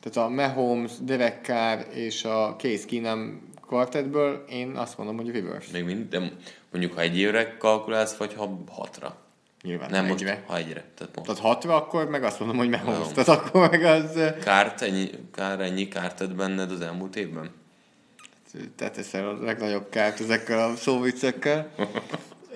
Tehát 0.02 0.30
a 0.30 0.34
Mahomes, 0.34 0.92
Derek 1.02 1.46
Carr 1.46 1.80
és 1.94 2.24
a 2.24 2.56
Case 2.60 2.86
Keenum 2.86 3.50
kvartetből 3.68 4.46
én 4.50 4.70
azt 4.70 4.98
mondom, 4.98 5.18
hogy 5.18 5.32
Rivers. 5.32 5.68
még 5.68 5.84
mind, 5.84 6.10
de 6.10 6.32
mondjuk 6.72 6.94
ha 6.94 7.02
egy 7.02 7.18
évre 7.18 7.58
kalkulálsz, 7.58 8.16
vagy 8.16 8.34
ha 8.34 8.64
hatra. 8.72 9.16
Nyilván 9.64 9.90
Nem 9.90 10.06
most, 10.06 10.22
egyre. 10.22 10.44
ha 10.48 10.58
egyre. 10.58 10.84
Tehát 10.98 11.16
most. 11.16 11.28
Tehát 11.28 11.42
hatra, 11.42 11.76
akkor 11.76 12.10
meg 12.10 12.24
azt 12.24 12.40
mondom, 12.40 12.58
hogy 12.58 12.70
Mahomes. 12.70 13.08
Tehát 13.14 13.28
akkor 13.28 13.70
meg 13.70 13.84
az... 13.84 14.20
Kárt, 14.44 14.82
ennyi, 14.82 15.10
kár 15.34 15.60
ennyi 15.60 15.88
kárt 15.88 16.18
tett 16.18 16.36
benned 16.36 16.72
az 16.72 16.82
elmúlt 16.82 17.16
évben? 17.16 17.52
Te 18.76 18.90
teszel 18.90 19.28
a 19.28 19.44
legnagyobb 19.44 19.90
kárt 19.90 20.20
ezekkel 20.20 20.70
a 20.70 20.76
szóviccekkel. 20.76 21.72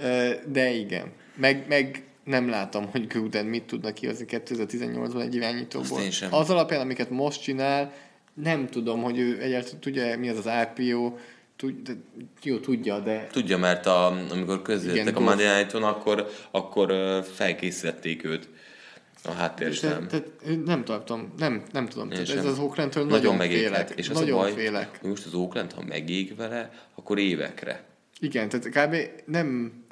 Eh, 0.01 0.37
De 0.45 0.69
igen. 0.71 1.11
Meg, 1.35 1.65
meg 1.67 2.03
nem 2.25 2.49
látom, 2.49 2.87
hogy 2.91 3.07
Gruden 3.07 3.45
mit 3.45 3.63
tudna 3.63 3.93
kihozni 3.93 4.25
2018-ban 4.29 5.21
egy 5.21 5.35
irányítóból. 5.35 6.01
Az 6.29 6.49
alapján, 6.49 6.81
amiket 6.81 7.09
most 7.09 7.41
csinál, 7.41 7.93
nem 8.33 8.67
tudom, 8.67 9.01
hogy 9.01 9.19
ő 9.19 9.41
egyáltalán 9.41 9.79
tudja, 9.79 10.17
mi 10.17 10.29
az 10.29 10.37
az 10.37 10.49
RPO, 10.61 11.13
tud, 11.55 11.97
jó, 12.43 12.57
tudja, 12.57 12.99
de 12.99 13.27
Tudja, 13.31 13.57
mert 13.57 13.85
a, 13.85 14.05
amikor 14.31 14.61
közöltek 14.61 15.17
a. 15.17 15.19
Monday 15.19 15.55
Night-on, 15.57 15.83
akkor, 15.83 16.29
akkor 16.51 16.93
felkészítették 17.33 18.25
őt 18.25 18.49
a 19.23 19.27
te, 19.27 19.33
háttérsten. 19.33 20.07
te, 20.07 20.23
nem 20.65 20.83
tartom, 20.83 21.33
nem, 21.37 21.63
nem 21.71 21.87
tudom. 21.87 22.09
Tehát 22.09 22.29
ez 22.29 22.45
az 22.45 22.59
Oaklandtől 22.59 23.03
Nagyon 23.03 23.19
nagyon, 23.19 23.35
megéghet. 23.35 23.71
félek. 23.71 23.91
És 23.95 24.09
az 24.09 24.19
nagyon 24.19 24.37
a 24.37 24.41
baj, 24.41 24.51
félek. 24.51 24.99
most 25.03 25.25
az 25.25 25.33
Oakland, 25.33 25.71
ha 25.71 25.83
megég 25.87 26.35
vele, 26.35 26.71
akkor 26.95 27.19
évekre. 27.19 27.83
Igen, 28.19 28.49
tehát 28.49 28.67
kb. 28.69 28.95
nem... 29.25 29.83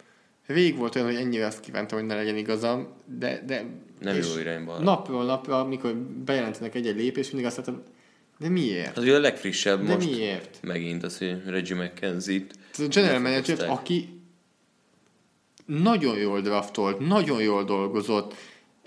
Rég 0.45 0.77
volt 0.77 0.95
olyan, 0.95 1.07
hogy 1.07 1.15
ennyire 1.15 1.45
azt 1.45 1.59
kívántam, 1.59 1.97
hogy 1.97 2.07
ne 2.07 2.15
legyen 2.15 2.37
igazam, 2.37 2.87
de... 3.05 3.43
de 3.45 3.65
Nem 3.99 4.15
jó 4.15 4.37
irányba. 4.39 4.79
Napról 4.79 5.25
napra, 5.25 5.59
amikor 5.59 5.95
bejelentenek 5.95 6.75
egy-egy 6.75 6.95
lépés, 6.95 7.27
mindig 7.27 7.45
azt 7.45 7.55
mondtam, 7.65 7.93
de 8.39 8.49
miért? 8.49 8.97
Az 8.97 9.03
ugye 9.03 9.15
a 9.15 9.19
legfrissebb 9.19 9.85
De 9.85 9.93
most 9.93 10.09
miért? 10.09 10.57
megint 10.61 11.03
az, 11.03 11.17
hogy 11.17 11.41
Reggie 11.45 11.83
McKenzie-t 11.83 12.53
a 12.77 12.81
general 12.89 13.19
manager, 13.19 13.69
aki 13.69 14.21
nagyon 15.65 16.17
jól 16.17 16.41
draftolt, 16.41 16.99
nagyon 17.07 17.41
jól 17.41 17.63
dolgozott. 17.63 18.33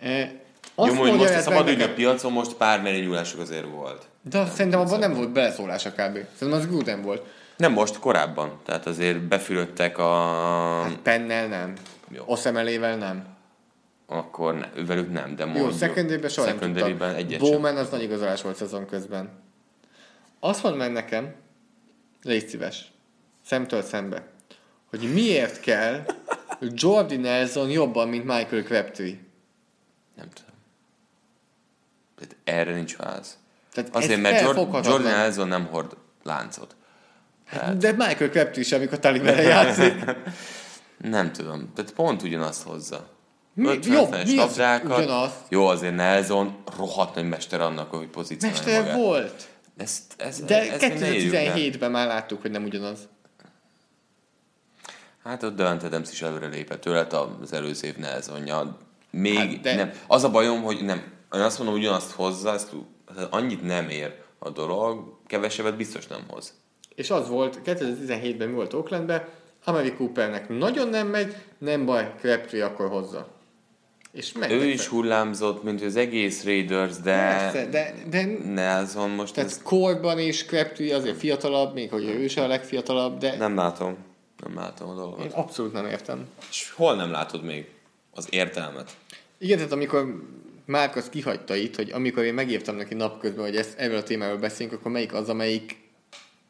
Eh, 0.01 0.31
Azt 0.75 0.95
Jó, 0.95 1.01
hogy 1.01 1.13
most 1.13 1.35
a 1.35 1.41
szabad 1.41 1.65
nekem- 1.67 1.95
piacon 1.95 2.33
most 2.33 2.55
pár 2.55 2.83
merényúlások 2.83 3.41
azért 3.41 3.67
volt. 3.71 4.09
De 4.31 4.47
szerintem 4.47 4.81
abban 4.81 4.99
nem 4.99 5.15
volt 5.15 5.33
beleszólása 5.33 5.91
kb. 5.91 6.19
Szerintem 6.35 6.53
az 6.53 6.67
Gruden 6.67 7.03
volt. 7.03 7.27
Nem 7.57 7.73
most, 7.73 7.99
korábban. 7.99 8.61
Tehát 8.65 8.87
azért 8.87 9.21
befülöttek 9.21 9.99
a... 9.99 10.13
Hát 10.83 10.97
Pennel 10.97 11.47
nem. 11.47 11.73
Jó. 12.09 12.23
Oszemelével 12.27 12.97
nem. 12.97 13.25
Akkor 14.07 14.55
ne, 14.55 14.83
velük 14.85 15.13
nem, 15.13 15.37
de 15.37 15.45
Jó, 15.45 15.51
mondjuk. 15.51 15.79
secondary 15.79 16.29
soha 16.29 16.47
nem 16.47 16.59
tudtam. 16.59 17.03
egyet 17.03 17.41
sem. 17.41 17.51
Bowman 17.51 17.77
az 17.77 17.91
nagy 17.91 18.03
igazolás 18.03 18.43
volt 18.43 18.57
szezon 18.57 18.87
közben. 18.87 19.31
Azt 20.41 20.63
mondd 20.63 20.77
meg 20.77 20.93
nekem, 20.93 21.35
légy 22.23 22.49
szíves, 22.49 22.93
szemtől 23.45 23.83
szembe, 23.83 24.27
hogy 24.91 25.13
miért 25.13 25.61
kell 25.61 26.05
Jordi 26.61 27.17
Nelson 27.17 27.71
jobban, 27.71 28.09
mint 28.09 28.25
Michael 28.25 28.63
Crabtree. 28.63 29.19
Nem 30.17 30.29
tudom. 30.35 30.55
Tehát 32.17 32.37
erre 32.45 32.75
nincs 32.75 32.97
válasz. 32.97 33.39
Tehát 33.77 33.97
Azért, 33.97 34.21
mert. 34.21 34.43
Jordan 34.85 35.03
Nelson 35.03 35.49
nem 35.49 35.67
hord 35.67 35.97
láncot. 36.23 36.77
De 37.79 37.93
Michael 37.93 38.31
Crabtree 38.31 38.61
is, 38.61 38.73
amikor 38.73 38.99
Taliban 38.99 39.43
játszik. 39.43 40.05
Nem 40.99 41.33
tudom. 41.33 41.73
Tehát 41.75 41.93
pont 41.93 42.23
ugyanazt 42.23 42.63
hozza. 42.63 43.09
Mi- 43.55 43.67
50 43.69 43.93
jó, 43.95 44.09
mi 44.09 44.39
az 44.39 44.61
ugyanaz? 44.85 45.33
Jó, 45.49 45.67
azért 45.67 45.95
Nelson 45.95 46.63
rohadt 46.77 47.15
nagy 47.15 47.29
mester 47.29 47.61
annak, 47.61 47.91
hogy 47.91 48.09
pozícionálja 48.09 48.63
Mester 48.65 48.81
magát. 48.83 48.97
volt. 48.97 49.49
Ezt, 49.77 50.03
ez, 50.17 50.41
De 50.41 50.73
ezt 50.73 50.81
még 50.81 50.99
ne 50.99 51.15
írjuk 51.15 51.33
le. 51.33 51.53
2017-ben 51.55 51.91
már 51.91 52.07
láttuk, 52.07 52.41
hogy 52.41 52.51
nem 52.51 52.65
ugyanaz. 52.65 52.99
Hát 55.25 55.43
ott 55.43 55.57
Devante 55.57 55.87
Adams 55.87 56.11
is 56.11 56.23
előre 56.23 56.47
lépett 56.47 56.81
tőle 56.81 57.07
az 57.43 57.53
előző 57.53 57.87
év 57.87 57.97
Nelsonja. 57.97 58.77
Még 59.11 59.37
Hát, 59.37 59.47
hát, 59.47 59.61
de- 59.61 59.75
nem. 59.75 59.93
Az 60.07 60.25
a 60.25 60.31
bajom, 60.31 60.63
hogy 60.63 60.85
nem. 60.85 61.03
Én 61.33 61.41
azt 61.41 61.59
mondom, 61.59 61.77
ugyanazt 61.77 62.11
hozza, 62.11 62.53
ezt, 62.53 62.71
hát 62.71 62.81
annyit 63.31 63.63
nem 63.63 63.89
ér 63.89 64.15
a 64.39 64.51
dolog, 64.51 65.17
kevesebbet 65.27 65.77
biztos 65.77 66.07
nem 66.07 66.25
hoz. 66.29 66.55
És 66.95 67.11
az 67.11 67.29
volt, 67.29 67.61
2017-ben 67.65 68.49
mi 68.49 68.55
volt 68.55 68.73
Oaklandben, 68.73 69.29
Amari 69.65 69.93
Coopernek 69.93 70.49
nagyon 70.49 70.89
nem 70.89 71.07
megy, 71.07 71.35
nem 71.59 71.85
baj, 71.85 72.15
Crabtree 72.19 72.65
akkor 72.65 72.89
hozza. 72.89 73.29
És 74.13 74.33
mentek 74.33 74.61
Ő 74.61 74.65
is 74.65 74.87
hullámzott, 74.87 75.63
mint 75.63 75.83
az 75.83 75.97
egész 75.97 76.45
Raiders, 76.45 76.97
de 76.97 77.13
Persze, 77.13 77.67
de, 77.67 77.95
de 78.11 78.25
Nelson 78.45 79.11
most 79.11 79.35
tehát 79.35 79.51
ez... 79.51 79.63
korban 79.63 80.19
is 80.19 80.45
Crabtree 80.45 80.95
azért 80.97 81.17
fiatalabb, 81.17 81.75
még 81.75 81.91
hogy 81.91 82.05
ő 82.05 82.25
is 82.25 82.37
a 82.37 82.47
legfiatalabb, 82.47 83.19
de 83.19 83.37
Nem 83.37 83.57
látom. 83.57 83.97
Nem 84.45 84.55
látom 84.55 84.89
a 84.89 84.93
én 84.93 84.97
dolgot. 84.97 85.33
abszolút 85.33 85.73
nem 85.73 85.87
értem. 85.87 86.27
És 86.51 86.73
hol 86.77 86.95
nem 86.95 87.11
látod 87.11 87.45
még 87.45 87.71
az 88.15 88.27
értelmet? 88.31 88.97
Igen, 89.39 89.57
tehát 89.57 89.73
amikor 89.73 90.23
Márk 90.67 90.97
azt 90.97 91.11
kihagyta 91.11 91.55
itt, 91.55 91.77
hogy 91.77 91.91
amikor 91.91 92.25
én 92.25 92.35
megírtam 92.35 92.77
neki 92.77 92.95
napközben, 92.95 93.45
hogy 93.45 93.57
ezt, 93.57 93.79
erről 93.79 93.97
a 93.97 94.03
témáról 94.03 94.39
beszélünk, 94.39 94.79
akkor 94.79 94.91
melyik 94.91 95.13
az, 95.13 95.29
amelyik 95.29 95.77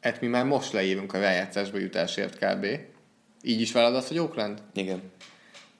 hát 0.01 0.21
mi 0.21 0.27
már 0.27 0.45
most 0.45 0.71
leírunk 0.71 1.13
a 1.13 1.19
rájátszásba 1.19 1.77
jutásért 1.77 2.37
kb. 2.37 2.65
Így 3.41 3.61
is 3.61 3.71
vállalod 3.71 3.97
azt, 3.97 4.07
hogy 4.07 4.19
Oakland? 4.19 4.61
Igen. 4.73 5.01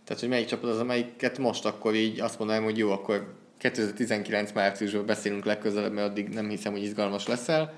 Tehát, 0.04 0.22
hogy 0.22 0.30
melyik 0.30 0.48
csapat 0.48 0.70
az, 0.70 0.80
amelyiket 0.80 1.38
most 1.38 1.66
akkor 1.66 1.96
így 1.96 2.20
azt 2.20 2.40
mondanám, 2.40 2.64
hogy 2.64 2.78
jó, 2.78 2.92
akkor 2.92 3.36
2019 3.58 4.52
márciusban 4.52 5.06
beszélünk 5.06 5.46
legközelebb, 5.46 5.94
mert 5.94 6.10
addig 6.10 6.28
nem 6.28 6.50
hiszem, 6.50 6.72
hogy 6.72 6.84
izgalmas 6.84 7.28
leszel. 7.28 7.74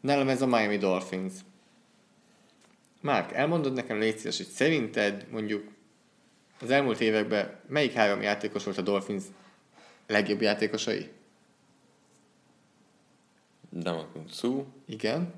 Nálam 0.00 0.28
ez 0.28 0.42
a 0.42 0.46
Miami 0.46 0.76
Dolphins. 0.76 1.32
Márk, 3.00 3.32
elmondod 3.32 3.72
nekem, 3.72 3.98
légy 3.98 4.18
szíves, 4.18 4.36
hogy 4.36 4.46
szerinted 4.46 5.26
mondjuk 5.30 5.68
az 6.60 6.70
elmúlt 6.70 7.00
években 7.00 7.60
melyik 7.68 7.92
három 7.92 8.22
játékos 8.22 8.64
volt 8.64 8.78
a 8.78 8.82
Dolphins 8.82 9.24
legjobb 10.10 10.40
játékosai? 10.40 11.08
Damakun 13.72 14.24
Su, 14.28 14.64
Igen, 14.86 15.32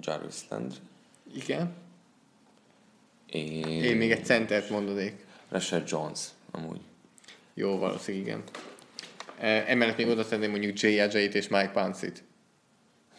Jarvis 0.00 0.34
Landry, 0.48 0.76
igen. 1.34 1.74
én... 3.26 3.82
Én 3.82 3.96
még 3.96 4.10
egy 4.10 4.24
centert 4.24 4.70
mondanék. 4.70 5.26
Rashad 5.48 5.90
Jones, 5.90 6.20
amúgy. 6.50 6.80
Jó, 7.54 7.78
valószínűleg 7.78 8.26
igen. 8.26 8.42
E, 9.38 9.64
Emellett 9.70 9.96
még 9.96 10.08
oda 10.08 10.26
tenném 10.26 10.50
mondjuk 10.50 10.80
Jay 10.80 11.00
Ajay-t 11.00 11.34
és 11.34 11.48
Mike 11.48 11.70
Pouncey-t. 11.72 12.22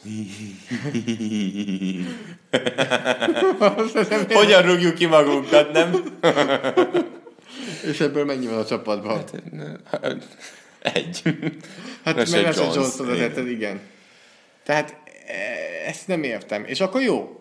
Hogyan 4.34 4.62
rúgjuk 4.62 4.94
ki 4.94 5.06
magunkat, 5.06 5.72
nem? 5.72 6.20
És 7.88 8.00
ebből 8.00 8.26
mennyi 8.26 8.48
van 8.48 8.58
a 8.58 8.66
csapatban? 8.66 9.24
Egy. 10.94 11.22
Hát 12.04 12.16
Rashad 12.16 12.44
mert 12.44 12.58
Jones, 12.58 12.76
Jones 12.76 13.00
oda 13.00 13.14
igen. 13.16 13.48
igen. 13.48 13.80
Tehát 14.64 14.96
e, 15.28 15.88
ezt 15.88 16.08
nem 16.08 16.24
értem. 16.24 16.64
És 16.66 16.80
akkor 16.80 17.02
jó. 17.02 17.40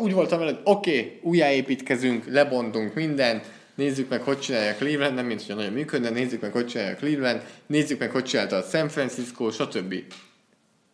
Úgy 0.00 0.12
voltam 0.12 0.38
vele, 0.38 0.50
hogy 0.50 0.60
oké, 0.64 0.98
okay, 0.98 1.18
újjáépítkezünk, 1.22 2.24
lebontunk 2.26 2.94
mindent, 2.94 3.44
nézzük 3.74 4.08
meg, 4.08 4.22
hogy 4.22 4.38
csinálja 4.38 4.74
Cleveland, 4.74 5.14
nem 5.14 5.26
mint 5.26 5.42
hogy 5.42 5.56
nagyon 5.56 5.72
működne, 5.72 6.10
nézzük 6.10 6.40
meg, 6.40 6.52
hogy 6.52 6.66
csinálja 6.66 6.96
Cleveland, 6.96 7.42
nézzük 7.66 7.98
meg, 7.98 8.10
hogy 8.10 8.24
csinálta 8.24 8.56
a 8.56 8.62
San 8.62 8.88
Francisco, 8.88 9.50
stb. 9.50 9.94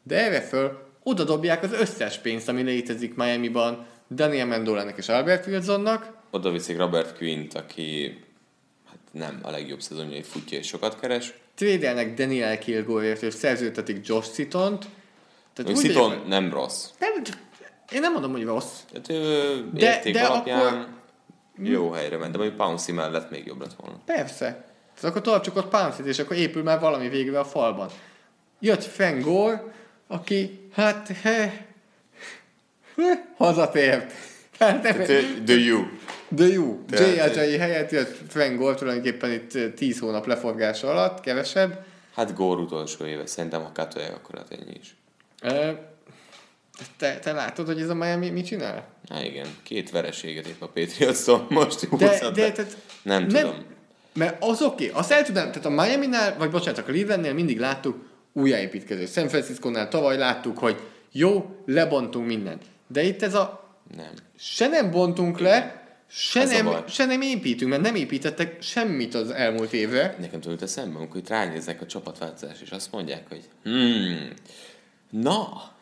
De 0.02 0.24
erre 0.24 0.40
föl 0.40 0.78
oda 1.02 1.24
dobják 1.24 1.62
az 1.62 1.72
összes 1.72 2.18
pénzt, 2.18 2.48
ami 2.48 2.62
létezik 2.62 3.14
Miami-ban, 3.14 3.86
Daniel 4.10 4.46
Mendolának 4.46 4.98
és 4.98 5.08
Albert 5.08 5.46
Wilsonnak, 5.46 6.14
Oda 6.34 6.50
viszik 6.50 6.76
Robert 6.76 7.16
Quint, 7.16 7.54
aki 7.54 8.18
hát 8.18 8.23
nem 9.14 9.38
a 9.42 9.50
legjobb 9.50 9.80
szezonjai 9.82 10.22
futja 10.22 10.58
és 10.58 10.66
sokat 10.66 11.00
keres. 11.00 11.34
trédelnek 11.54 12.14
Daniel 12.14 12.58
Kilgoreért, 12.58 13.22
és 13.22 13.34
szerződtetik 13.34 14.06
Josh 14.06 14.30
Citon-t. 14.32 14.86
Tehát 15.52 15.76
Citon 15.76 16.08
vagyok- 16.08 16.26
nem 16.26 16.52
rossz. 16.52 16.88
nem, 16.98 17.10
én 17.92 18.00
nem 18.00 18.12
mondom, 18.12 18.32
hogy 18.32 18.44
rossz. 18.44 18.80
Tehát 18.92 19.08
ő 19.08 19.70
De- 19.72 19.80
de, 19.80 20.00
de 20.04 20.10
de 20.10 20.24
alapján 20.24 20.60
akkor- 20.60 20.72
akkor... 20.78 20.88
jó 21.62 21.90
helyre 21.90 22.16
ment, 22.16 22.32
de 22.32 22.38
mondjuk 22.38 22.58
Pouncy 22.58 22.92
mellett 22.92 23.30
még 23.30 23.46
jobb 23.46 23.60
lett 23.60 23.74
volna. 23.74 24.00
Persze. 24.04 24.44
Tehát 24.94 25.10
akkor 25.16 25.20
tartsuk 25.20 25.56
ott 25.56 25.68
Pouncey-t, 25.68 26.06
és 26.08 26.18
akkor 26.18 26.36
épül 26.36 26.62
már 26.62 26.80
valami 26.80 27.08
végre 27.08 27.38
a 27.38 27.44
falban. 27.44 27.88
Jött 28.60 28.84
Frank 28.84 29.22
Gore, 29.24 29.64
aki, 30.06 30.68
hát, 30.72 31.08
he, 31.22 31.66
he, 32.96 33.32
hazatért. 33.36 34.12
Hát 34.58 34.82
nem, 34.82 34.96
The 35.44 35.54
you. 35.54 35.84
De 36.28 36.46
jó. 36.46 36.80
Tehát- 36.90 37.34
J. 37.34 37.38
Ajay 37.38 37.56
helyett 37.58 37.90
jött 37.90 38.16
Frank 38.28 38.58
Gore 38.58 38.74
tulajdonképpen 38.74 39.32
itt 39.32 39.54
eh, 39.54 39.70
10 39.76 39.98
hónap 39.98 40.26
leforgása 40.26 40.90
alatt, 40.90 41.20
kevesebb. 41.20 41.84
Hát 42.14 42.34
Gór 42.34 42.58
utolsó 42.58 43.04
éve, 43.04 43.26
szerintem 43.26 43.62
ha 43.62 43.70
katolják, 43.74 44.14
akkor 44.14 44.34
hát 44.38 44.50
ennyi 44.50 44.76
is. 44.80 44.96
Ö, 45.42 45.70
Te, 46.96 47.18
te 47.18 47.32
látod, 47.32 47.66
hogy 47.66 47.80
ez 47.80 47.88
a 47.88 47.94
Miami 47.94 48.30
mit 48.30 48.46
csinál? 48.46 48.86
Na 49.08 49.22
igen, 49.24 49.46
két 49.62 49.90
vereséget 49.90 50.46
épp 50.46 50.62
a 50.62 50.66
Patriots-tól 50.68 51.46
most 51.48 51.96
De, 51.96 52.30
de 52.30 52.52
tehát, 52.52 52.76
Nem 53.02 53.28
tudom. 53.28 53.64
Mert 54.14 54.42
az 54.44 54.62
oké, 54.62 54.88
okay. 54.88 55.00
azt 55.00 55.10
el 55.10 55.22
tudom, 55.24 55.44
tehát 55.44 55.64
a 55.64 55.70
Miami-nál, 55.70 56.36
vagy 56.38 56.50
bocsánat, 56.50 56.78
a 56.78 56.82
Clevelandnél 56.82 57.32
mindig 57.32 57.58
láttuk 57.58 58.08
újjáépítkező. 58.32 59.06
San 59.06 59.28
Francisco-nál 59.28 59.88
tavaly 59.88 60.16
láttuk, 60.16 60.58
hogy 60.58 60.80
jó, 61.12 61.56
lebontunk 61.66 62.26
mindent. 62.26 62.62
De 62.86 63.02
itt 63.02 63.22
ez 63.22 63.34
a 63.34 63.74
Nem. 63.96 64.12
se 64.38 64.66
nem 64.68 64.90
bontunk 64.90 65.38
le, 65.38 65.83
se 66.06 66.40
Ez 66.40 66.50
nem, 66.50 66.86
se 66.88 67.04
nem 67.04 67.20
építünk, 67.20 67.70
mert 67.70 67.82
nem 67.82 67.94
építettek 67.94 68.62
semmit 68.62 69.14
az 69.14 69.30
elmúlt 69.30 69.72
évre. 69.72 70.16
Nekem 70.20 70.40
tudod 70.40 70.62
eszembe, 70.62 70.98
amikor 70.98 71.16
itt 71.16 71.28
ránéznek 71.28 71.80
a 71.80 71.86
csapatváltozás, 71.86 72.60
és 72.60 72.70
azt 72.70 72.92
mondják, 72.92 73.28
hogy 73.28 73.42
hmm, 73.62 74.28
na, 75.10 75.72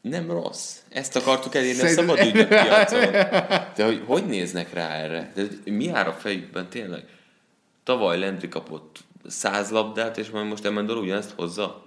nem 0.00 0.30
rossz. 0.30 0.76
Ezt 0.88 1.16
akartuk 1.16 1.54
elérni 1.54 1.80
Szerintem- 1.80 2.08
a 2.08 2.16
szabadügyi 2.16 2.46
piacon. 2.46 3.10
De 3.76 3.84
hogy, 3.84 4.02
hogy 4.06 4.26
néznek 4.26 4.72
rá 4.72 4.88
erre? 4.88 5.32
De 5.34 5.42
mi 5.64 5.84
jár 5.84 6.08
a 6.08 6.12
fejükben 6.12 6.68
tényleg? 6.68 7.04
Tavaly 7.84 8.18
Lentri 8.18 8.48
kapott 8.48 8.98
száz 9.26 9.70
labdát, 9.70 10.18
és 10.18 10.30
majd 10.30 10.46
most 10.46 10.64
Emendor 10.64 10.96
ugyanezt 10.96 11.32
hozza? 11.36 11.86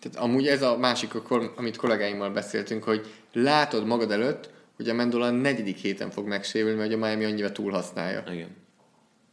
Tehát 0.00 0.18
amúgy 0.18 0.46
ez 0.46 0.62
a 0.62 0.76
másik, 0.76 1.14
amit 1.56 1.76
kollégáimmal 1.76 2.30
beszéltünk, 2.30 2.84
hogy 2.84 3.12
látod 3.32 3.86
magad 3.86 4.10
előtt, 4.10 4.50
hogy 4.80 4.88
a 4.88 4.94
Mendola 4.94 5.26
a 5.26 5.30
negyedik 5.30 5.76
héten 5.76 6.10
fog 6.10 6.26
megsérülni, 6.26 6.76
mert 6.76 6.92
a 6.92 6.96
Miami 6.96 7.24
annyira 7.24 7.52
túlhasználja. 7.52 8.24
Igen. 8.32 8.56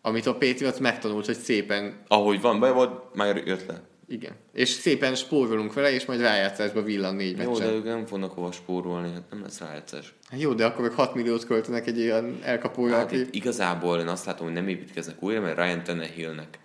Amit 0.02 0.26
a 0.26 0.32
Patriots 0.32 0.78
megtanult, 0.78 1.26
hogy 1.26 1.36
szépen 1.38 2.04
Ahogy 2.08 2.42
van 2.42 2.60
baj 2.60 2.74
volt, 2.74 3.16
már 3.16 3.36
jött 3.46 3.66
le. 3.66 3.82
Igen. 4.08 4.32
És 4.54 4.70
szépen 4.70 5.16
spórolunk 5.16 5.74
vele, 5.74 5.92
és 5.92 6.06
majd 6.06 6.20
rájátszásba 6.20 6.82
villan 6.82 7.16
négy 7.16 7.38
Jó, 7.38 7.44
de 7.44 7.46
meccsen. 7.46 7.74
ők 7.74 7.84
nem 7.84 8.06
fognak 8.06 8.32
hova 8.32 8.52
spórolni, 8.52 9.12
hát 9.14 9.24
nem 9.30 9.42
lesz 9.42 9.60
rájátszás. 9.60 10.14
Hát 10.30 10.40
jó, 10.42 10.54
de 10.54 10.66
akkor 10.66 10.82
meg 10.82 10.94
6 10.94 11.14
milliót 11.14 11.46
költenek 11.46 11.88
egy 11.88 12.00
olyan 12.00 12.40
elkapóra, 12.44 12.96
Hát 12.96 13.06
aki... 13.06 13.26
igazából 13.32 14.00
én 14.00 14.08
azt 14.08 14.26
látom, 14.26 14.46
hogy 14.46 14.56
nem 14.56 14.68
építkeznek 14.68 15.24
újra, 15.24 15.42
mert 15.42 15.58
Ryan 15.58 15.84
Tannehillnek 15.84 16.60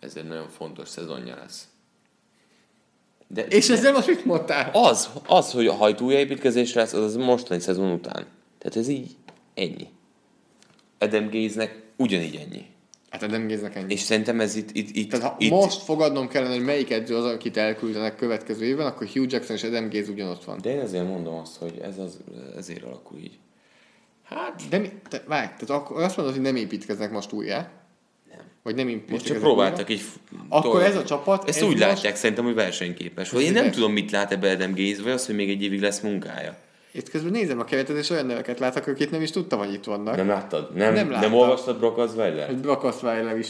ez 0.00 0.16
egy 0.16 0.26
nagyon 0.26 0.48
fontos 0.48 0.88
szezonja 0.88 1.36
lesz. 1.36 1.64
De 3.34 3.46
És 3.46 3.68
ezzel 3.68 3.92
most 3.92 4.06
mit 4.06 4.24
mondtál? 4.24 4.70
az, 4.72 5.08
az, 5.26 5.52
hogy 5.52 5.66
a 5.66 5.72
hajtója 5.72 6.18
építkezés 6.18 6.72
lesz, 6.72 6.92
az 6.92 7.02
az 7.02 7.16
mostani 7.16 7.60
szezon 7.60 7.90
után. 7.90 8.26
Tehát 8.58 8.76
ez 8.76 8.88
így 8.88 9.16
ennyi. 9.54 9.88
Adam 10.98 11.30
Gaze-nek 11.30 11.82
ugyanígy 11.96 12.34
ennyi. 12.34 12.64
Hát 13.10 13.30
nem 13.30 13.46
géznek 13.46 13.76
ennyi. 13.76 13.92
És 13.92 14.00
szerintem 14.00 14.40
ez 14.40 14.54
itt... 14.56 14.68
itt, 14.72 14.96
itt, 14.96 15.10
Tehát 15.10 15.26
ha 15.26 15.36
itt 15.38 15.50
most 15.50 15.82
fogadnom 15.82 16.28
kellene, 16.28 16.54
hogy 16.54 16.64
melyik 16.64 16.90
edző 16.90 17.16
az, 17.16 17.24
akit 17.24 17.56
elküldenek 17.56 18.16
következő 18.16 18.64
évben, 18.64 18.86
akkor 18.86 19.06
Hugh 19.06 19.32
Jackson 19.32 19.56
és 19.56 19.62
Adam 19.62 19.90
Gaze 19.90 20.10
ugyanott 20.10 20.44
van. 20.44 20.58
De 20.62 20.70
én 20.70 20.80
azért 20.80 21.08
mondom 21.08 21.34
azt, 21.34 21.56
hogy 21.56 21.78
ez 21.82 21.98
az, 21.98 22.18
ezért 22.56 22.82
alakul 22.82 23.18
így. 23.18 23.38
Hát, 24.24 24.62
de 24.70 24.78
mi, 24.78 24.88
te, 25.08 25.22
várj, 25.26 25.46
tehát 25.46 25.70
akkor 25.70 26.02
azt 26.02 26.16
mondod, 26.16 26.34
hogy 26.34 26.44
nem 26.44 26.56
építkeznek 26.56 27.10
most 27.10 27.32
újra. 27.32 27.70
Vagy 28.64 28.74
nem 28.74 28.84
Most 28.86 28.96
implicit. 28.98 29.26
csak 29.26 29.36
próbáltak 29.38 29.90
így... 29.90 30.02
Akkor 30.48 30.82
ez 30.82 30.96
a 30.96 31.04
csapat, 31.04 31.48
Ezt 31.48 31.56
ez 31.58 31.62
úgy 31.64 31.68
most- 31.70 31.82
látják 31.82 32.16
szerintem, 32.16 32.44
hogy 32.44 32.54
versenyképes. 32.54 33.30
Vagy 33.30 33.42
én 33.42 33.52
nem 33.52 33.70
tudom, 33.70 33.92
mit 33.92 34.10
lát 34.10 34.32
ebbe 34.32 34.50
Adam 34.50 34.74
Gaze, 34.74 35.02
vagy 35.02 35.12
az, 35.12 35.26
hogy 35.26 35.34
még 35.34 35.50
egy 35.50 35.62
évig 35.62 35.80
lesz 35.80 36.00
munkája. 36.00 36.56
Itt 36.92 37.10
közben 37.10 37.30
nézem 37.32 37.58
a 37.60 37.64
keretet, 37.64 37.96
és 37.96 38.10
olyan 38.10 38.26
neveket 38.26 38.58
látok, 38.58 38.86
akik 38.86 39.10
nem 39.10 39.22
is 39.22 39.30
tudtam, 39.30 39.58
hogy 39.58 39.72
itt 39.72 39.84
vannak. 39.84 40.16
Nem 40.16 40.28
láttad? 40.28 40.74
Nem, 40.74 40.94
Nem 40.94 41.10
láttam. 41.10 41.30
nem 41.30 41.38
olvastad 41.40 41.78
Brock 41.78 41.98
Osweiler? 41.98 42.46
Hogy 42.46 42.56
Brock 42.58 42.84
Osweiler 42.84 43.38
is 43.38 43.48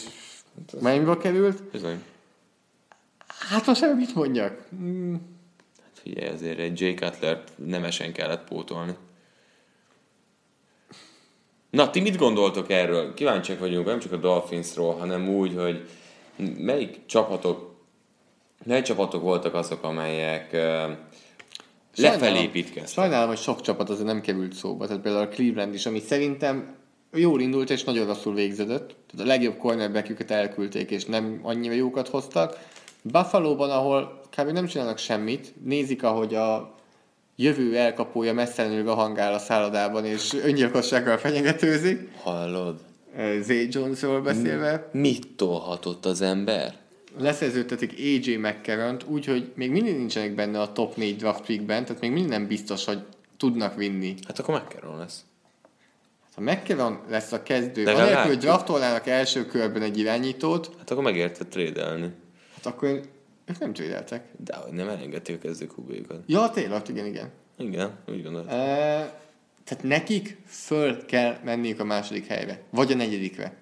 mennyibe 0.80 1.16
került. 1.16 1.62
Bizony. 1.62 2.02
Hát 3.50 3.66
most 3.66 3.80
sem 3.80 3.96
mit 3.96 4.14
mondjak. 4.14 4.58
Hmm, 4.70 5.20
Hát 5.82 6.00
figyelj, 6.02 6.28
azért 6.34 6.58
egy 6.58 6.80
Jay 6.80 6.94
Cutler-t 6.94 7.52
nemesen 7.56 8.12
kellett 8.12 8.48
pótolni. 8.48 8.94
Na, 11.74 11.90
ti 11.90 12.00
mit 12.00 12.16
gondoltok 12.16 12.70
erről? 12.70 13.14
Kíváncsiak 13.14 13.58
vagyunk, 13.58 13.86
nem 13.86 13.98
csak 13.98 14.12
a 14.12 14.16
Dolphinsról, 14.16 14.94
hanem 14.94 15.28
úgy, 15.28 15.54
hogy 15.56 15.88
melyik 16.58 17.06
csapatok, 17.06 17.74
melyik 18.64 18.84
csapatok 18.84 19.22
voltak 19.22 19.54
azok, 19.54 19.82
amelyek 19.82 20.50
uh, 20.52 20.96
lefelé 21.96 22.40
építkeztek? 22.40 22.88
Sajnálom, 22.88 23.28
hogy 23.28 23.38
sok 23.38 23.60
csapat 23.60 23.90
azért 23.90 24.06
nem 24.06 24.20
került 24.20 24.52
szóba. 24.52 24.86
Tehát 24.86 25.02
például 25.02 25.24
a 25.24 25.28
Cleveland 25.28 25.74
is, 25.74 25.86
ami 25.86 26.00
szerintem 26.00 26.76
jól 27.12 27.40
indult 27.40 27.70
és 27.70 27.84
nagyon 27.84 28.06
rosszul 28.06 28.34
végződött. 28.34 28.96
Tehát 29.10 29.26
a 29.26 29.28
legjobb 29.28 29.56
cornerbackjüket 29.56 30.30
elküldték, 30.30 30.90
és 30.90 31.04
nem 31.04 31.40
annyira 31.42 31.74
jókat 31.74 32.08
hoztak. 32.08 32.58
Buffalo-ban, 33.02 33.70
ahol 33.70 34.20
kb. 34.36 34.50
nem 34.50 34.66
csinálnak 34.66 34.98
semmit, 34.98 35.54
nézik, 35.64 36.02
ahogy 36.02 36.34
a 36.34 36.73
jövő 37.36 37.76
elkapója 37.76 38.32
messzelenül 38.32 38.92
hangál 38.92 39.34
a 39.34 39.38
szállodában, 39.38 40.04
és 40.04 40.32
öngyilkossággal 40.44 41.16
fenyegetőzik. 41.16 42.08
Hallod? 42.22 42.80
Zay 43.40 43.68
Jonesról 43.70 44.20
beszélve. 44.20 44.88
Mit 44.92 45.26
tolhatott 45.36 46.04
az 46.06 46.20
ember? 46.20 46.82
leszerződtetik 47.18 47.94
AJ 47.98 48.36
McCarron-t, 48.36 49.04
úgyhogy 49.04 49.52
még 49.54 49.70
mindig 49.70 49.96
nincsenek 49.96 50.34
benne 50.34 50.60
a 50.60 50.72
top 50.72 50.96
4 50.96 51.16
draft 51.16 51.44
pickben, 51.44 51.84
tehát 51.84 52.00
még 52.00 52.10
mindig 52.10 52.30
nem 52.30 52.46
biztos, 52.46 52.84
hogy 52.84 52.98
tudnak 53.36 53.76
vinni. 53.76 54.14
Hát 54.26 54.38
akkor 54.38 54.54
McCarron 54.54 54.98
lesz. 54.98 55.24
Ha 56.34 56.40
McCarron 56.40 57.00
lesz 57.08 57.32
a 57.32 57.42
kezdő, 57.42 57.86
anélkül, 57.86 58.26
hogy 58.26 58.38
draftolnának 58.38 59.06
első 59.06 59.46
körben 59.46 59.82
egy 59.82 59.98
irányítót, 59.98 60.70
Hát 60.78 60.90
akkor 60.90 61.02
megérte 61.02 61.44
trédelni. 61.44 62.10
hát 62.54 62.66
akkor 62.66 63.00
ők 63.46 63.58
nem 63.58 63.72
trédeltek. 63.72 64.28
De 64.44 64.56
hogy 64.56 64.72
nem 64.72 64.88
elengedték 64.88 65.36
a 65.36 65.38
kezdő 65.38 65.66
kubéjukat. 65.66 66.22
Ja, 66.26 66.50
tényleg, 66.50 66.88
igen, 66.88 67.06
igen. 67.06 67.30
Igen, 67.58 67.98
úgy 68.08 68.22
gondolom. 68.22 68.48
E, 68.48 68.54
tehát 69.64 69.82
nekik 69.82 70.36
föl 70.46 71.04
kell 71.04 71.36
menniük 71.44 71.80
a 71.80 71.84
második 71.84 72.26
helyre, 72.26 72.62
vagy 72.70 72.92
a 72.92 72.94
negyedikre. 72.94 73.56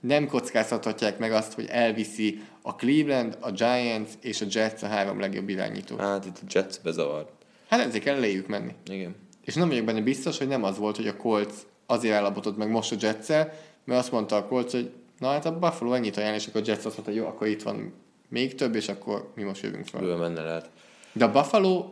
Nem 0.00 0.26
kockáztathatják 0.26 1.18
meg 1.18 1.32
azt, 1.32 1.52
hogy 1.52 1.66
elviszi 1.66 2.42
a 2.62 2.74
Cleveland, 2.74 3.38
a 3.40 3.50
Giants 3.50 4.10
és 4.20 4.40
a 4.40 4.46
Jets 4.50 4.82
a 4.82 4.86
három 4.86 5.20
legjobb 5.20 5.48
irányítót. 5.48 6.00
Hát 6.00 6.24
itt 6.24 6.38
a 6.38 6.46
Jets 6.48 6.80
bezavart. 6.82 7.30
Hát 7.68 7.80
ezért 7.80 8.04
kell 8.04 8.16
eléjük 8.16 8.46
menni. 8.46 8.74
Igen. 8.86 9.16
És 9.44 9.54
nem 9.54 9.68
vagyok 9.68 9.84
benne 9.84 10.00
biztos, 10.00 10.38
hogy 10.38 10.48
nem 10.48 10.64
az 10.64 10.78
volt, 10.78 10.96
hogy 10.96 11.06
a 11.06 11.16
Colts 11.16 11.54
azért 11.86 12.14
állapotott 12.14 12.56
meg 12.56 12.70
most 12.70 12.92
a 12.92 12.96
Jetsel, 13.00 13.52
mert 13.84 14.00
azt 14.00 14.12
mondta 14.12 14.36
a 14.36 14.46
Colts, 14.46 14.72
hogy 14.72 14.90
na 15.18 15.28
hát 15.28 15.44
a 15.44 15.58
Buffalo 15.58 15.92
ennyit 15.92 16.16
ajánl, 16.16 16.34
és 16.34 16.46
akkor 16.46 16.60
a 16.60 16.64
Jets 16.66 16.84
azt 16.84 16.96
mondta, 16.96 17.02
hogy 17.04 17.14
jó, 17.14 17.26
akkor 17.26 17.46
itt 17.46 17.62
van 17.62 17.92
még 18.28 18.54
több, 18.54 18.74
és 18.74 18.88
akkor 18.88 19.32
mi 19.34 19.42
most 19.42 19.62
jövünk 19.62 19.86
fel. 19.86 20.00
Bőven 20.00 20.18
menne 20.18 20.42
lehet. 20.42 20.70
De 21.12 21.24
a 21.24 21.30
Buffalo 21.30 21.90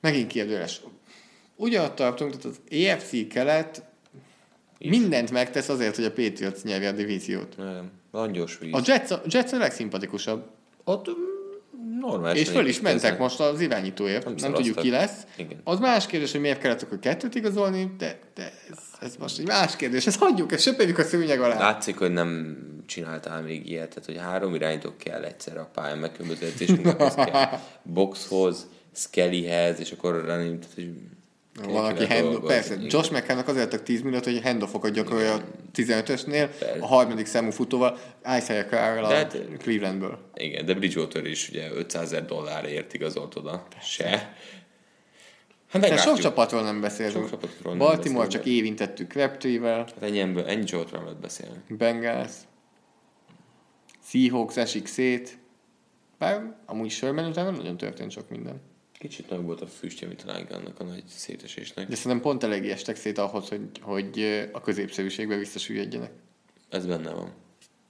megint 0.00 0.26
kérdőles. 0.26 0.80
Ugyanott 1.56 1.94
tartunk, 1.94 2.36
tehát 2.36 2.44
az 2.44 2.60
EFC 2.76 3.28
kelet 3.28 3.84
mindent 4.78 5.30
megtesz 5.30 5.68
azért, 5.68 5.96
hogy 5.96 6.04
a 6.04 6.12
Patriots 6.12 6.62
nyerje 6.62 6.88
a 6.88 6.92
divíziót. 6.92 7.56
Nem. 7.56 7.90
Víz. 8.60 8.72
A 8.72 8.80
Jets 8.84 9.10
a, 9.10 9.22
Jets 9.26 9.52
a 9.52 9.56
legszimpatikusabb. 9.56 10.50
Ott 10.84 11.10
normális. 12.08 12.40
És 12.40 12.48
föl 12.48 12.66
is 12.66 12.80
mentek 12.80 13.18
most 13.18 13.40
az 13.40 13.60
irányítóért, 13.60 14.24
nem, 14.24 14.34
nem 14.36 14.52
tudjuk 14.52 14.76
ki 14.76 14.90
lesz. 14.90 15.26
Igen. 15.36 15.60
Az 15.64 15.78
más 15.78 16.06
kérdés, 16.06 16.32
hogy 16.32 16.40
miért 16.40 16.60
kellett 16.60 16.82
akkor 16.82 16.98
kettőt 16.98 17.34
igazolni, 17.34 17.94
de, 17.98 18.18
de 18.34 18.52
ez, 18.70 18.78
ez 19.00 19.16
most 19.18 19.38
egy 19.38 19.46
más 19.46 19.76
kérdés. 19.76 20.06
Ezt 20.06 20.18
hagyjuk, 20.18 20.52
ezt 20.52 20.62
söpörjük 20.62 20.98
a 20.98 21.04
szőnyeg 21.04 21.40
alá. 21.40 21.58
Látszik, 21.58 21.98
hogy 21.98 22.12
nem 22.12 22.56
csináltál 22.86 23.42
még 23.42 23.68
ilyet, 23.68 23.88
tehát 23.88 24.04
hogy 24.04 24.18
három 24.18 24.54
irányítók 24.54 24.98
kell 24.98 25.22
egyszerre 25.22 25.60
a 25.60 25.70
pályán, 25.74 25.98
meg 25.98 26.12
különböző 26.12 26.46
edzésmunkához 26.46 27.14
kell. 27.14 27.58
Boxhoz, 27.94 28.66
Skellyhez, 28.94 29.80
és 29.80 29.92
akkor 29.92 30.24
tehát, 30.26 30.66
hogy 30.74 30.90
Van, 31.54 31.84
aki 31.84 32.06
kéne 32.06 32.20
hand, 32.20 32.40
persze, 32.46 32.74
Igen. 32.74 32.86
Josh 32.90 33.12
McCannnak 33.12 33.48
azért 33.48 33.64
adtak 33.66 33.82
10 33.82 34.02
milliót, 34.02 34.24
hogy 34.24 34.42
handoffokat 34.42 34.92
gyakorolja 34.92 35.34
a 35.34 35.42
15-ösnél, 35.74 36.48
Persze. 36.58 36.76
a 36.80 36.86
harmadik 36.86 37.26
számú 37.26 37.50
futóval, 37.50 37.98
Isaiah 38.38 38.66
Carroll 38.68 39.08
De 39.08 39.14
a 39.14 39.16
hát- 39.16 39.38
Clevelandből. 39.58 40.18
Igen, 40.34 40.64
de 40.64 40.74
Bridgewater 40.74 41.24
is 41.26 41.48
ugye 41.48 41.70
500 41.72 42.02
ezer 42.02 42.24
dollárért 42.24 42.94
igazolt 42.94 43.36
oda. 43.36 43.66
Se. 43.82 44.36
Hát 45.68 45.82
De 45.82 45.96
sok 45.96 46.18
csapatról 46.18 46.62
nem 46.62 46.80
beszélünk. 46.80 47.14
Sok 47.16 47.30
csapatról 47.30 47.74
nem 47.76 47.78
Baltimore 47.78 48.24
beszélünk. 48.24 48.30
csak 48.30 48.46
évintettük 48.46 49.10
Crabtree-vel, 49.10 49.76
Hát 49.78 50.02
ennyi, 50.02 50.20
ember, 50.20 50.48
ennyi 50.48 50.64
csapatról 50.64 50.96
nem 50.98 51.04
lehet 51.06 51.20
beszélni. 51.20 51.56
Bengals, 51.68 52.32
Seahawks 54.04 54.56
esik 54.56 54.86
szét, 54.86 55.38
bár 56.18 56.56
amúgy 56.66 56.90
Sherman 56.90 57.24
után 57.24 57.44
nem 57.44 57.54
nagyon 57.54 57.76
történt 57.76 58.10
sok 58.10 58.28
minden. 58.28 58.60
Kicsit 59.02 59.30
nagy 59.30 59.42
volt 59.42 59.60
a 59.60 59.66
füstje, 59.66 60.06
mint 60.06 60.24
a 60.26 60.54
annak 60.54 60.80
a 60.80 60.84
nagy 60.84 61.02
szétesésnek. 61.08 61.88
De 61.88 61.94
szerintem 61.94 62.20
pont 62.20 62.42
eléggé 62.42 62.70
estek 62.70 62.96
szét 62.96 63.18
ahhoz, 63.18 63.48
hogy, 63.48 63.60
hogy 63.80 64.48
a 64.52 64.60
középszerűségbe 64.60 65.36
visszasüllyedjenek. 65.36 66.10
Ez 66.68 66.86
benne 66.86 67.10
van. 67.10 67.32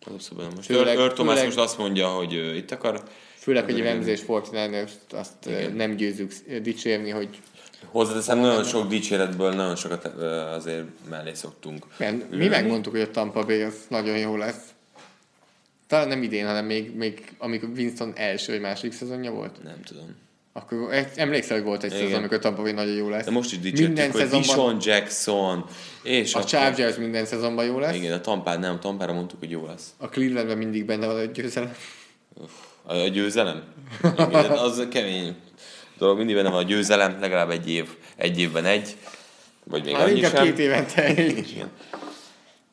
Az 0.06 0.12
abszolút 0.12 0.38
benne 0.42 0.54
van. 0.54 0.62
Főleg- 0.62 0.96
Ör 0.98 1.12
Tomás 1.12 1.32
főleg- 1.32 1.46
most 1.54 1.58
azt 1.66 1.78
mondja, 1.78 2.08
hogy 2.08 2.34
ő 2.34 2.54
itt 2.56 2.70
akar. 2.70 3.02
Főleg, 3.34 3.64
hogy 3.64 3.80
a. 3.80 3.84
Rams 3.84 4.06
és 4.06 4.24
49 4.26 4.92
azt 5.10 5.46
ö, 5.46 5.50
Igen. 5.58 5.72
nem 5.72 5.96
győzzük 5.96 6.32
dicsérni, 6.62 7.10
hogy 7.10 7.40
Hozzáteszem, 7.90 8.38
nagyon 8.38 8.64
sok 8.64 8.88
dicséretből 8.88 9.52
nagyon 9.52 9.76
sokat 9.76 10.04
azért 10.54 10.84
mellé 11.08 11.34
szoktunk. 11.34 11.86
mert 11.98 12.30
mi 12.30 12.48
megmondtuk, 12.48 12.92
hogy 12.92 13.02
a 13.02 13.10
Tampa 13.10 13.44
Bay 13.44 13.62
az 13.62 13.74
nagyon 13.88 14.18
jó 14.18 14.36
lesz. 14.36 14.74
Talán 15.86 16.08
nem 16.08 16.22
idén, 16.22 16.46
hanem 16.46 16.64
még, 16.64 16.96
még 16.96 17.34
amikor 17.38 17.68
Winston 17.68 18.12
első 18.16 18.52
vagy 18.52 18.60
második 18.60 18.92
szezonja 18.92 19.32
volt. 19.32 19.62
Nem 19.62 19.82
tudom. 19.82 20.21
Akkor 20.53 20.92
egy- 20.92 21.09
emlékszel, 21.14 21.57
hogy 21.57 21.66
volt 21.66 21.82
egy 21.82 21.90
Igen. 21.92 22.03
szezon, 22.05 22.18
amikor 22.18 22.38
Tampa 22.38 22.62
nagyon 22.72 22.94
jó 22.94 23.09
lesz. 23.09 23.24
De 23.24 23.30
most 23.30 23.53
is 23.53 23.59
dicsértük, 23.59 23.86
Minden 23.86 24.11
hogy 24.11 24.20
szezonban 24.20 24.42
Dishon 24.42 24.76
Jackson, 24.94 25.64
és 26.03 26.34
a 26.34 26.38
akkor- 26.38 26.50
Chargers 26.50 26.96
minden 26.96 27.24
szezonban 27.24 27.64
jó 27.64 27.78
lesz. 27.78 27.94
Igen, 27.94 28.12
a 28.12 28.20
Tampád 28.20 28.61
nem, 28.61 28.74
a 28.74 28.78
Tampára 28.78 29.12
mondtuk, 29.12 29.38
hogy 29.38 29.50
jó 29.50 29.66
lesz. 29.66 29.94
A 29.98 30.09
Clevelandben 30.09 30.59
mindig 30.59 30.84
benne 30.84 31.07
van 31.07 31.16
a 31.16 31.24
győzelem. 31.24 31.74
A, 32.86 32.94
a 32.94 33.09
győzelem? 33.09 33.62
Igen, 34.28 34.50
az 34.50 34.86
kemény 34.90 35.34
dolog, 35.98 36.16
mindig 36.16 36.34
benne 36.36 36.48
van 36.50 36.59
a 36.59 36.66
győzelem, 36.68 37.16
legalább 37.20 37.50
egy 37.50 37.70
év, 37.70 37.88
egy 38.16 38.38
évben 38.38 38.64
egy, 38.64 38.96
vagy 39.64 39.84
még 39.84 39.92
Már 39.94 40.03
annyi 40.03 40.22
sem. 40.22 40.44
két 40.44 40.59
évente 40.59 41.05
egy. 41.05 41.38
Igen. 41.53 41.70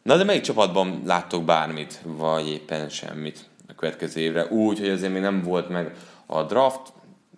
Na 0.03 0.17
de 0.17 0.23
melyik 0.23 0.41
csapatban 0.41 1.01
láttok 1.05 1.43
bármit, 1.43 1.99
vagy 2.03 2.49
éppen 2.49 2.89
semmit 2.89 3.39
a 3.67 3.75
következő 3.75 4.21
évre? 4.21 4.45
Úgy, 4.45 4.79
hogy 4.79 4.89
azért 4.89 5.11
még 5.13 5.21
nem 5.21 5.43
volt 5.43 5.69
meg 5.69 5.93
a 6.25 6.43
draft, 6.43 6.81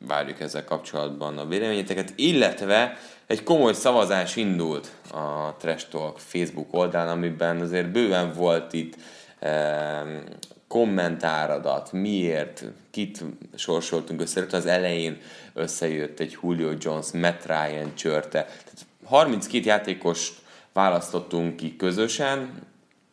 várjuk 0.08 0.40
ezzel 0.40 0.64
kapcsolatban 0.64 1.38
a 1.38 1.46
véleményeteket, 1.46 2.14
illetve 2.16 2.98
egy 3.28 3.44
komoly 3.44 3.74
szavazás 3.74 4.36
indult 4.36 4.92
a 5.12 5.56
Trash 5.60 5.88
Talk 5.90 6.20
Facebook 6.20 6.74
oldalán, 6.74 7.10
amiben 7.10 7.60
azért 7.60 7.92
bőven 7.92 8.34
volt 8.34 8.74
itt 8.74 8.96
em, 9.40 10.24
kommentáradat, 10.68 11.92
miért, 11.92 12.64
kit 12.92 13.24
sorsoltunk 13.56 14.22
össze, 14.22 14.46
az 14.52 14.66
elején 14.66 15.18
összejött 15.54 16.20
egy 16.20 16.38
Julio 16.42 16.72
Jones, 16.80 17.12
Matt 17.12 17.46
Ryan 17.46 17.96
csörte. 17.96 18.44
Tehát 18.44 18.86
32 19.04 19.66
játékos 19.66 20.32
választottunk 20.74 21.56
ki 21.56 21.76
közösen, 21.76 22.62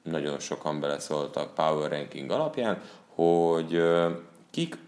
nagyon 0.02 0.38
sokan 0.38 0.80
beleszóltak 0.80 1.54
Power 1.54 1.90
Ranking 1.90 2.30
alapján, 2.30 2.82
hogy 3.14 3.82
kik 4.50 4.78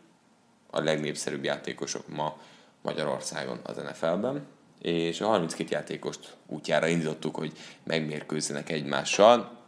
a 0.71 0.81
legnépszerűbb 0.81 1.45
játékosok 1.45 2.09
ma 2.09 2.37
Magyarországon 2.83 3.61
az 3.63 3.77
NFL-ben, 3.77 4.47
és 4.81 5.21
a 5.21 5.27
32 5.27 5.69
játékost 5.71 6.37
útjára 6.47 6.87
indítottuk, 6.87 7.37
hogy 7.37 7.53
megmérkőzzenek 7.85 8.71
egymással. 8.71 9.59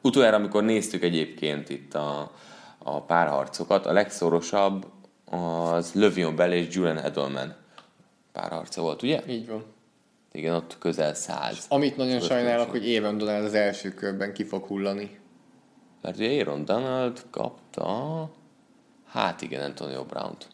Utoljára, 0.00 0.36
amikor 0.36 0.64
néztük 0.64 1.02
egyébként 1.02 1.68
itt 1.68 1.94
a, 1.94 2.32
a 2.78 3.02
párharcokat, 3.02 3.86
a 3.86 3.92
legszorosabb 3.92 4.86
az 5.24 5.92
Lövion 5.92 6.36
Bell 6.36 6.52
és 6.52 6.74
Julian 6.74 6.98
Edelman 6.98 7.54
párharca 8.32 8.80
volt, 8.80 9.02
ugye? 9.02 9.22
Így 9.28 9.46
van. 9.46 9.64
Igen, 10.32 10.54
ott 10.54 10.76
közel 10.78 11.14
száz. 11.14 11.64
Amit 11.68 11.96
nagyon 11.96 12.20
sajnálok, 12.20 12.70
hogy 12.70 12.94
Aaron 12.94 13.18
Donald 13.18 13.44
az 13.44 13.54
első 13.54 13.94
körben 13.94 14.32
ki 14.32 14.44
fog 14.44 14.64
hullani. 14.64 15.18
Mert 16.02 16.16
ugye 16.16 16.40
Aaron 16.40 16.64
Donald 16.64 17.22
kapta, 17.30 18.30
hát 19.08 19.42
igen, 19.42 19.62
Antonio 19.62 20.04
Brown-t. 20.04 20.46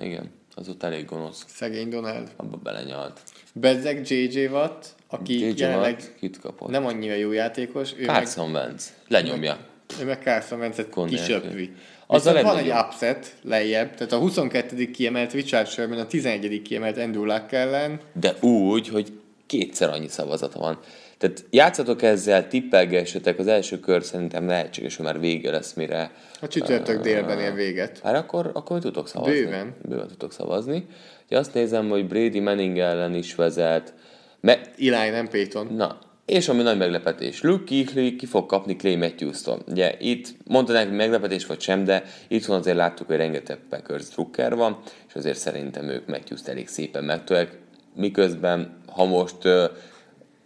Igen, 0.00 0.30
az 0.54 0.68
ott 0.68 0.82
elég 0.82 1.04
gonosz. 1.04 1.44
Szegény 1.48 1.88
Donald. 1.88 2.30
Abba 2.36 2.56
belenyalt. 2.56 3.20
Bezzeg 3.54 4.10
JJ 4.10 4.46
Watt, 4.46 4.94
aki 5.08 5.40
J.J. 5.40 5.60
jelenleg 5.60 5.92
Watt 5.92 6.14
kit 6.18 6.40
kapott? 6.40 6.68
nem 6.68 6.86
annyira 6.86 7.14
jó 7.14 7.32
játékos, 7.32 7.92
ő 7.96 8.06
meg, 8.06 8.14
Carson 8.14 8.50
Wentz. 8.50 8.94
Lenyomja. 9.08 9.58
ő 10.00 10.04
meg 10.04 10.22
Carson 10.22 10.58
Wentz-et 10.58 10.94
nélkül. 10.96 11.68
Az 12.06 12.26
Azzal 12.26 12.42
van 12.42 12.56
egy 12.56 12.70
upset 12.70 13.36
lejjebb, 13.42 13.94
tehát 13.94 14.12
a 14.12 14.18
22. 14.18 14.90
kiemelt 14.90 15.32
Richard 15.32 15.66
Sherman, 15.66 15.98
a 15.98 16.06
11. 16.06 16.62
kiemelt 16.62 16.98
Andrew 16.98 17.24
Luck 17.24 17.52
ellen, 17.52 18.00
De 18.12 18.34
úgy, 18.40 18.88
hogy 18.88 19.20
kétszer 19.46 19.88
annyi 19.88 20.08
szavazata 20.08 20.58
van. 20.58 20.78
Tehát 21.18 21.44
játszatok 21.50 22.02
ezzel, 22.02 22.48
tippelgessetek, 22.48 23.38
az 23.38 23.46
első 23.46 23.80
kör 23.80 24.02
szerintem 24.02 24.46
lehetséges, 24.46 24.96
hogy 24.96 25.04
már 25.04 25.20
vége 25.20 25.50
lesz, 25.50 25.72
mire... 25.72 26.10
a 26.40 26.48
csütörtök 26.48 27.00
délben 27.00 27.38
ér 27.38 27.54
véget. 27.54 28.00
Hát 28.02 28.14
akkor, 28.14 28.50
akkor 28.54 28.78
tudok 28.78 29.08
szavazni. 29.08 29.40
Bőven. 29.40 29.74
Bőven 29.82 30.08
tudok 30.08 30.32
szavazni. 30.32 30.86
Ugye 31.26 31.38
azt 31.38 31.54
nézem, 31.54 31.88
hogy 31.88 32.06
Brady 32.06 32.40
Manning 32.40 32.78
ellen 32.78 33.14
is 33.14 33.34
vezet. 33.34 33.94
Me- 34.40 34.70
Eli, 34.78 35.10
nem 35.10 35.28
Payton. 35.28 35.66
Na, 35.76 35.98
és 36.26 36.48
ami 36.48 36.62
nagy 36.62 36.78
meglepetés, 36.78 37.42
Luke 37.42 37.64
Kuechly 37.64 38.16
ki 38.16 38.26
fog 38.26 38.46
kapni 38.46 38.76
Clay 38.76 38.96
Matthews-tól. 38.96 39.62
Ugye 39.68 39.94
itt 39.98 40.34
mondanák, 40.46 40.86
hogy 40.86 40.96
meglepetés 40.96 41.46
vagy 41.46 41.60
sem, 41.60 41.84
de 41.84 42.04
itthon 42.28 42.58
azért 42.58 42.76
láttuk, 42.76 43.06
hogy 43.06 43.16
rengeteg 43.16 43.58
Packers 43.70 44.08
drukker 44.08 44.54
van, 44.54 44.78
és 45.08 45.14
azért 45.14 45.38
szerintem 45.38 45.88
ők 45.88 46.06
Matthews-t 46.06 46.48
elég 46.48 46.68
szépen 46.68 47.04
megtolják. 47.04 47.58
Miközben, 47.94 48.76
ha 48.86 49.04
most 49.04 49.36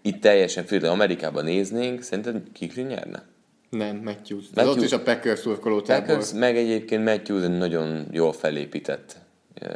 itt 0.03 0.21
teljesen 0.21 0.65
függetlenül 0.65 0.97
Amerikában 0.97 1.45
néznénk, 1.45 2.03
szerinted 2.03 2.43
Kuechly 2.59 2.81
nyerne? 2.83 3.23
Nem, 3.71 3.97
Matthews. 3.97 4.45
Matthews. 4.55 4.77
ott 4.77 4.85
is 4.85 4.93
a 4.93 5.03
Packers 5.03 5.39
szurkolótából. 5.41 6.07
Packers, 6.07 6.33
meg 6.33 6.57
egyébként 6.57 7.05
Matthews 7.05 7.43
egy 7.43 7.59
nagyon 7.59 8.07
jól 8.11 8.33
felépített 8.33 9.17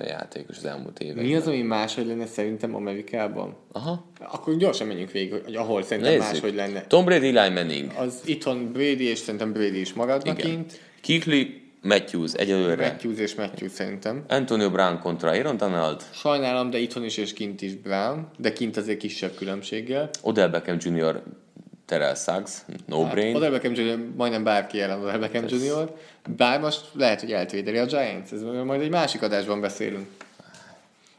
játékos 0.07 0.57
az 0.57 0.65
elmúlt 0.65 0.99
években. 0.99 1.25
Mi 1.25 1.35
az, 1.35 1.47
ami 1.47 1.63
máshogy 1.63 2.07
lenne 2.07 2.27
szerintem 2.27 2.75
Amerikában? 2.75 3.57
Aha. 3.73 4.07
Akkor 4.21 4.57
gyorsan 4.57 4.87
menjünk 4.87 5.11
végig, 5.11 5.43
hogy 5.45 5.55
ahol 5.55 5.83
szerintem 5.83 6.13
Nézzük. 6.13 6.33
máshogy 6.33 6.55
lenne. 6.55 6.87
Tom 6.87 7.05
Brady, 7.05 7.37
Eli 7.37 7.55
Manning. 7.55 7.93
Az 7.97 8.21
itthon 8.25 8.73
Brady, 8.73 9.05
és 9.05 9.19
szerintem 9.19 9.53
Brady 9.53 9.81
is 9.81 9.93
maradnak 9.93 10.39
Igen. 10.39 10.51
kint. 10.51 10.81
Kuechly, 11.03 11.43
Matthews 11.87 12.33
egyelőre. 12.33 12.87
Matthews 12.87 13.19
és 13.19 13.35
Matthews 13.35 13.73
szerintem. 13.73 14.25
Antonio 14.29 14.71
Brown 14.71 14.99
kontra 14.99 15.31
Aaron 15.31 15.57
Donald. 15.57 16.03
Sajnálom, 16.13 16.71
de 16.71 16.79
itthon 16.79 17.05
is 17.05 17.17
és 17.17 17.33
kint 17.33 17.63
is 17.63 17.75
Brown, 17.75 18.29
de 18.39 18.53
kint 18.53 18.77
azért 18.77 18.99
kisebb 18.99 19.35
különbséggel. 19.35 20.11
Odell 20.23 20.49
Beckham 20.49 20.77
Jr. 20.81 21.23
Terrell 21.85 22.15
Suggs, 22.15 22.65
no 22.87 23.03
Hát, 23.03 23.13
brain. 23.13 23.37
Odell 23.37 23.51
Beckham 23.51 23.75
Jr. 23.75 23.99
majdnem 24.17 24.45
bárki 24.45 24.81
ellen 24.81 25.01
Odell 25.03 25.19
Beckham 25.19 25.45
Jr. 25.49 25.93
Bár 26.37 26.61
most 26.61 26.81
lehet, 26.93 27.21
hogy 27.21 27.33
eltvédeli 27.33 27.79
a 27.79 27.87
Giants, 27.87 28.33
ez 28.33 28.43
majd 28.43 28.81
egy 28.81 28.91
másik 28.91 29.23
adásban 29.23 29.61
beszélünk. 29.61 30.07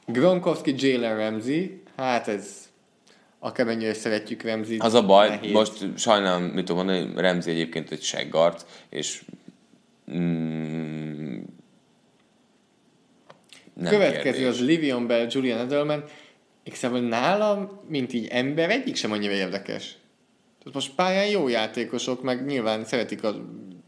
Gronkowski, 0.05 0.73
Jalen 0.77 1.17
Ramsey, 1.17 1.81
hát 1.97 2.27
ez 2.27 2.67
akármennyire 3.39 3.93
szeretjük 3.93 4.43
Ramsey. 4.43 4.77
Az 4.79 4.93
a 4.93 5.05
baj, 5.05 5.29
nehéz. 5.29 5.51
most 5.51 5.85
sajnálom, 5.97 6.43
mit 6.43 6.65
tudom 6.65 6.85
mondani, 6.85 7.21
Remzi 7.21 7.49
egyébként 7.51 7.91
egy 7.91 8.01
seggart, 8.01 8.65
és 8.89 9.21
mm, 10.15 11.39
nem 13.73 13.91
Következő 13.91 14.21
kérdés. 14.37 14.47
az 14.47 14.65
Livion 14.65 15.07
Bell, 15.07 15.25
Julian 15.29 15.59
Edelman. 15.59 16.03
Igazából 16.63 16.99
nálam, 16.99 17.81
mint 17.87 18.13
így 18.13 18.27
ember, 18.27 18.69
egyik 18.69 18.95
sem 18.95 19.11
annyira 19.11 19.33
érdekes. 19.33 19.97
Tehát 20.59 20.73
most 20.73 20.95
pályán 20.95 21.27
jó 21.27 21.47
játékosok, 21.47 22.23
meg 22.23 22.45
nyilván 22.45 22.85
szeretik 22.85 23.23
a 23.23 23.35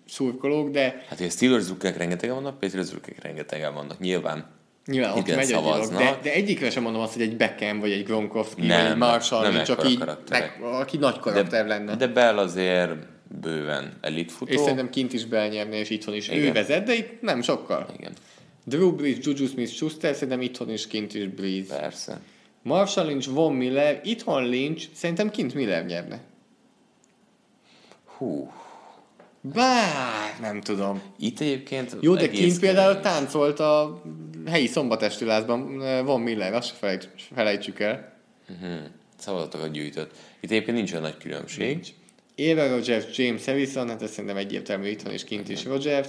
szurkolók, 0.08 0.70
de 0.70 1.04
Hát, 1.08 1.18
hogy 1.18 1.28
a 1.28 1.30
Steelers 1.30 1.66
drukkek 1.66 1.98
rengetegen 1.98 2.36
vannak, 2.36 2.60
Patriots 2.60 2.88
drukkek 2.90 3.22
rengetegen 3.24 3.74
vannak, 3.74 4.00
nyilván. 4.00 4.46
nyilván 4.86 5.18
ott 5.18 5.28
megy 5.28 5.52
a 5.52 5.56
szavaznak. 5.56 6.00
De, 6.00 6.20
de 6.24 6.34
egyikre 6.34 6.70
sem 6.70 6.84
mondom 6.84 7.02
azt, 7.02 7.14
hogy 7.14 7.22
egy 7.22 7.38
Beckham, 7.38 7.80
vagy 7.80 7.92
egy 7.92 8.04
Gronkowski, 8.04 8.66
Nem, 8.66 8.82
vagy 8.82 8.92
egy 8.92 8.98
Marshall, 8.98 9.52
nem 9.52 9.64
csak 9.64 9.90
így, 9.90 10.04
meg, 10.30 10.60
aki 10.62 10.98
nagy 10.98 11.20
karakter 11.20 11.68
lenne. 11.68 11.96
De 11.96 12.08
Bell 12.08 12.38
azért 12.38 12.92
bőven 13.42 13.98
elit 14.02 14.32
futó. 14.32 14.54
és 14.54 14.60
szerintem 14.60 14.90
kint 14.90 15.14
is 15.14 15.26
belnyerni, 15.26 15.76
és 15.78 15.90
itthon 15.90 16.16
is. 16.16 16.28
Igen. 16.28 16.40
Ő 16.44 16.52
vezet, 16.52 16.84
de 16.84 16.94
itt 16.94 17.22
nem 17.22 17.42
sokkal. 17.42 17.88
Igen, 17.98 18.12
Drew 18.64 18.96
Brees, 18.96 19.18
Juju 19.22 19.48
Smith-Schuster, 19.48 20.14
szerintem 20.14 20.42
itthon 20.42 20.70
is, 20.70 20.88
kint 20.88 21.14
is 21.14 21.28
Brees. 21.28 21.68
persze. 21.68 22.20
Marshall 22.62 23.06
Lynch, 23.08 23.30
Von 23.30 23.54
Miller, 23.54 24.02
itthon 24.04 24.50
Lynch, 24.50 24.88
szerintem 24.94 25.30
kint 25.30 25.54
Miller 25.54 25.86
nyerne. 25.86 26.22
Hú, 28.18 28.52
Bár, 29.42 30.38
nem 30.42 30.62
tudom. 30.62 31.02
itt 31.20 31.40
egyébként 31.40 31.98
Jó, 32.00 32.16
de 32.16 32.30
kint 32.30 32.60
például 32.60 32.94
kemény. 32.94 33.04
táncolt 33.04 33.60
a 33.60 34.02
helyi 34.46 34.68
szombatestülázban 34.68 35.82
eh, 35.84 36.06
Von 36.06 36.22
Miller, 36.22 36.54
azt 36.54 36.68
se 36.68 36.74
felejt, 36.74 37.10
felejtsük 37.34 37.80
el. 37.80 38.14
Szavazatokat 39.18 39.72
gyűjtött. 39.72 40.12
Itt 40.40 40.52
egyébként 40.52 40.78
nincs 40.78 40.92
olyan 40.92 41.04
nagy 41.04 41.18
különbség. 41.18 41.80
Eva 42.40 42.68
Rogers, 42.68 43.18
James 43.18 43.46
Harrison, 43.46 43.88
hát 43.90 44.02
ez 44.02 44.10
szerintem 44.12 44.38
egyértelmű 44.38 44.88
itthon 44.88 45.14
és 45.14 45.24
kint 45.24 45.50
is 45.50 45.66
Rogers. 45.66 46.08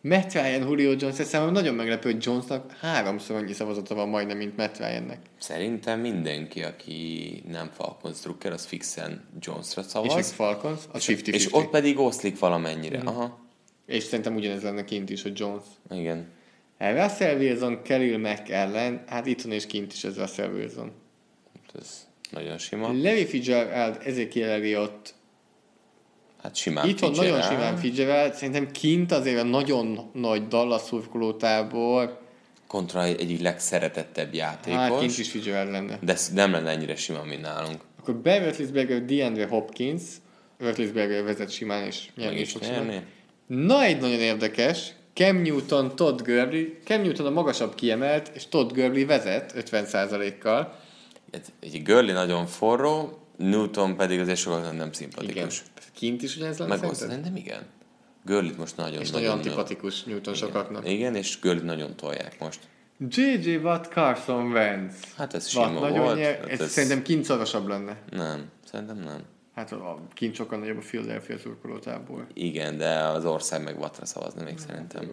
Matt 0.00 0.32
Ryan, 0.32 0.60
Julio 0.68 0.94
Jones, 0.98 1.18
ez 1.18 1.28
számomra 1.28 1.52
nagyon 1.52 1.74
meglepő, 1.74 2.10
hogy 2.12 2.24
Jonesnak 2.24 2.72
háromszor 2.80 3.36
annyi 3.36 3.52
szavazata 3.52 3.94
van 3.94 4.08
majdnem, 4.08 4.36
mint 4.36 4.56
Matt 4.56 4.78
Ryannek. 4.78 5.18
Szerintem 5.38 6.00
mindenki, 6.00 6.62
aki 6.62 7.42
nem 7.48 7.70
Falcons 7.74 8.20
drukker, 8.20 8.52
az 8.52 8.64
fixen 8.64 9.24
Jonesra 9.40 9.80
És 9.80 9.86
szavaz. 9.88 10.32
Falcons, 10.32 10.80
az 10.92 11.04
50-50. 11.06 11.26
És 11.26 11.54
ott 11.54 11.70
pedig 11.70 11.98
oszlik 11.98 12.38
valamennyire. 12.38 12.98
Aha, 13.04 13.38
És 13.86 14.02
szerintem 14.02 14.34
ugyanez 14.34 14.62
lenne 14.62 14.84
kint 14.84 15.10
is, 15.10 15.22
hogy 15.22 15.38
Jones. 15.38 15.64
igen. 15.90 16.26
Russell 16.78 17.36
Wilson, 17.36 17.82
Khalil 17.82 18.18
Mack 18.18 18.48
ellen, 18.48 19.04
hát 19.06 19.26
itthon 19.26 19.52
és 19.52 19.66
kint 19.66 19.92
is 19.92 20.04
ez 20.04 20.16
Russell 20.16 20.50
Wilson. 20.52 20.92
Ez 21.80 22.06
nagyon 22.30 22.58
sima. 22.58 22.86
Larry 22.86 23.26
Fitzgerald, 23.26 23.98
Ezekiel 24.04 24.50
Elliott, 24.50 25.14
Hát 26.42 26.56
simán 26.56 26.88
Itthon 26.88 27.08
Fitzgerald. 27.08 27.38
nagyon 27.38 27.56
simán 27.56 27.76
Fitzgerald, 27.76 28.34
szerintem 28.34 28.70
kint 28.70 29.12
azért 29.12 29.40
a 29.40 29.44
nagyon 29.44 30.10
nagy 30.12 30.48
Dallas 30.48 30.82
szurkolótábor, 30.82 32.26
Kontra 32.66 33.04
egy 33.04 33.20
egyik 33.20 33.40
legszeretettebb 33.40 34.34
játékos. 34.34 34.78
hát 34.78 34.98
kint 34.98 35.18
is 35.18 35.30
Fitzgerald 35.30 35.70
lenne. 35.70 35.98
De 36.02 36.16
nem 36.34 36.52
lenne 36.52 36.70
ennyire 36.70 36.96
sima, 36.96 37.22
mint 37.22 37.40
nálunk. 37.40 37.80
Akkor 38.00 38.14
Ben 38.14 38.40
Roethlisberger, 38.42 39.04
DeAndre 39.04 39.46
Hopkins, 39.46 40.02
Roethlisberger 40.58 41.24
vezet 41.24 41.50
simán 41.50 41.84
és 41.84 42.08
nyerni 42.16 42.40
is 42.40 42.52
fog 42.52 42.62
simán. 42.62 42.84
nyerni. 42.84 43.06
Na, 43.46 43.82
egy 43.82 44.00
nagyon 44.00 44.20
érdekes, 44.20 44.92
Cam 45.14 45.36
Newton, 45.36 45.96
Todd 45.96 46.22
Gurley, 46.22 46.64
Cam 46.84 47.02
Newton 47.02 47.26
a 47.26 47.30
magasabb 47.30 47.74
kiemelt, 47.74 48.30
és 48.34 48.48
Todd 48.48 48.72
Gurley 48.72 49.06
vezet 49.06 49.52
50%-kal. 49.56 50.78
Egy, 51.30 51.46
egy 51.60 51.82
Gurley 51.82 52.12
nagyon 52.12 52.46
forró, 52.46 53.18
Newton 53.38 53.96
pedig 53.96 54.20
azért 54.20 54.38
sokkal 54.38 54.72
nem 54.72 54.92
szimpatikus. 54.92 55.34
Igen. 55.36 55.48
Kint 55.94 56.22
is 56.22 56.36
ugyanez 56.36 56.58
lenne 56.58 56.76
Meg 56.76 56.84
azt 56.90 57.00
szerintem 57.00 57.36
igen. 57.36 57.62
Gurley 58.24 58.54
most 58.56 58.76
nagyon, 58.76 59.00
És 59.00 59.10
nagyon 59.10 59.28
nagyon 59.28 59.44
antipatikus 59.44 60.02
Newton 60.04 60.34
sokaknak. 60.34 60.88
Igen, 60.90 61.14
és 61.14 61.40
Gurley 61.40 61.64
nagyon 61.64 61.96
tolják 61.96 62.40
most. 62.40 62.60
J.J. 63.08 63.56
Watt, 63.56 63.86
Carson 63.92 64.50
Wentz. 64.52 64.94
Hát 65.16 65.34
ez 65.34 65.54
Watt 65.54 65.68
sima 65.68 65.80
nagyon 65.80 65.98
volt. 66.04 66.16
nyer, 66.16 66.38
hát 66.38 66.48
ez, 66.48 66.60
ez- 66.60 66.70
szerintem 66.70 67.02
kint 67.02 67.24
szorosabb 67.24 67.66
lenne. 67.66 68.02
Nem, 68.10 68.50
szerintem 68.70 68.98
nem. 68.98 69.22
Hát 69.54 69.72
a 69.72 70.02
kint 70.14 70.34
sokkal 70.34 70.58
nagyobb 70.58 70.76
a 70.76 70.80
Philadelphia 70.80 71.38
szurkolótából. 71.38 72.26
Igen, 72.34 72.76
de 72.76 72.98
az 72.98 73.24
ország 73.24 73.62
meg 73.64 73.78
Wattra 73.78 74.06
szavazni 74.06 74.42
még 74.42 74.58
szerintem. 74.58 75.10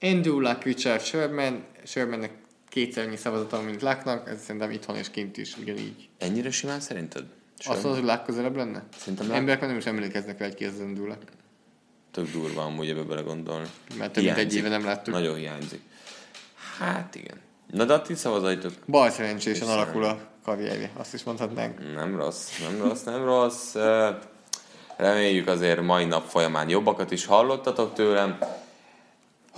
Andrew 0.00 0.40
Luck, 0.40 0.62
Richard 0.64 1.00
Sherman, 1.00 1.64
Shermannek 1.84 2.32
kétszer 2.68 3.06
annyi 3.06 3.16
szavazata, 3.16 3.56
van, 3.56 3.64
mint 3.64 3.82
Lucknak, 3.82 4.28
ez 4.28 4.42
szerintem 4.42 4.70
itthon 4.70 4.96
és 4.96 5.10
kint 5.10 5.36
is 5.36 5.56
ugyanígy. 5.56 6.08
Ennyire 6.18 6.50
simán 6.50 6.80
szerinted? 6.80 7.24
Sőt, 7.62 7.72
Azt 7.72 7.82
mondod, 7.82 8.00
hogy 8.00 8.10
Luck 8.10 8.24
közelebb 8.24 8.56
lenne? 8.56 8.82
Szerintem 8.96 9.26
Luck- 9.26 9.38
Emberek 9.38 9.60
már 9.60 9.68
nem 9.68 9.78
is 9.78 9.86
emlékeznek 9.86 10.38
rá, 10.38 10.46
az 10.46 10.80
Andrew 10.80 11.06
Luck. 11.06 11.22
Tök 12.10 12.30
durva 12.30 12.62
amúgy 12.62 12.88
ebbe 12.88 13.02
belegondolni. 13.02 13.66
Mert 13.98 14.12
több 14.12 14.24
mint 14.24 14.36
egy 14.36 14.54
éve 14.56 14.68
nem 14.68 14.84
láttuk. 14.84 15.14
Nagyon 15.14 15.36
hiányzik. 15.36 15.80
Hát 16.78 17.14
igen. 17.14 17.40
Na 17.66 17.84
de 17.84 17.92
a 17.92 18.02
ti 18.02 18.14
szavazaitok 18.14 18.72
Bal 18.86 19.10
szerencsésen 19.10 19.68
alakul 19.68 20.04
a 20.04 20.18
karrierje, 20.44 20.90
azt 20.96 21.14
is 21.14 21.22
mondhatnánk. 21.22 21.94
nem 21.94 22.16
rossz, 22.16 22.58
nem 22.68 22.88
rossz, 22.88 23.02
nem 23.02 23.24
rossz. 23.24 23.74
Reméljük 24.96 25.48
azért 25.48 25.80
mai 25.82 26.04
nap 26.04 26.26
folyamán 26.28 26.68
jobbakat 26.68 27.10
is 27.10 27.24
hallottatok 27.26 27.94
tőlem. 27.94 28.38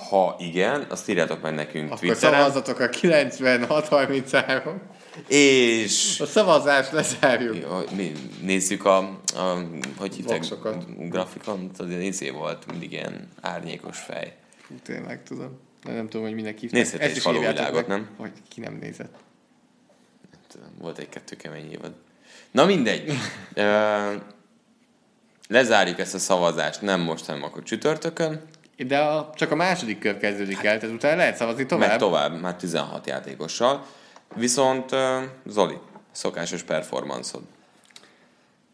Ha 0.09 0.37
igen, 0.39 0.87
azt 0.89 1.09
írjátok 1.09 1.43
meg 1.43 1.55
nekünk 1.55 1.87
Akkor 1.87 1.99
Twitteren. 1.99 2.41
szavazatok 2.41 2.79
a 2.81 2.89
96-33. 2.89 4.75
És 5.27 6.21
A 6.21 6.27
szavazást 6.27 6.93
lezárjuk. 6.93 7.57
Jó, 7.57 7.79
mi 7.97 8.13
nézzük 8.43 8.85
a, 8.85 8.97
a 9.35 9.67
hogy 9.97 10.25
grafikon, 10.99 11.71
az 11.79 11.91
izé 11.91 12.31
volt, 12.31 12.67
mindig 12.71 12.93
ilyen 12.93 13.29
árnyékos 13.41 13.99
fej. 13.99 14.37
Fú, 14.61 14.75
tényleg 14.83 15.23
tudom. 15.23 15.59
De 15.85 15.93
nem 15.93 16.09
tudom, 16.09 16.27
hogy 16.27 16.35
minek 16.35 16.59
hívták. 16.59 16.81
Nézhetek 16.81 17.17
Ezt 17.17 17.29
írjátok 17.29 17.57
világot, 17.57 17.87
nem? 17.87 18.09
Hogy 18.17 18.33
ki 18.49 18.61
nem 18.61 18.79
nézett. 18.81 19.15
Tudom, 20.49 20.69
Volt 20.79 20.99
egy-kettő 20.99 21.37
kemény 21.37 21.73
évad. 21.73 21.93
Na 22.51 22.65
mindegy. 22.65 23.13
Lezárjuk 25.49 25.99
ezt 25.99 26.15
a 26.15 26.19
szavazást, 26.19 26.81
nem 26.81 27.01
most, 27.01 27.27
hanem 27.27 27.43
akkor 27.43 27.63
csütörtökön. 27.63 28.43
De 28.77 28.99
a, 28.99 29.33
csak 29.35 29.51
a 29.51 29.55
második 29.55 29.99
kör 29.99 30.17
kezdődik 30.17 30.65
el, 30.65 30.79
tehát 30.79 30.95
utána 30.95 31.17
lehet 31.17 31.37
szavazni 31.37 31.67
tovább. 31.67 31.89
Meg 31.89 31.99
tovább, 31.99 32.41
már 32.41 32.57
16 32.57 33.07
játékossal. 33.07 33.87
Viszont 34.35 34.91
Zoli, 35.47 35.79
szokásos 36.13 36.63
performanszod. 36.63 37.43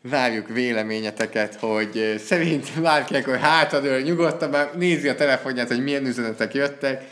várjuk 0.03 0.49
véleményeteket, 0.49 1.55
hogy 1.55 2.15
szerint 2.25 2.81
bárki 2.81 3.15
akkor 3.17 3.37
hátadől 3.37 4.01
nyugodtan, 4.01 4.51
már 4.51 4.77
nézi 4.77 5.09
a 5.09 5.15
telefonját, 5.15 5.69
hogy 5.69 5.83
milyen 5.83 6.07
üzenetek 6.07 6.55
jöttek. 6.55 7.05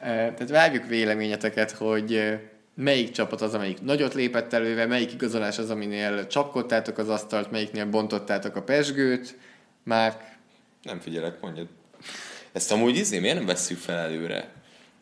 Tehát 0.00 0.48
várjuk 0.48 0.86
véleményeteket, 0.86 1.70
hogy 1.70 2.38
melyik 2.74 3.10
csapat 3.10 3.40
az, 3.40 3.54
amelyik 3.54 3.82
nagyot 3.82 4.14
lépett 4.14 4.52
előre, 4.52 4.86
melyik 4.86 5.12
igazolás 5.12 5.58
az, 5.58 5.70
aminél 5.70 6.26
csapkodtátok 6.26 6.98
az 6.98 7.08
asztalt, 7.08 7.50
melyiknél 7.50 7.86
bontottátok 7.86 8.56
a 8.56 8.62
pesgőt. 8.62 9.36
Már 9.82 10.36
Nem 10.82 11.00
figyelek, 11.00 11.40
mondjad. 11.40 11.66
Ezt 12.52 12.72
amúgy 12.72 12.96
izé, 12.96 13.18
miért 13.18 13.36
nem 13.36 13.46
vesszük 13.46 13.78
fel 13.78 13.98
előre? 13.98 14.48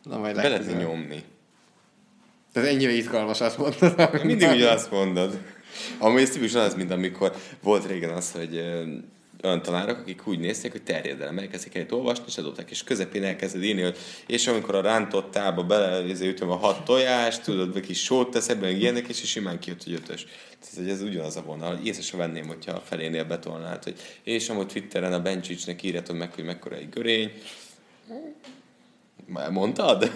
Na, 0.03 0.17
majd 0.17 0.35
Be 0.35 0.41
lehet 0.41 0.57
legközelebb. 0.57 0.87
nyomni. 0.87 1.23
Ez 2.53 2.63
ennyire 2.63 2.91
izgalmas, 2.91 3.41
azt 3.41 3.57
mondtad. 3.57 4.23
Mindig 4.23 4.49
ugyanazt 4.49 4.91
mondod. 4.91 5.39
Amúgy 5.97 6.21
ez 6.21 6.29
tipikusan 6.29 6.61
az, 6.61 6.75
mint 6.75 6.91
amikor 6.91 7.35
volt 7.61 7.87
régen 7.87 8.09
az, 8.09 8.31
hogy 8.31 8.63
olyan 9.43 9.61
tanárok, 9.61 9.97
akik 9.97 10.27
úgy 10.27 10.39
nézték, 10.39 10.71
hogy 10.71 10.83
terjedelem, 10.83 11.37
elkezdik 11.37 11.75
egy 11.75 11.93
olvasni, 11.93 12.23
és 12.27 12.37
adották, 12.37 12.71
és 12.71 12.83
közepén 12.83 13.23
elkezded 13.23 13.63
írni, 13.63 13.81
hogy 13.81 13.97
és 14.27 14.47
amikor 14.47 14.75
a 14.75 14.81
rántott 14.81 15.31
tába 15.31 15.63
bele 15.63 16.07
izé, 16.07 16.27
ütöm 16.27 16.49
a 16.49 16.55
hat 16.55 16.85
tojást, 16.85 17.43
tudod, 17.43 17.75
egy 17.75 17.85
kis 17.85 18.03
sót 18.03 18.31
tesz 18.31 18.49
ebben, 18.49 18.75
ilyenek, 18.75 19.07
és, 19.07 19.21
és 19.21 19.29
simán 19.29 19.59
kijött, 19.59 19.83
hogy 19.83 19.93
ötös. 19.93 20.25
Tehát, 20.59 20.75
hogy 20.75 20.89
ez 20.89 21.01
ugyanaz 21.01 21.35
a 21.35 21.41
vonal, 21.41 21.75
hogy 21.75 21.85
észre 21.85 22.01
se 22.01 22.17
venném, 22.17 22.47
hogyha 22.47 22.71
a 22.71 22.81
felénél 22.85 23.23
betolnád, 23.23 23.83
hogy 23.83 23.95
és 24.23 24.49
amúgy 24.49 24.67
Twitteren 24.67 25.13
a 25.13 25.21
Bencsicsnek 25.21 25.83
írjátok 25.83 26.17
meg, 26.17 26.33
hogy 26.33 26.43
mekkora 26.43 26.75
egy 26.75 26.89
görény. 26.89 27.31
Már 29.25 29.49
mondtad? 29.49 30.11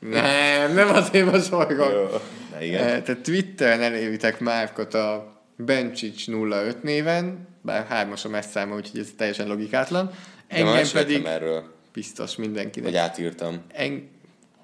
Nem, 0.00 0.74
nem 0.74 0.88
azért 0.88 1.30
mosolygok. 1.30 1.90
Jó. 1.92 2.06
Na 2.52 2.62
igen. 2.62 2.86
Eh, 2.86 3.02
Tehát 3.02 3.22
Twitteren 3.22 3.82
elérvitek 3.82 4.40
Márkot 4.40 4.94
a 4.94 5.40
Bencsics 5.56 6.28
05 6.28 6.82
néven, 6.82 7.48
bár 7.62 7.86
hármas 7.86 8.24
a 8.24 8.28
messzáma, 8.28 8.74
úgyhogy 8.74 9.00
ez 9.00 9.08
teljesen 9.16 9.46
logikátlan. 9.46 10.10
Engem 10.46 10.86
pedig 10.92 11.24
erről, 11.24 11.74
biztos 11.92 12.36
mindenkinek. 12.36 12.88
hogy 12.88 12.98
átírtam. 12.98 13.60
En... 13.72 14.08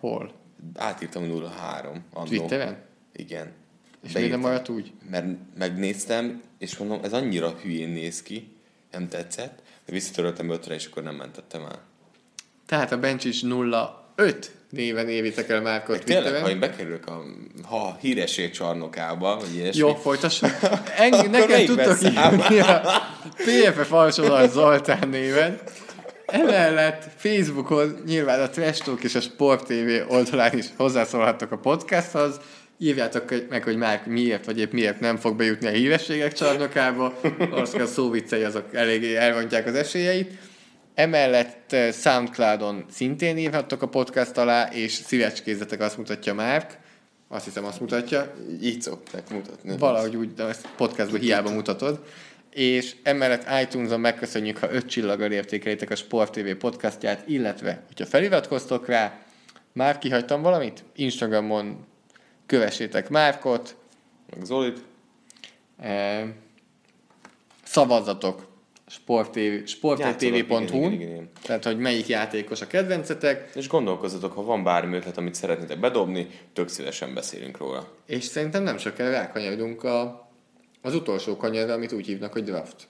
Hol? 0.01 0.33
Átírtam 0.75 1.23
03 1.57 2.05
annó. 2.13 2.27
Twitteren? 2.27 2.77
Igen. 3.13 3.53
És 4.03 4.13
miért 4.13 4.31
nem 4.31 4.41
maradt 4.41 4.69
úgy? 4.69 4.93
Mert 5.11 5.27
megnéztem, 5.59 6.43
és 6.59 6.77
mondom, 6.77 7.01
ez 7.03 7.13
annyira 7.13 7.51
hülyén 7.63 7.89
néz 7.89 8.23
ki, 8.23 8.57
nem 8.93 9.09
tetszett, 9.09 9.63
de 9.87 9.93
visszatöröltem 9.93 10.51
ötre, 10.51 10.75
és 10.75 10.87
akkor 10.87 11.03
nem 11.03 11.15
mentettem 11.15 11.61
el. 11.63 11.81
Tehát 12.67 12.93
a 12.93 12.99
Bencsics 12.99 13.43
05 14.15 14.56
néven 14.71 15.09
évitek 15.09 15.49
el 15.49 15.61
Márkot 15.61 16.05
Tényleg, 16.05 16.43
ha 16.43 16.51
én 16.51 16.59
bekerülök 16.59 17.07
a 17.07 17.23
ha 17.63 17.97
híresség 18.01 18.51
csarnokába, 18.51 19.37
vagy 19.37 19.55
ilyesmi, 19.55 19.81
Jó, 19.81 19.95
folytassuk. 19.95 20.51
Eng- 20.99 21.31
nekem 21.31 21.65
tudtok 21.65 22.03
írni 22.03 22.59
a 22.59 23.03
PFF 23.37 23.93
alsólag 23.93 24.51
Zoltán 24.51 25.09
néven. 25.09 25.59
Emellett 26.27 27.05
Facebookon 27.17 28.03
nyilván 28.07 28.41
a 28.41 28.51
Trash 28.51 28.85
Talk 28.85 29.03
és 29.03 29.15
a 29.15 29.21
Sport 29.21 29.67
TV 29.67 30.13
oldalán 30.13 30.59
is 30.59 30.67
hozzászólhattok 30.77 31.53
a 31.53 31.59
podcasthoz. 31.59 32.41
Írjátok 32.79 33.49
meg, 33.49 33.63
hogy 33.63 33.77
már 33.77 34.03
miért 34.07 34.45
vagy 34.45 34.59
épp 34.59 34.73
miért 34.73 35.01
nem 35.01 35.17
fog 35.17 35.37
bejutni 35.37 35.67
a 35.67 35.71
hírességek 35.71 36.33
csarnokába. 36.33 37.21
Azt 37.51 37.75
a 37.75 37.87
szóviccei 37.87 38.43
azok 38.43 38.75
eléggé 38.75 39.17
elrontják 39.17 39.67
az 39.67 39.75
esélyeit. 39.75 40.31
Emellett 40.97 41.73
eh, 41.73 41.93
Soundcloudon 41.93 42.85
szintén 42.91 43.39
írhattok 43.39 43.83
a 43.83 43.89
podcast 43.89 44.37
alá, 44.37 44.69
és 44.73 44.93
szívecskézzetek 44.93 45.81
azt 45.81 45.97
mutatja 45.97 46.35
Márk. 46.35 46.79
Azt 47.29 47.45
hiszem 47.45 47.65
azt 47.65 47.81
mutatja. 47.81 48.35
így 48.63 48.83
szokták 48.83 49.31
mutatni. 49.31 49.77
Valahogy 49.79 50.17
úgy, 50.17 50.35
de 50.35 50.45
ezt 50.45 50.69
podcastban 50.77 51.21
hiába 51.21 51.51
mutatod. 51.51 52.05
És 52.51 52.97
emellett 53.03 53.63
iTunes-on 53.63 54.01
megköszönjük, 54.01 54.59
ha 54.59 54.73
öt 54.73 54.87
csillaggal 54.87 55.33
értékelitek 55.33 55.91
a 55.91 55.95
Sport 55.95 56.33
TV 56.33 56.51
podcastját, 56.59 57.29
illetve, 57.29 57.83
hogyha 57.87 58.07
feliratkoztok 58.07 58.87
rá, 58.87 59.19
már 59.73 59.99
kihagytam 59.99 60.43
valamit? 60.43 60.85
Instagramon 60.95 61.87
kövessétek 62.47 63.09
Márkot, 63.09 63.77
Meg 64.31 64.45
Zolit, 64.45 64.85
eh, 65.79 66.29
szavazzatok 67.65 68.56
sporttv, 68.87 69.39
Játszanak, 69.39 69.69
sporttv.hu, 69.69 70.25
igen, 70.27 70.67
igen, 70.67 70.93
igen, 70.93 71.11
igen. 71.11 71.31
tehát 71.43 71.65
hogy 71.65 71.79
melyik 71.79 72.07
játékos 72.07 72.61
a 72.61 72.67
kedvencetek, 72.67 73.51
és 73.55 73.69
gondolkozzatok, 73.69 74.33
ha 74.33 74.43
van 74.43 74.65
bármi 74.65 74.97
ötlet, 74.97 75.17
amit 75.17 75.35
szeretnétek 75.35 75.81
bedobni, 75.81 76.29
tök 76.53 76.69
szívesen 76.69 77.15
beszélünk 77.15 77.57
róla. 77.59 77.89
és 78.07 78.25
szerintem 78.25 78.63
nem 78.63 78.79
sokára 78.79 79.11
rákanyarodunk 79.11 79.85
a, 79.85 80.29
az 80.83 80.95
utolsó 80.95 81.37
kanyarra, 81.37 81.73
amit 81.73 81.93
úgy 81.93 82.07
hívnak, 82.07 82.33
hogy 82.33 82.45
draft. 82.45 82.89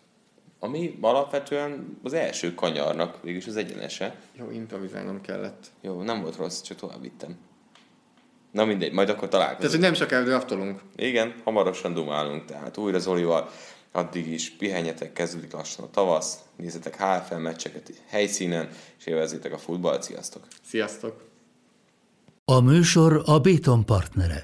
Ami 0.59 0.98
alapvetően 1.01 1.98
az 2.02 2.12
első 2.12 2.55
kanyarnak, 2.55 3.23
végülis 3.23 3.47
az 3.47 3.56
egyenese. 3.56 4.14
Jó, 4.39 4.51
improvizálnom 4.51 5.20
kellett. 5.20 5.66
Jó, 5.81 6.02
nem 6.02 6.20
volt 6.20 6.36
rossz, 6.36 6.60
csak 6.60 6.77
tovább 6.77 7.01
vittem. 7.01 7.36
Na 8.51 8.64
mindegy, 8.64 8.93
majd 8.93 9.09
akkor 9.09 9.28
Tehát, 9.28 9.44
találkozunk. 9.44 9.73
hogy 9.73 9.81
nem 9.82 9.94
sokára 9.94 10.24
draftolunk. 10.24 10.81
Igen, 10.97 11.35
hamarosan 11.44 11.94
dumálunk, 11.94 12.44
tehát 12.44 12.77
újra 12.77 12.98
Zolival. 12.98 13.51
Addig 13.97 14.27
is 14.27 14.51
pihenjetek, 14.51 15.12
kezdődik 15.12 15.52
lassan 15.52 15.85
a 15.85 15.90
tavasz, 15.90 16.39
nézzetek 16.56 16.97
HFL 16.97 17.35
meccseket 17.35 18.02
helyszínen, 18.06 18.68
és 18.98 19.06
élvezzétek 19.06 19.52
a 19.52 19.59
futballt. 19.59 20.02
Sziasztok! 20.02 20.47
Sziasztok! 20.62 21.24
A 22.44 22.60
műsor 22.60 23.23
a 23.24 23.39
Béton 23.39 23.85
partnere. 23.85 24.43